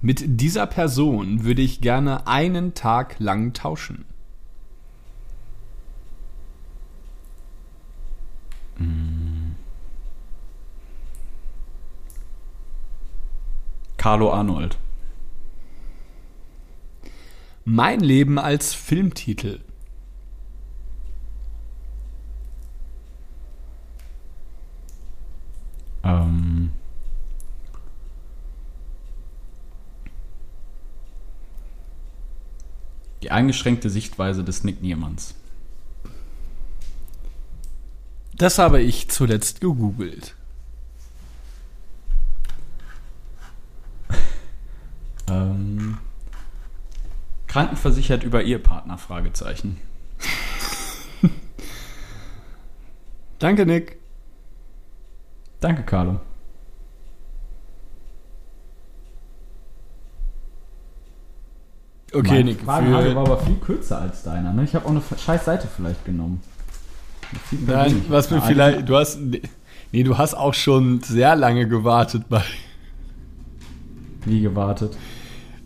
Mit 0.01 0.25
dieser 0.27 0.67
Person 0.67 1.45
würde 1.45 1.63
ich 1.63 1.81
gerne 1.81 2.27
einen 2.27 2.75
Tag 2.75 3.21
lang 3.21 3.53
tauschen. 3.53 4.05
Carlo 13.97 14.33
Arnold. 14.33 14.77
Mein 17.65 18.01
Leben 18.01 18.41
als 18.41 18.75
Filmtitel. 18.75 19.61
Eingeschränkte 33.33 33.91
Sichtweise 33.91 34.45
des 34.45 34.65
Nick 34.65 34.83
Niemanns. 34.83 35.35
Das 38.35 38.59
habe 38.59 38.81
ich 38.81 39.11
zuletzt 39.11 39.61
gegoogelt. 39.61 40.35
Ähm. 45.29 45.99
Krankenversichert 47.47 48.25
über 48.25 48.43
Ehepartner? 48.43 48.97
Fragezeichen. 48.97 49.79
Danke, 53.39 53.67
Nick. 53.67 53.99
Danke, 55.61 55.83
Carlo. 55.83 56.21
Okay, 62.13 62.29
Meine 62.29 62.45
Nick. 62.45 62.61
Fragenhagel 62.61 63.11
Für, 63.11 63.17
war 63.17 63.27
aber 63.27 63.39
viel 63.39 63.57
kürzer 63.57 64.01
als 64.01 64.23
deiner. 64.23 64.53
Ne? 64.53 64.65
Ich 64.65 64.75
habe 64.75 64.87
auch 64.87 64.91
eine 64.91 65.03
scheiß 65.17 65.45
Seite 65.45 65.69
vielleicht 65.75 66.05
genommen. 66.05 66.41
Nein, 67.67 68.05
was 68.09 68.31
mir 68.31 68.39
Ja, 68.39 68.43
vielleicht. 68.43 68.89
Du 68.89 68.97
hast. 68.97 69.19
Nee, 69.93 70.03
du 70.03 70.19
hast 70.19 70.35
auch 70.35 70.55
schon 70.55 71.01
sehr 71.01 71.37
lange 71.37 71.67
gewartet 71.69 72.25
bei. 72.29 72.43
Wie 74.25 74.41
gewartet. 74.41 74.97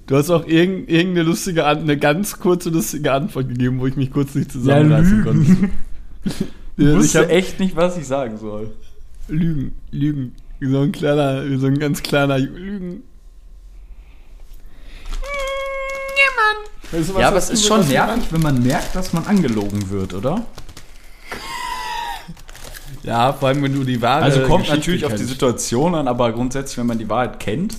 Du 0.07 0.17
hast 0.17 0.31
auch 0.31 0.47
irgend, 0.47 0.89
irgendeine 0.89 1.27
lustige, 1.27 1.67
eine 1.67 1.97
ganz 1.97 2.39
kurze 2.39 2.71
lustige 2.71 3.13
Antwort 3.13 3.49
gegeben, 3.49 3.81
wo 3.81 3.87
ich 3.87 3.97
mich 3.97 4.13
kurz 4.13 4.35
nicht 4.37 4.53
zusammenreißen 4.53 5.25
konnte. 5.25 5.71
Ich 6.25 6.33
Ja, 6.77 6.91
ich 6.91 6.97
wusste 6.97 7.29
echt 7.29 7.59
nicht, 7.59 7.75
was 7.75 7.97
ich 7.97 8.07
sagen 8.07 8.37
soll. 8.37 8.71
Lügen, 9.29 9.73
Lügen. 9.91 10.33
Wie 10.59 10.71
so 10.71 10.81
ein 10.81 10.93
kleiner, 10.93 11.49
wie 11.49 11.57
so 11.57 11.67
ein 11.67 11.79
ganz 11.79 12.03
kleiner 12.03 12.39
Lügen. 12.39 13.03
Weißt 16.93 17.09
du, 17.09 17.15
was 17.15 17.21
ja, 17.21 17.29
aber 17.29 17.37
es 17.39 17.51
ist 17.51 17.67
schon 17.67 17.87
nervig, 17.89 18.25
wenn 18.31 18.43
man 18.43 18.63
merkt, 18.63 18.95
dass 18.95 19.13
man 19.13 19.27
angelogen 19.27 19.91
wird, 19.91 20.15
oder? 20.15 20.45
Ja, 23.03 23.33
vor 23.33 23.49
allem, 23.49 23.63
wenn 23.63 23.73
du 23.73 23.85
die 23.85 24.03
wahre 24.03 24.25
Also 24.25 24.41
kommt 24.41 24.65
Geschichte 24.65 24.77
natürlich 24.79 25.05
auf 25.05 25.15
die. 25.15 25.23
Situation 25.23 25.95
an, 25.95 26.09
aber 26.09 26.33
grundsätzlich, 26.33 26.77
wenn 26.79 26.87
man 26.87 26.99
die 26.99 27.09
Wahrheit 27.09 27.39
kennt, 27.39 27.75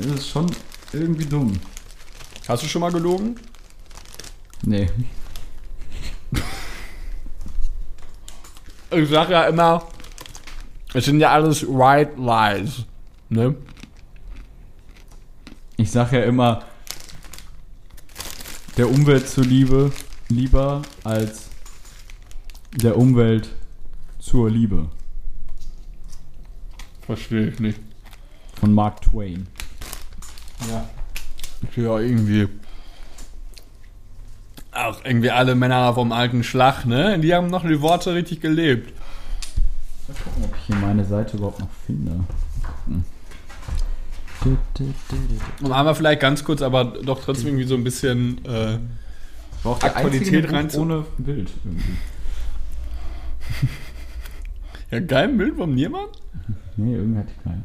ist 0.00 0.06
es 0.06 0.26
schon 0.26 0.46
irgendwie 0.90 1.26
dumm. 1.26 1.60
Hast 2.48 2.62
du 2.62 2.66
schon 2.66 2.80
mal 2.80 2.90
gelogen? 2.90 3.36
Nee. 4.62 4.88
Ich 8.90 9.10
sag 9.10 9.28
ja 9.28 9.42
immer, 9.44 9.82
es 10.94 11.04
sind 11.04 11.20
ja 11.20 11.30
alles 11.30 11.66
white 11.66 12.12
lies. 12.16 12.86
Ne? 13.28 13.54
Ich 15.76 15.90
sag 15.90 16.12
ja 16.12 16.22
immer, 16.22 16.62
der 18.78 18.88
Umwelt 18.88 19.28
zuliebe 19.28 19.90
lieber 20.28 20.82
als 21.02 21.50
der 22.72 22.96
Umwelt 22.96 23.48
zur 24.20 24.48
Liebe. 24.48 24.88
Verstehe 27.00 27.48
ich 27.48 27.58
nicht. 27.58 27.80
Von 28.54 28.72
Mark 28.72 29.02
Twain. 29.02 29.48
Ja. 30.68 30.88
Ja, 31.74 31.98
irgendwie. 31.98 32.48
Auch 34.70 35.04
irgendwie 35.04 35.30
alle 35.30 35.56
Männer 35.56 35.92
vom 35.94 36.12
alten 36.12 36.44
Schlag, 36.44 36.84
ne? 36.86 37.18
Die 37.18 37.34
haben 37.34 37.48
noch 37.48 37.66
die 37.66 37.80
Worte 37.80 38.14
richtig 38.14 38.40
gelebt. 38.40 38.94
Mal 40.06 40.14
gucken, 40.14 40.44
ob 40.44 40.56
ich 40.56 40.62
hier 40.66 40.76
meine 40.76 41.04
Seite 41.04 41.36
überhaupt 41.36 41.58
noch 41.58 41.70
finde. 41.84 42.24
Und 45.62 45.72
einmal 45.72 45.94
vielleicht 45.94 46.20
ganz 46.20 46.44
kurz, 46.44 46.62
aber 46.62 46.84
doch 46.84 47.22
trotzdem 47.22 47.48
irgendwie 47.48 47.66
so 47.66 47.74
ein 47.74 47.84
bisschen. 47.84 48.44
Äh, 48.44 48.78
War 49.62 49.72
auch 49.72 49.78
der 49.78 49.96
einzige 49.96 50.42
Buch 50.42 50.74
ohne 50.78 51.04
Bild 51.18 51.50
irgendwie. 51.64 51.96
ja, 54.90 55.00
geil 55.00 55.28
Bild 55.28 55.56
vom 55.56 55.74
Niemand? 55.74 56.10
Nee, 56.76 56.94
irgendwie 56.94 57.18
hatte 57.18 57.30
ich 57.36 57.44
keins. 57.44 57.64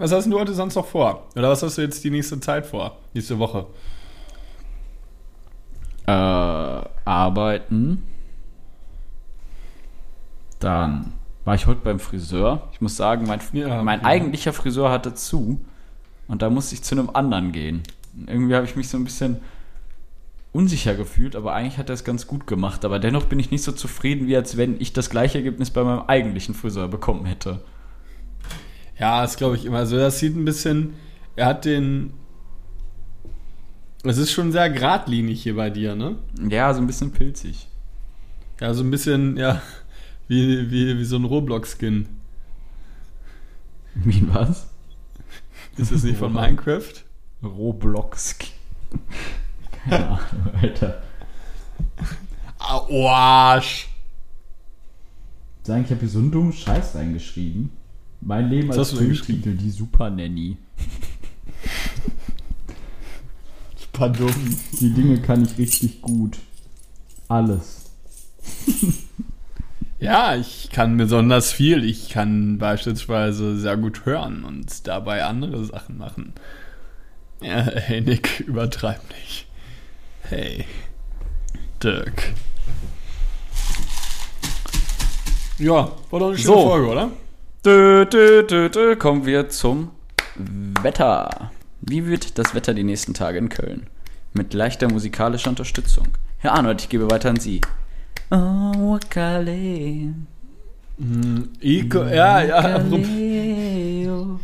Was 0.00 0.12
hast 0.12 0.32
du 0.32 0.38
heute 0.40 0.54
sonst 0.54 0.76
noch 0.76 0.86
vor? 0.86 1.26
Oder 1.36 1.50
was 1.50 1.62
hast 1.62 1.76
du 1.76 1.82
jetzt 1.82 2.02
die 2.02 2.10
nächste 2.10 2.40
Zeit 2.40 2.64
vor? 2.64 2.96
Nächste 3.12 3.38
Woche? 3.38 3.66
Äh, 6.06 6.10
arbeiten. 7.04 8.02
Dann 10.60 11.12
war 11.44 11.54
ich 11.54 11.66
heute 11.66 11.80
beim 11.82 11.98
Friseur. 11.98 12.68
Ich 12.72 12.80
muss 12.80 12.96
sagen, 12.96 13.26
mein, 13.26 13.40
Ja, 13.52 13.82
mein 13.82 14.00
ja. 14.00 14.06
eigentlicher 14.06 14.52
Friseur 14.52 14.90
hatte 14.90 15.14
zu. 15.14 15.60
Und 16.28 16.42
da 16.42 16.50
musste 16.50 16.74
ich 16.74 16.82
zu 16.82 16.94
einem 16.94 17.10
anderen 17.10 17.50
gehen. 17.50 17.82
Und 18.16 18.30
irgendwie 18.30 18.54
habe 18.54 18.64
ich 18.64 18.76
mich 18.76 18.88
so 18.88 18.96
ein 18.96 19.04
bisschen 19.04 19.38
unsicher 20.52 20.94
gefühlt, 20.94 21.36
aber 21.36 21.54
eigentlich 21.54 21.78
hat 21.78 21.90
er 21.90 21.94
es 21.94 22.04
ganz 22.04 22.26
gut 22.26 22.46
gemacht. 22.46 22.84
Aber 22.84 22.98
dennoch 22.98 23.24
bin 23.26 23.38
ich 23.38 23.50
nicht 23.50 23.62
so 23.62 23.72
zufrieden, 23.72 24.26
wie 24.26 24.36
als 24.36 24.56
wenn 24.56 24.80
ich 24.80 24.92
das 24.92 25.10
gleiche 25.10 25.38
Ergebnis 25.38 25.70
bei 25.70 25.82
meinem 25.82 26.02
eigentlichen 26.06 26.54
Friseur 26.54 26.88
bekommen 26.88 27.24
hätte. 27.24 27.60
Ja, 28.98 29.22
das 29.22 29.36
glaube 29.36 29.56
ich 29.56 29.64
immer. 29.64 29.78
Also 29.78 29.96
das 29.96 30.18
sieht 30.18 30.36
ein 30.36 30.44
bisschen. 30.44 30.94
Er 31.36 31.46
hat 31.46 31.64
den. 31.64 32.12
Es 34.02 34.18
ist 34.18 34.30
schon 34.32 34.50
sehr 34.52 34.70
geradlinig 34.70 35.42
hier 35.42 35.56
bei 35.56 35.70
dir, 35.70 35.94
ne? 35.94 36.16
Ja, 36.48 36.72
so 36.74 36.80
ein 36.80 36.86
bisschen 36.86 37.12
pilzig. 37.12 37.68
Ja, 38.60 38.74
so 38.74 38.82
ein 38.82 38.90
bisschen, 38.90 39.36
ja, 39.36 39.62
wie, 40.30 40.70
wie, 40.70 40.96
wie 40.96 41.04
so 41.04 41.16
ein 41.16 41.24
Roblox-Skin. 41.24 42.06
Wie 43.96 44.24
was? 44.32 44.68
Ist 45.76 45.90
das 45.90 46.04
nicht 46.04 46.18
von 46.18 46.32
Minecraft? 46.32 46.92
Roblox. 47.42 48.36
Keine 49.84 50.06
Ahnung, 50.06 50.54
Alter. 50.62 51.02
Ah, 52.60 52.80
oh, 52.88 53.08
Arsch! 53.08 53.88
Sagen, 55.64 55.82
ich 55.84 55.90
habe 55.90 56.00
hier 56.00 56.08
so 56.08 56.20
einen 56.20 56.30
dummen 56.30 56.52
Scheiß 56.52 56.94
reingeschrieben. 56.94 57.72
Mein 58.20 58.50
Leben 58.50 58.68
Was 58.68 58.78
als 58.78 58.92
Filmtitel, 58.92 59.56
die 59.56 59.70
Super 59.70 60.10
Nanny. 60.10 60.56
Super 63.76 64.10
dumm. 64.10 64.56
Die 64.78 64.94
Dinge 64.94 65.20
kann 65.20 65.42
ich 65.42 65.58
richtig 65.58 66.00
gut. 66.02 66.38
Alles. 67.26 67.90
Ja, 70.00 70.34
ich 70.34 70.70
kann 70.72 70.96
besonders 70.96 71.52
viel. 71.52 71.84
Ich 71.84 72.08
kann 72.08 72.56
beispielsweise 72.56 73.58
sehr 73.58 73.76
gut 73.76 74.06
hören 74.06 74.44
und 74.44 74.86
dabei 74.86 75.24
andere 75.24 75.62
Sachen 75.64 75.98
machen. 75.98 76.32
Ja, 77.42 77.56
hey 77.74 78.00
Nick, 78.00 78.40
übertreib 78.40 79.00
nicht. 79.10 79.46
Hey, 80.22 80.64
Dirk. 81.82 82.32
Ja, 85.58 85.92
war 86.10 86.20
doch 86.20 86.28
eine 86.28 86.38
schöne 86.38 86.54
So. 86.54 86.68
Folge, 86.68 86.86
oder? 86.88 87.10
Dö, 87.64 88.06
dö, 88.06 88.42
dö, 88.42 88.70
dö. 88.70 88.96
Kommen 88.96 89.26
wir 89.26 89.50
zum 89.50 89.90
Wetter. 90.82 91.50
Wie 91.82 92.06
wird 92.06 92.38
das 92.38 92.54
Wetter 92.54 92.72
die 92.72 92.84
nächsten 92.84 93.12
Tage 93.12 93.36
in 93.36 93.50
Köln? 93.50 93.86
Mit 94.32 94.54
leichter 94.54 94.88
musikalischer 94.90 95.50
Unterstützung. 95.50 96.08
Herr 96.38 96.54
Arnold, 96.54 96.80
ich 96.80 96.88
gebe 96.88 97.10
weiter 97.10 97.28
an 97.28 97.36
Sie. 97.36 97.60
Oh, 98.30 98.92
Wakale. 98.92 100.14
Iko, 101.60 101.98
ja, 102.04 102.40
ja, 102.42 102.56
apropos, 102.58 103.06
Kaleo. 103.06 104.40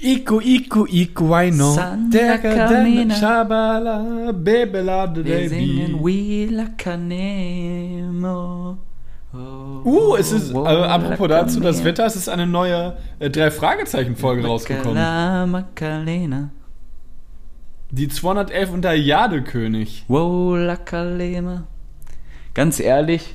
Iku, 0.00 0.40
Iku, 0.40 0.86
Iguaino. 0.86 1.72
Santa 1.74 2.38
Camina. 2.38 3.14
Shabala, 3.14 4.32
Bebela, 4.32 5.12
Wir 5.14 5.48
singen. 5.48 6.00
We 6.02 6.46
La 6.50 6.66
Canemo. 6.76 8.78
Uh, 9.34 10.16
es 10.16 10.30
ist, 10.32 10.50
äh, 10.50 10.54
Oh, 10.56 10.66
apropos 10.66 11.28
dazu, 11.28 11.60
das. 11.60 11.82
Wetter, 11.84 12.06
es 12.06 12.16
ist 12.16 12.28
eine 12.28 12.46
neue 12.46 12.96
äh, 13.18 13.30
Drei-Fragezeichen-Folge 13.30 14.46
rausgekommen. 14.46 14.94
Macarena. 15.50 16.50
Die 17.90 18.08
211 18.08 18.70
und 18.72 18.82
der 18.82 18.98
Jadekönig. 18.98 20.04
Wow, 20.08 20.56
La 20.58 20.76
Calema. 20.76 21.64
Ganz 22.54 22.80
ehrlich, 22.80 23.34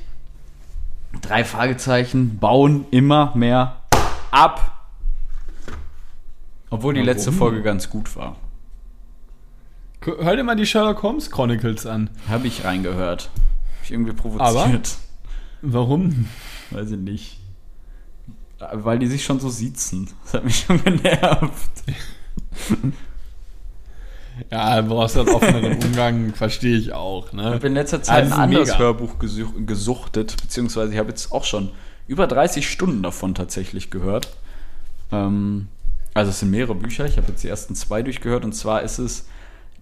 drei 1.20 1.44
Fragezeichen 1.44 2.38
bauen 2.38 2.86
immer 2.90 3.34
mehr 3.34 3.82
ab. 4.30 4.86
Obwohl 6.70 6.94
die 6.94 7.00
Warum? 7.00 7.06
letzte 7.08 7.32
Folge 7.32 7.62
ganz 7.62 7.90
gut 7.90 8.14
war. 8.16 8.36
Hör 10.02 10.36
dir 10.36 10.44
mal 10.44 10.54
die 10.54 10.66
Sherlock 10.66 11.02
Holmes 11.02 11.30
Chronicles 11.30 11.84
an. 11.86 12.10
Habe 12.28 12.46
ich 12.46 12.64
reingehört. 12.64 13.30
Hab 13.32 13.84
ich 13.84 13.90
irgendwie 13.90 14.12
provoziert. 14.12 14.96
Warum? 15.62 16.28
Weiß 16.70 16.90
ich 16.92 16.98
nicht. 16.98 17.40
Weil 18.72 18.98
die 18.98 19.06
sich 19.06 19.24
schon 19.24 19.40
so 19.40 19.48
siezen. 19.50 20.08
Das 20.24 20.34
hat 20.34 20.44
mich 20.44 20.60
schon 20.60 20.82
genervt. 20.84 21.70
Ja, 24.50 24.80
du 24.80 24.88
brauchst 24.88 25.16
halt 25.16 25.28
offeneren 25.28 25.76
Umgang, 25.82 26.32
verstehe 26.34 26.76
ich 26.76 26.92
auch. 26.92 27.26
Ich 27.28 27.32
Ne? 27.34 27.44
habe 27.44 27.66
in 27.66 27.74
letzter 27.74 28.02
Zeit 28.02 28.24
Also 28.24 28.34
ein 28.34 28.40
anderes 28.40 28.68
mega. 28.68 28.78
Hörbuch 28.78 29.18
gesuch, 29.18 29.52
gesuchtet, 29.66 30.36
beziehungsweise 30.40 30.92
ich 30.92 30.98
habe 30.98 31.10
jetzt 31.10 31.32
auch 31.32 31.44
schon 31.44 31.70
über 32.06 32.26
30 32.26 32.68
Stunden 32.68 33.02
davon 33.02 33.34
tatsächlich 33.34 33.90
gehört. 33.90 34.36
Ähm, 35.12 35.68
also 36.14 36.30
es 36.30 36.40
sind 36.40 36.50
mehrere 36.50 36.74
Bücher, 36.74 37.04
ich 37.04 37.18
habe 37.18 37.28
jetzt 37.28 37.44
die 37.44 37.48
ersten 37.48 37.74
zwei 37.74 38.02
durchgehört 38.02 38.44
und 38.44 38.52
zwar 38.54 38.82
ist 38.82 38.98
es 38.98 39.28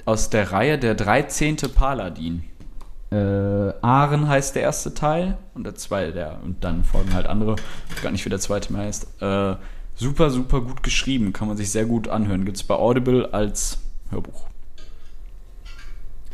aus 0.04 0.30
der 0.30 0.50
Reihe 0.52 0.78
Der 0.78 0.94
13. 0.94 1.56
Paladin. 1.74 2.42
Äh, 3.12 3.16
Aren 3.82 4.26
heißt 4.28 4.56
der 4.56 4.62
erste 4.62 4.92
Teil 4.94 5.38
und 5.54 5.64
der 5.64 5.76
zweite, 5.76 6.12
der, 6.12 6.40
und 6.44 6.64
dann 6.64 6.82
folgen 6.82 7.14
halt 7.14 7.26
andere, 7.28 7.54
ich 7.88 7.94
weiß 7.96 8.02
gar 8.02 8.10
nicht, 8.10 8.24
wie 8.24 8.30
der 8.30 8.40
zweite 8.40 8.72
mehr 8.72 8.82
heißt. 8.82 9.22
Äh, 9.22 9.54
super, 9.94 10.30
super 10.30 10.60
gut 10.60 10.82
geschrieben, 10.82 11.32
kann 11.32 11.46
man 11.46 11.56
sich 11.56 11.70
sehr 11.70 11.84
gut 11.86 12.08
anhören. 12.08 12.44
Gibt 12.44 12.56
es 12.56 12.64
bei 12.64 12.74
Audible 12.74 13.32
als 13.32 13.78
Hörbuch. 14.10 14.48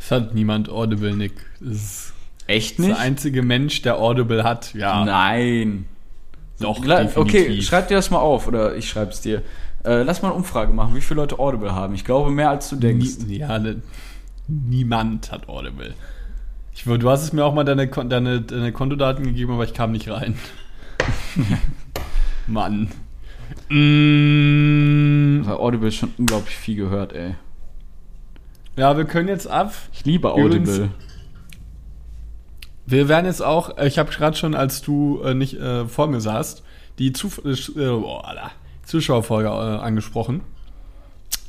Hat 0.09 0.33
niemand 0.35 0.69
Audible, 0.69 1.15
Nick. 1.15 1.33
Das 1.59 1.71
ist 1.71 2.13
Echt 2.45 2.77
der 2.79 2.99
einzige 2.99 3.41
Mensch, 3.41 3.81
der 3.83 3.97
Audible 3.97 4.43
hat. 4.43 4.73
Ja, 4.73 5.05
Nein. 5.05 5.85
doch, 6.59 6.79
Gla- 6.83 7.09
Okay, 7.15 7.31
definitiv. 7.39 7.65
schreib 7.67 7.87
dir 7.87 7.95
das 7.95 8.11
mal 8.11 8.19
auf 8.19 8.47
oder 8.47 8.75
ich 8.75 8.89
schreib's 8.89 9.21
dir. 9.21 9.41
Äh, 9.85 10.03
lass 10.03 10.21
mal 10.21 10.29
eine 10.29 10.37
Umfrage 10.37 10.73
machen, 10.73 10.93
wie 10.95 11.01
viele 11.01 11.21
Leute 11.21 11.39
Audible 11.39 11.73
haben. 11.73 11.93
Ich 11.95 12.03
glaube 12.05 12.31
mehr 12.31 12.49
als 12.49 12.69
du 12.69 12.75
denkst. 12.75 13.19
Nie, 13.27 13.37
ja, 13.39 13.57
ne, 13.59 13.81
niemand 14.47 15.31
hat 15.31 15.47
Audible. 15.49 15.93
Ich, 16.75 16.83
du 16.83 17.09
hast 17.09 17.23
es 17.23 17.33
mir 17.33 17.45
auch 17.45 17.53
mal 17.53 17.63
deine, 17.63 17.87
deine, 17.87 18.41
deine 18.41 18.71
Kontodaten 18.73 19.23
gegeben, 19.25 19.53
aber 19.53 19.63
ich 19.63 19.73
kam 19.73 19.91
nicht 19.91 20.09
rein. 20.09 20.35
Mann. 22.47 22.89
Mm, 23.69 25.47
Audible 25.47 25.91
schon 25.91 26.11
unglaublich 26.17 26.55
viel 26.55 26.75
gehört, 26.75 27.13
ey. 27.13 27.35
Ja, 28.75 28.97
wir 28.97 29.05
können 29.05 29.27
jetzt 29.27 29.47
ab. 29.47 29.73
Ich 29.91 30.05
liebe 30.05 30.29
Übrigens- 30.29 30.69
Audible. 30.69 30.89
Wir 32.85 33.07
werden 33.07 33.25
jetzt 33.25 33.41
auch, 33.41 33.77
äh, 33.77 33.87
ich 33.87 33.97
habe 33.97 34.11
gerade 34.11 34.35
schon, 34.35 34.55
als 34.55 34.81
du 34.81 35.21
äh, 35.23 35.33
nicht 35.33 35.55
äh, 35.55 35.85
vor 35.87 36.07
mir 36.07 36.19
saßt, 36.19 36.63
die 36.99 37.13
Zuf 37.13 37.41
oh, 37.45 38.21
Zuschauerfolge 38.85 39.49
angesprochen. 39.49 40.41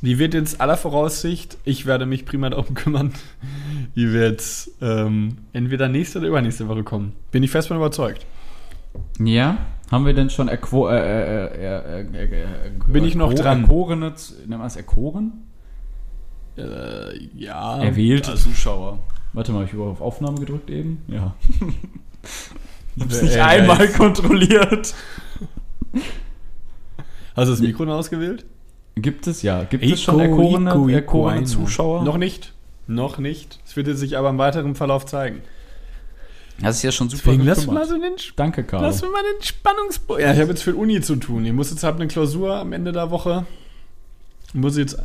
Die 0.01 0.19
wird 0.19 0.33
jetzt 0.33 0.61
aller 0.61 0.77
Voraussicht, 0.77 1.57
ich 1.63 1.85
werde 1.85 2.05
mich 2.05 2.25
prima 2.25 2.49
darum 2.49 2.73
kümmern, 2.73 3.13
die 3.95 4.11
wird 4.11 4.43
ähm, 4.81 5.37
entweder 5.53 5.87
nächste 5.87 6.19
oder 6.19 6.27
übernächste 6.27 6.67
Woche 6.67 6.83
kommen. 6.83 7.13
Bin 7.31 7.43
ich 7.43 7.51
fest 7.51 7.67
von 7.67 7.77
überzeugt. 7.77 8.25
Ja? 9.19 9.57
Haben 9.91 10.05
wir 10.05 10.13
denn 10.13 10.29
schon 10.29 10.47
erko 10.47 10.89
äh, 10.89 10.97
äh, 11.47 12.01
äh, 12.01 12.05
Bin 12.87 13.03
ich 13.03 13.15
noch 13.15 13.33
dran? 13.33 13.61
Erkorene, 13.61 14.13
nennt 14.47 14.59
man 14.59 14.67
es 14.67 14.75
Erkoren? 14.75 15.44
Äh, 16.57 17.17
ja. 17.35 17.81
Erwählte 17.81 18.31
also, 18.31 18.49
Zuschauer. 18.49 18.99
Warte 19.33 19.51
mal, 19.51 19.59
hab 19.59 19.67
ich 19.67 19.73
über 19.73 19.85
auf 19.85 20.01
Aufnahme 20.01 20.39
gedrückt 20.39 20.69
eben? 20.69 21.03
Ja. 21.07 21.35
ich 22.95 23.01
hab's 23.03 23.21
nicht 23.21 23.37
einmal 23.37 23.87
kontrolliert. 23.89 24.93
Hast 27.35 27.47
du 27.47 27.51
das 27.51 27.59
Mikro 27.59 27.85
noch 27.85 27.95
ausgewählt? 27.95 28.45
Gibt 28.95 29.27
es 29.27 29.41
ja. 29.41 29.63
Gibt 29.65 29.83
es 29.83 30.01
schon 30.01 30.19
erkorene, 30.19 30.69
Ico, 30.69 30.87
Ico, 30.87 30.89
erkorene 30.89 31.43
Zuschauer? 31.43 32.03
Noch 32.03 32.17
nicht. 32.17 32.53
Noch 32.87 33.17
nicht. 33.17 33.59
Es 33.65 33.75
wird 33.75 33.97
sich 33.97 34.17
aber 34.17 34.29
im 34.29 34.37
weiteren 34.37 34.75
Verlauf 34.75 35.05
zeigen. 35.05 35.41
Das 36.61 36.77
ist 36.77 36.83
ja 36.83 36.91
schon 36.91 37.09
super 37.09 37.31
Deswegen 37.31 37.45
lass 37.45 37.67
mal 37.67 37.85
so 37.85 37.99
den 37.99 38.13
Danke, 38.37 38.63
Carlo. 38.63 38.87
Lass 38.87 39.01
mir 39.01 39.09
mal 39.09 39.23
den 39.23 39.43
Spannungsbogen. 39.43 40.23
Ja, 40.23 40.33
ich 40.33 40.39
habe 40.39 40.51
jetzt 40.51 40.63
für 40.63 40.75
Uni 40.75 41.01
zu 41.01 41.17
tun. 41.17 41.45
Ich 41.45 41.51
muss 41.51 41.71
jetzt 41.71 41.83
halt 41.83 41.95
eine 41.95 42.07
Klausur 42.07 42.55
am 42.55 42.71
Ende 42.71 42.93
der 42.93 43.11
Woche. 43.11 43.45
Ich 44.47 44.53
muss 44.53 44.77
jetzt 44.77 44.97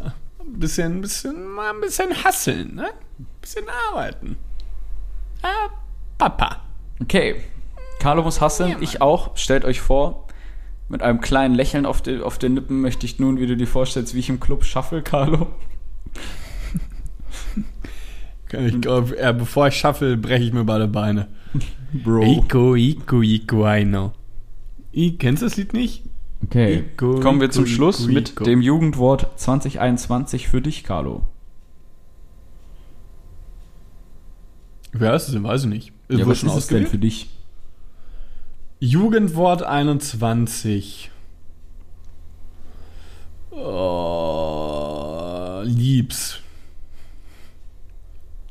bisschen, 0.58 0.98
ein 0.98 1.00
bisschen, 1.00 1.46
mal 1.46 1.72
ein 1.72 1.80
bisschen 1.80 2.24
hasseln, 2.24 2.74
ne? 2.74 2.90
Ein 3.18 3.26
bisschen 3.40 3.64
arbeiten. 3.90 4.36
Ah, 5.42 5.68
Papa. 6.18 6.62
Okay. 7.00 7.36
Carlo 8.00 8.22
muss 8.22 8.40
hasseln, 8.40 8.70
Ja, 8.70 8.76
ich 8.80 9.00
auch. 9.00 9.36
Stellt 9.36 9.64
euch 9.64 9.80
vor, 9.80 10.26
mit 10.88 11.02
einem 11.02 11.20
kleinen 11.20 11.54
Lächeln 11.54 11.86
auf, 11.86 12.02
die, 12.02 12.20
auf 12.20 12.38
den 12.38 12.54
Lippen 12.54 12.80
möchte 12.80 13.06
ich 13.06 13.18
nun, 13.18 13.38
wie 13.38 13.46
du 13.46 13.56
dir 13.56 13.66
vorstellst, 13.66 14.14
wie 14.14 14.18
ich 14.18 14.28
im 14.28 14.40
Club 14.40 14.64
shuffle, 14.64 15.02
Carlo. 15.02 15.48
Ich 18.52 18.80
glaub, 18.80 19.12
äh, 19.12 19.32
bevor 19.32 19.68
ich 19.68 19.76
schaffe, 19.76 20.16
breche 20.16 20.42
ich 20.42 20.52
mir 20.52 20.64
beide 20.64 20.88
Beine. 20.88 21.28
Bro. 21.92 22.24
Ico, 22.24 22.74
Ico, 22.74 23.22
Ico, 23.22 23.64
I 23.68 23.84
know. 23.84 24.12
I, 24.92 25.16
kennst 25.16 25.42
du 25.42 25.46
das 25.46 25.56
Lied 25.56 25.72
nicht? 25.72 26.02
Okay. 26.42 26.84
Ico, 26.94 27.20
Kommen 27.20 27.40
wir 27.40 27.46
Ico, 27.46 27.54
zum 27.54 27.66
Schluss 27.66 28.00
Ico, 28.04 28.12
mit 28.12 28.46
dem 28.46 28.62
Jugendwort 28.62 29.28
2021 29.36 30.48
für 30.48 30.62
dich, 30.62 30.84
Carlo. 30.84 31.26
Wer 34.92 35.14
ist 35.14 35.28
es 35.28 35.32
denn? 35.32 35.44
Weiß 35.44 35.62
ich 35.64 35.68
nicht. 35.68 35.92
Ja, 36.08 36.26
was 36.26 36.42
ist 36.42 36.54
es 36.54 36.66
denn 36.66 36.86
für 36.86 36.98
dich? 36.98 37.30
Jugendwort 38.80 39.62
21. 39.62 41.10
Oh, 43.50 44.80
liebs. 45.64 46.40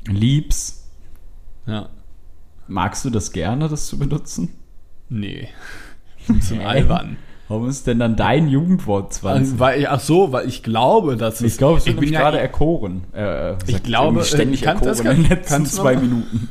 Liebs. 0.06 0.88
Ja. 1.66 1.88
Magst 2.68 3.04
du 3.04 3.10
das 3.10 3.32
gerne, 3.32 3.68
das 3.68 3.86
zu 3.88 3.98
benutzen? 3.98 4.54
Nee. 5.08 5.48
Hä? 6.48 6.64
albern. 6.64 7.16
Warum 7.50 7.68
ist 7.68 7.86
denn 7.88 7.98
dann 7.98 8.14
dein 8.16 8.48
Jugendwort 8.48 9.12
20? 9.12 9.40
Also, 9.40 9.58
weil, 9.58 9.86
ach 9.88 9.98
so, 10.00 10.30
weil 10.32 10.48
ich 10.48 10.62
glaube, 10.62 11.16
dass 11.16 11.40
es. 11.40 11.52
ich 11.52 11.58
glaube, 11.58 11.78
es 11.78 11.84
wird 11.84 11.94
ich 11.96 12.00
bin 12.00 12.04
nämlich 12.04 12.12
ja- 12.14 12.20
gerade 12.20 12.38
erkoren. 12.38 13.02
Äh, 13.12 13.54
Ich 13.66 13.82
glaube, 13.82 14.18
irgendwie 14.20 14.28
ständig 14.28 14.62
äh, 14.62 14.64
kann- 14.66 14.78
das 14.82 15.00
erkoren 15.00 15.16
in 15.16 15.22
kann- 15.22 15.30
den 15.30 15.36
letzten 15.38 15.54
kannst 15.54 15.72
du 15.76 15.82
zwei 15.82 15.94
noch- 15.94 16.02
Minuten. 16.02 16.48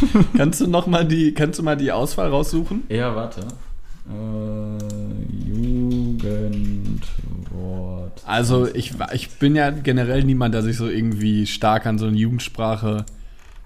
Kannst 0.36 0.60
du 0.60 0.68
noch 0.68 0.86
mal 0.86 1.04
die, 1.04 1.34
kannst 1.34 1.58
du 1.58 1.64
mal 1.64 1.76
die 1.76 1.90
Auswahl 1.90 2.28
raussuchen? 2.28 2.84
Ja, 2.88 3.16
warte. 3.16 3.40
Äh, 4.08 5.48
Jugendwort. 6.78 8.22
Also 8.26 8.66
ich, 8.72 8.92
ich 9.12 9.30
bin 9.38 9.56
ja 9.56 9.70
generell 9.70 10.24
niemand, 10.24 10.54
der 10.54 10.62
sich 10.62 10.76
so 10.76 10.88
irgendwie 10.88 11.46
stark 11.46 11.86
an 11.86 11.98
so 11.98 12.06
eine 12.06 12.16
Jugendsprache, 12.16 13.04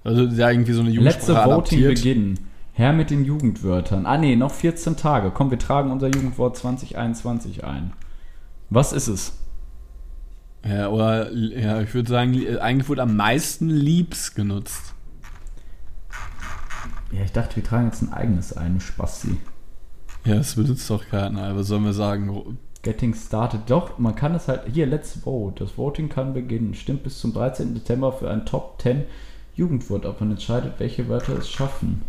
also 0.05 0.27
der 0.27 0.51
irgendwie 0.51 0.73
so 0.73 0.81
eine 0.81 0.91
Letzte 0.91 1.33
Jugendsprache 1.33 1.51
Voting 1.51 1.79
adaptiert. 1.85 1.95
beginnen. 1.97 2.39
Her 2.73 2.93
mit 2.93 3.11
den 3.11 3.25
Jugendwörtern. 3.25 4.07
Ah 4.07 4.17
nee, 4.17 4.35
noch 4.35 4.53
14 4.53 4.97
Tage. 4.97 5.31
Komm, 5.31 5.51
wir 5.51 5.59
tragen 5.59 5.91
unser 5.91 6.09
Jugendwort 6.09 6.57
2021 6.57 7.65
ein. 7.65 7.93
Was 8.71 8.93
ist 8.93 9.09
es? 9.09 9.39
Ja, 10.65 10.89
oder 10.89 11.33
ja, 11.33 11.83
ich 11.83 11.93
würde 11.93 12.09
sagen, 12.09 12.35
eigentlich 12.59 12.89
wurde 12.89 13.03
am 13.03 13.17
meisten 13.17 13.69
Liebs 13.69 14.35
genutzt. 14.35 14.95
Ja, 17.11 17.23
ich 17.25 17.33
dachte, 17.33 17.57
wir 17.57 17.65
tragen 17.65 17.87
jetzt 17.87 18.01
ein 18.01 18.13
eigenes 18.13 18.57
ein, 18.57 18.81
Spasti. 18.81 19.37
Ja, 20.25 20.37
das 20.37 20.55
benutzt 20.55 20.89
doch 20.89 21.07
keiner. 21.07 21.55
Was 21.57 21.67
sollen 21.67 21.85
wir 21.85 21.93
sagen? 21.93 22.59
Getting 22.83 23.15
started. 23.15 23.63
Doch, 23.67 23.99
man 23.99 24.15
kann 24.15 24.35
es 24.35 24.49
halt. 24.49 24.63
Hier, 24.73 24.87
let's 24.87 25.13
vote. 25.13 25.63
Das 25.63 25.77
Voting 25.77 26.09
kann 26.09 26.33
beginnen. 26.33 26.75
Stimmt 26.75 27.03
bis 27.03 27.21
zum 27.21 27.35
13. 27.35 27.75
Dezember 27.75 28.13
für 28.13 28.31
ein 28.31 28.47
Top 28.47 28.81
10 28.81 29.05
Jugendwort 29.55 30.07
ab 30.07 30.21
und 30.21 30.31
entscheidet, 30.31 30.75
welche 30.79 31.09
Wörter 31.09 31.37
es 31.39 31.51
schaffen. 31.51 32.03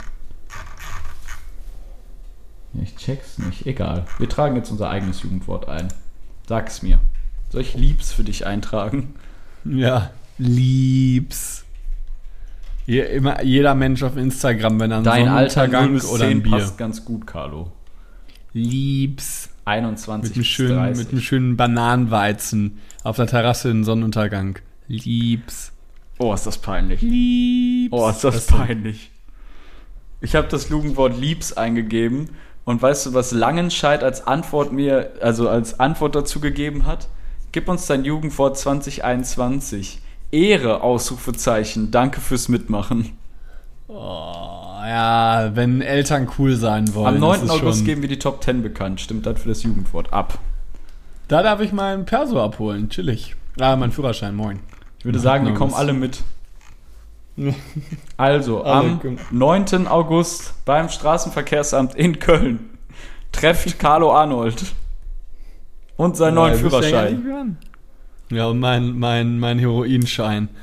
Ich 2.81 2.95
check's 2.95 3.37
nicht. 3.37 3.65
Egal. 3.65 4.05
Wir 4.17 4.29
tragen 4.29 4.55
jetzt 4.55 4.71
unser 4.71 4.89
eigenes 4.89 5.21
Jugendwort 5.21 5.67
ein. 5.67 5.89
Sag's 6.47 6.81
mir. 6.81 6.99
Soll 7.49 7.61
ich 7.61 7.75
Liebs 7.75 8.11
für 8.11 8.23
dich 8.23 8.45
eintragen? 8.45 9.15
Ja, 9.63 10.09
Liebs. 10.37 11.65
Je, 12.85 13.01
immer, 13.01 13.43
jeder 13.43 13.75
Mensch 13.75 14.03
auf 14.03 14.17
Instagram, 14.17 14.79
wenn 14.79 14.91
er 14.91 14.97
einen 14.97 15.05
Dein 15.05 15.27
Alter 15.27 15.67
0 15.67 15.71
Sonnenuntergang 15.71 15.93
bis 15.93 16.05
oder 16.05 16.23
ein 16.25 16.29
10 16.31 16.43
Bier. 16.43 16.51
passt 16.51 16.77
ganz 16.77 17.05
gut, 17.05 17.27
Carlo. 17.27 17.71
Liebs. 18.53 19.49
21 19.65 20.29
Mit 20.29 20.35
einem 20.35 20.43
schönen, 20.43 20.75
30. 20.75 21.03
mit 21.05 21.13
einem 21.13 21.21
schönen 21.21 21.57
Bananenweizen 21.57 22.79
auf 23.03 23.15
der 23.15 23.27
Terrasse 23.27 23.69
in 23.69 23.83
Sonnenuntergang. 23.85 24.59
Liebs. 24.87 25.71
oh, 26.17 26.33
ist 26.33 26.45
das 26.45 26.57
peinlich. 26.57 27.01
Liebs. 27.01 27.93
Oh, 27.93 28.09
ist 28.09 28.23
das 28.23 28.47
denn? 28.47 28.57
peinlich. 28.57 29.11
Ich 30.19 30.35
habe 30.35 30.47
das 30.49 30.69
Jugendwort 30.69 31.17
Liebs 31.17 31.53
eingegeben 31.53 32.29
und 32.65 32.81
weißt 32.81 33.07
du, 33.07 33.13
was 33.13 33.31
Langenscheid 33.31 34.03
als 34.03 34.25
Antwort 34.25 34.71
mir, 34.71 35.11
also 35.21 35.49
als 35.49 35.79
Antwort 35.79 36.15
dazu 36.15 36.39
gegeben 36.39 36.85
hat? 36.85 37.07
Gib 37.51 37.67
uns 37.69 37.85
dein 37.85 38.05
Jugendwort 38.05 38.57
2021. 38.57 39.99
Ehre, 40.31 40.81
Ausrufezeichen. 40.81 41.91
Danke 41.91 42.19
fürs 42.19 42.49
Mitmachen. 42.49 43.17
Oh, 43.87 43.93
ja, 43.95 45.51
wenn 45.53 45.81
Eltern 45.81 46.27
cool 46.39 46.55
sein 46.55 46.93
wollen. 46.95 47.07
Am 47.07 47.21
das 47.21 47.41
9. 47.41 47.43
ist 47.43 47.51
August 47.51 47.85
geben 47.85 48.01
wir 48.01 48.09
die 48.09 48.17
Top 48.17 48.43
10 48.43 48.63
bekannt. 48.63 49.01
Stimmt 49.01 49.25
das 49.25 49.41
für 49.41 49.49
das 49.49 49.61
Jugendwort 49.61 50.11
ab? 50.11 50.39
Da 51.27 51.43
darf 51.43 51.61
ich 51.61 51.71
meinen 51.71 52.05
Perso 52.05 52.41
abholen. 52.41 52.89
Chillig. 52.89 53.35
Ah, 53.59 53.75
mein 53.75 53.91
Führerschein, 53.91 54.35
moin. 54.35 54.59
Ich 54.99 55.05
würde 55.05 55.19
sagen, 55.19 55.45
wir 55.45 55.51
Ja, 55.51 55.57
kommen 55.57 55.73
alle 55.73 55.93
mit. 55.93 56.23
Also, 58.17 58.63
Alle 58.63 58.91
am 58.91 58.99
kommen. 58.99 59.19
9. 59.31 59.87
August 59.87 60.53
beim 60.65 60.89
Straßenverkehrsamt 60.89 61.95
in 61.95 62.19
Köln 62.19 62.69
trefft 63.31 63.79
Carlo 63.79 64.13
Arnold 64.13 64.63
und 65.97 66.15
seinen 66.15 66.35
neuen 66.35 66.55
Führerschein. 66.55 67.57
Ja, 68.29 68.47
und 68.47 68.59
mein, 68.59 68.97
mein, 68.97 69.39
mein 69.39 69.59
Heroinschein. 69.59 70.49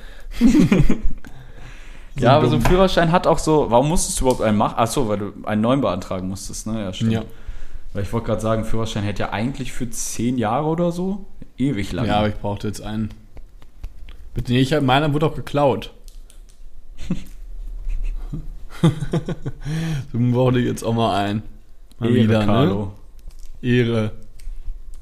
Ja, 2.16 2.36
aber 2.36 2.48
so 2.48 2.56
ein. 2.56 2.62
Führerschein 2.62 3.12
hat 3.12 3.26
auch 3.26 3.38
so. 3.38 3.70
Warum 3.70 3.88
musstest 3.88 4.20
du 4.20 4.24
überhaupt 4.24 4.42
einen 4.42 4.58
machen? 4.58 4.78
Achso, 4.78 5.08
weil 5.08 5.18
du 5.18 5.32
einen 5.44 5.62
neuen 5.62 5.80
beantragen 5.80 6.28
musstest, 6.28 6.66
ne? 6.66 6.82
Ja, 6.82 6.92
stimmt. 6.92 7.12
Ja. 7.12 7.22
Weil 7.92 8.02
ich 8.02 8.12
wollte 8.12 8.26
gerade 8.26 8.40
sagen, 8.40 8.64
Führerschein 8.64 9.04
hätte 9.04 9.20
ja 9.22 9.30
eigentlich 9.30 9.72
für 9.72 9.88
10 9.88 10.38
Jahre 10.38 10.66
oder 10.66 10.92
so 10.92 11.24
ewig 11.56 11.92
lang. 11.92 12.06
Ja, 12.06 12.18
aber 12.18 12.28
ich 12.28 12.36
brauchte 12.36 12.66
jetzt 12.66 12.82
einen. 12.82 13.10
Bitte, 14.34 14.52
nee, 14.52 14.60
ich 14.60 14.78
meiner 14.80 15.12
wurde 15.12 15.26
auch 15.26 15.34
geklaut. 15.34 15.92
so 20.12 20.50
ich 20.50 20.64
jetzt 20.64 20.82
auch 20.82 20.94
mal 20.94 21.14
einen. 21.24 21.42
Mal 21.98 22.10
Ehre, 22.10 22.24
wieder, 22.24 22.44
Carlo. 22.46 22.92
ne? 23.60 23.68
Ehre. 23.68 24.12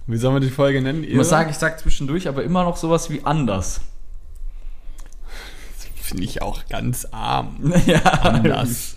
Wie 0.07 0.17
sollen 0.17 0.35
wir 0.37 0.41
die 0.41 0.51
Folge 0.51 0.81
nennen? 0.81 1.05
Ich 1.05 1.15
muss 1.15 1.29
sagen, 1.29 1.51
ich 1.51 1.57
sag 1.59 1.79
zwischendurch 1.79 2.29
aber 2.29 2.43
immer 2.43 2.65
noch 2.65 2.77
sowas 2.77 3.11
wie 3.11 3.25
anders. 3.25 3.81
Finde 5.95 6.25
ich 6.25 6.41
auch 6.41 6.67
ganz 6.69 7.07
arm. 7.11 7.73
ja, 7.87 8.01
Anders. 8.03 8.97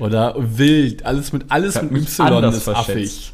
Oder 0.00 0.34
wild. 0.36 1.06
Alles 1.06 1.32
mit, 1.32 1.44
alles 1.50 1.80
mit 1.80 1.92
Y 1.92 2.44
ist 2.52 2.68
affig. 2.68 3.32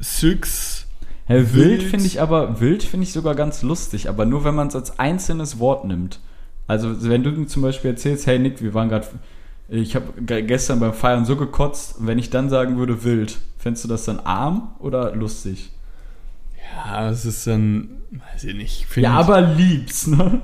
Syx. 0.00 0.86
Hä, 1.26 1.34
wild 1.52 1.54
Wild. 1.54 1.82
finde 1.84 2.06
ich 2.06 2.20
aber, 2.20 2.60
wild 2.60 2.82
finde 2.82 3.04
ich 3.04 3.12
sogar 3.12 3.34
ganz 3.36 3.62
lustig, 3.62 4.08
aber 4.08 4.24
nur 4.24 4.44
wenn 4.44 4.54
man 4.56 4.68
es 4.68 4.74
als 4.74 4.98
einzelnes 4.98 5.58
Wort 5.60 5.84
nimmt. 5.84 6.20
Also 6.68 7.08
wenn 7.08 7.24
du 7.24 7.44
zum 7.46 7.62
Beispiel 7.62 7.90
erzählst, 7.90 8.26
hey 8.26 8.38
Nick, 8.38 8.62
wir 8.62 8.74
waren 8.74 8.90
gerade, 8.90 9.08
ich 9.68 9.96
habe 9.96 10.12
gestern 10.22 10.78
beim 10.78 10.92
Feiern 10.92 11.24
so 11.24 11.34
gekotzt, 11.34 11.96
wenn 12.00 12.18
ich 12.18 12.30
dann 12.30 12.50
sagen 12.50 12.76
würde 12.76 13.02
wild, 13.04 13.38
fändest 13.58 13.84
du 13.84 13.88
das 13.88 14.04
dann 14.04 14.20
arm 14.20 14.74
oder 14.78 15.16
lustig? 15.16 15.70
Ja, 16.76 17.10
es 17.10 17.24
ist 17.24 17.46
dann, 17.46 18.02
weiß 18.10 18.44
ich 18.44 18.54
nicht. 18.54 18.86
find 18.86 19.04
Ja, 19.04 19.14
aber 19.14 19.40
liebs, 19.40 20.06
ne? 20.06 20.42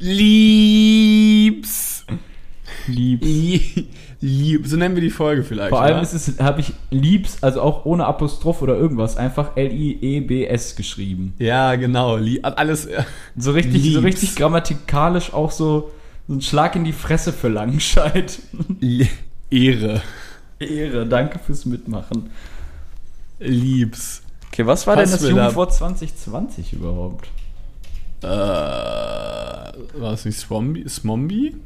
Liebs. 0.00 2.04
Liebs. 2.88 3.84
Lie- 4.20 4.52
Lieb. 4.52 4.66
So 4.66 4.76
nennen 4.76 4.94
wir 4.94 5.02
die 5.02 5.10
Folge 5.10 5.42
vielleicht. 5.44 5.70
Vor 5.70 5.80
allem 5.82 5.94
oder? 5.98 6.02
ist 6.02 6.14
es, 6.14 6.38
habe 6.40 6.60
ich 6.60 6.72
liebs, 6.90 7.38
also 7.42 7.60
auch 7.60 7.84
ohne 7.84 8.06
Apostroph 8.06 8.62
oder 8.62 8.76
irgendwas, 8.76 9.16
einfach 9.16 9.56
L-I-E-B-S 9.56 10.76
geschrieben. 10.76 11.34
Ja, 11.38 11.74
genau. 11.76 12.18
Alles. 12.42 12.86
äh, 12.86 13.02
So 13.36 13.52
richtig, 13.52 13.82
so 13.82 14.00
Liebs. 14.00 14.04
richtig 14.04 14.36
grammatikalisch 14.36 15.32
auch 15.34 15.50
so, 15.50 15.90
so 16.28 16.34
ein 16.34 16.40
Schlag 16.40 16.76
in 16.76 16.84
die 16.84 16.92
Fresse 16.92 17.32
für 17.32 17.48
Langenscheid. 17.48 18.38
Ehre. 19.50 20.02
Ehre, 20.58 21.06
danke 21.06 21.38
fürs 21.38 21.66
Mitmachen. 21.66 22.30
Liebs. 23.40 24.22
Okay, 24.52 24.64
was 24.66 24.86
war 24.86 24.94
denn 24.96 25.04
Pass 25.04 25.12
das 25.12 25.22
mir 25.22 25.30
da- 25.34 25.40
Jugendwort 25.42 25.74
2020 25.74 26.72
überhaupt? 26.74 27.28
Äh, 28.22 28.26
war 28.26 30.12
es 30.12 30.24
nicht 30.24 30.38
Swombi? 30.38 30.88
Smombi? 30.88 31.56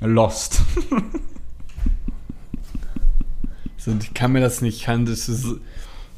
Lost. 0.00 0.62
So, 3.80 3.92
ich 4.00 4.12
kann 4.12 4.32
mir 4.32 4.40
das 4.40 4.60
nicht, 4.60 4.82
kann 4.82 5.06
das 5.06 5.28
ist, 5.28 5.46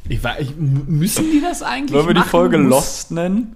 ich 0.09 0.21
ich, 0.39 0.57
müssen 0.57 1.31
die 1.31 1.43
das 1.43 1.63
eigentlich 1.63 1.93
Wollen 1.93 2.07
wir 2.09 2.15
die? 2.15 2.23
Folge 2.23 2.57
Muss- 2.59 2.71
Lost 2.71 3.11
nennen? 3.11 3.55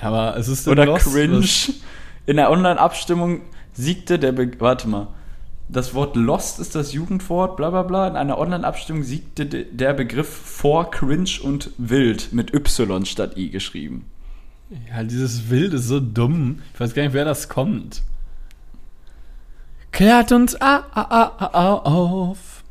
Aber 0.00 0.36
es 0.36 0.48
ist 0.48 0.68
Oder 0.68 0.84
Lost, 0.84 1.06
Cringe? 1.12 1.38
was- 1.40 1.72
In 2.26 2.36
der 2.36 2.50
Online-Abstimmung 2.50 3.40
siegte 3.72 4.18
der 4.18 4.32
Be 4.32 4.50
Warte 4.58 4.86
mal. 4.88 5.08
Das 5.68 5.94
Wort 5.94 6.14
Lost 6.14 6.60
ist 6.60 6.74
das 6.74 6.92
Jugendwort, 6.92 7.56
bla 7.56 7.70
bla 7.70 7.82
bla. 7.84 8.06
In 8.06 8.16
einer 8.16 8.38
Online-Abstimmung 8.38 9.02
siegte 9.02 9.46
de 9.46 9.64
der 9.72 9.94
Begriff 9.94 10.28
vor 10.28 10.90
Cringe 10.90 11.30
und 11.42 11.70
Wild 11.78 12.32
mit 12.32 12.52
Y 12.54 13.04
statt 13.06 13.36
I 13.38 13.50
geschrieben. 13.50 14.04
Ja, 14.90 15.02
dieses 15.02 15.48
Wild 15.48 15.72
ist 15.72 15.88
so 15.88 16.00
dumm. 16.00 16.60
Ich 16.74 16.80
weiß 16.80 16.92
gar 16.94 17.02
nicht, 17.02 17.14
wer 17.14 17.24
das 17.24 17.48
kommt. 17.48 18.02
Klärt 19.96 20.30
uns 20.30 20.54
a, 20.60 20.84
a, 20.92 21.00
a, 21.00 21.22
a, 21.38 21.46
a, 21.54 21.74
auf. 21.78 22.62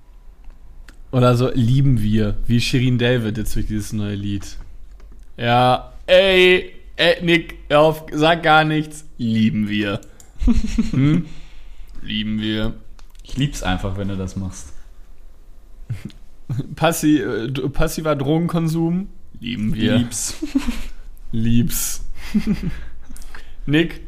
Oder 1.12 1.36
so 1.36 1.50
lieben 1.52 2.00
wir, 2.00 2.38
wie 2.46 2.62
Shirin 2.62 3.00
David 3.00 3.40
jetzt 3.40 3.56
durch 3.56 3.66
dieses 3.66 3.94
neue 3.94 4.14
Lied. 4.14 4.60
Ja, 5.36 5.92
ey, 6.06 6.72
ey, 6.98 7.26
Nick, 7.26 7.56
hör 7.70 7.80
auf, 7.80 8.06
sag 8.12 8.44
gar 8.44 8.64
nichts. 8.64 9.06
Lieben 9.18 9.68
wir. 9.68 10.02
Hm? 10.92 11.26
Lieben 12.04 12.40
wir. 12.40 12.76
Ich 13.24 13.36
lieb's 13.38 13.64
einfach, 13.64 13.98
wenn 13.98 14.10
du 14.10 14.18
das 14.18 14.36
machst. 14.36 14.74
Passi, 16.76 17.18
äh, 17.18 17.50
passiver 17.70 18.16
Drogenkonsum. 18.16 19.10
Lieben 19.40 19.74
wir. 19.74 19.98
Lieb's. 19.98 20.36
Liebs. 21.32 22.06
Nick, 23.66 24.02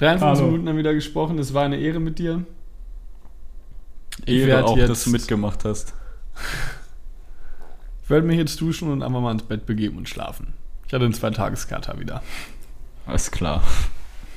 53 0.00 0.22
Hallo. 0.40 0.50
Minuten 0.50 0.68
haben 0.68 0.78
wieder 0.78 0.94
gesprochen. 0.94 1.38
Es 1.38 1.52
war 1.52 1.64
eine 1.64 1.76
Ehre 1.78 2.00
mit 2.00 2.18
dir. 2.18 2.44
Ehre 4.24 4.64
auch, 4.64 4.76
jetzt- 4.76 4.88
dass 4.88 5.04
du 5.04 5.10
mitgemacht 5.10 5.64
hast. 5.64 5.94
Ich 8.02 8.12
werde 8.12 8.26
mich 8.26 8.38
jetzt 8.38 8.60
duschen 8.60 8.90
und 8.90 9.04
einfach 9.04 9.20
mal 9.20 9.30
ins 9.30 9.44
Bett 9.44 9.66
begeben 9.66 9.96
und 9.96 10.08
schlafen. 10.08 10.54
Ich 10.88 10.92
hatte 10.92 11.04
einen 11.04 11.14
Zwei-Tageskater 11.14 12.00
wieder. 12.00 12.24
Alles 13.06 13.30
klar. 13.30 13.62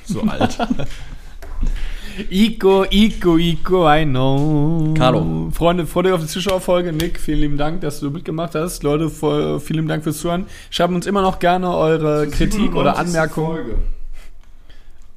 So 0.04 0.20
alt. 0.22 0.56
Ico, 2.30 2.84
Ico, 2.88 3.36
Ico, 3.36 3.92
I 3.92 4.04
know. 4.04 4.94
Carlo. 4.96 5.50
Freunde, 5.52 5.88
freut 5.88 6.06
euch 6.06 6.12
auf 6.12 6.20
die 6.20 6.28
Zuschauerfolge. 6.28 6.92
Nick, 6.92 7.18
vielen 7.18 7.40
lieben 7.40 7.56
Dank, 7.58 7.80
dass 7.80 7.98
du 7.98 8.10
mitgemacht 8.12 8.54
hast. 8.54 8.84
Leute, 8.84 9.10
voll, 9.10 9.58
vielen 9.58 9.78
lieben 9.78 9.88
Dank 9.88 10.04
fürs 10.04 10.18
Zuhören. 10.18 10.46
Schreibt 10.70 10.94
uns 10.94 11.06
immer 11.06 11.22
noch 11.22 11.40
gerne 11.40 11.74
eure 11.76 12.28
Kritik 12.28 12.76
oder 12.76 12.96
Anmerkungen. 12.96 13.74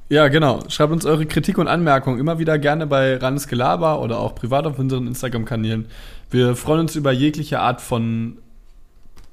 Ja, 0.10 0.30
genau. 0.30 0.62
Schreibt 0.70 0.94
uns 0.94 1.06
eure 1.06 1.26
Kritik 1.26 1.58
und 1.58 1.68
Anmerkungen 1.68 2.20
immer 2.20 2.40
wieder 2.40 2.58
gerne 2.58 2.88
bei 2.88 3.18
Randes 3.18 3.48
Gelaber 3.48 4.02
oder 4.02 4.20
auch 4.20 4.36
privat 4.36 4.66
auf 4.66 4.80
unseren 4.80 5.06
Instagram-Kanälen. 5.06 5.88
Wir 6.30 6.56
freuen 6.56 6.82
uns 6.82 6.96
über 6.96 7.12
jegliche 7.12 7.60
Art 7.60 7.82
von 7.82 8.38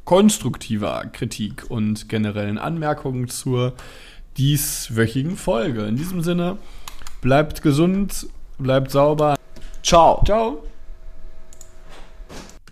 konstruktiver 0.04 1.04
Kritik 1.12 1.64
und 1.68 2.08
generellen 2.08 2.58
Anmerkungen 2.58 3.28
zur 3.28 3.74
dieswöchigen 4.36 5.36
Folge. 5.36 5.84
In 5.84 5.96
diesem 5.96 6.22
Sinne, 6.22 6.58
bleibt 7.20 7.62
gesund, 7.62 8.26
bleibt 8.58 8.90
sauber. 8.90 9.36
Ciao. 9.82 10.22
Ciao. 10.24 10.64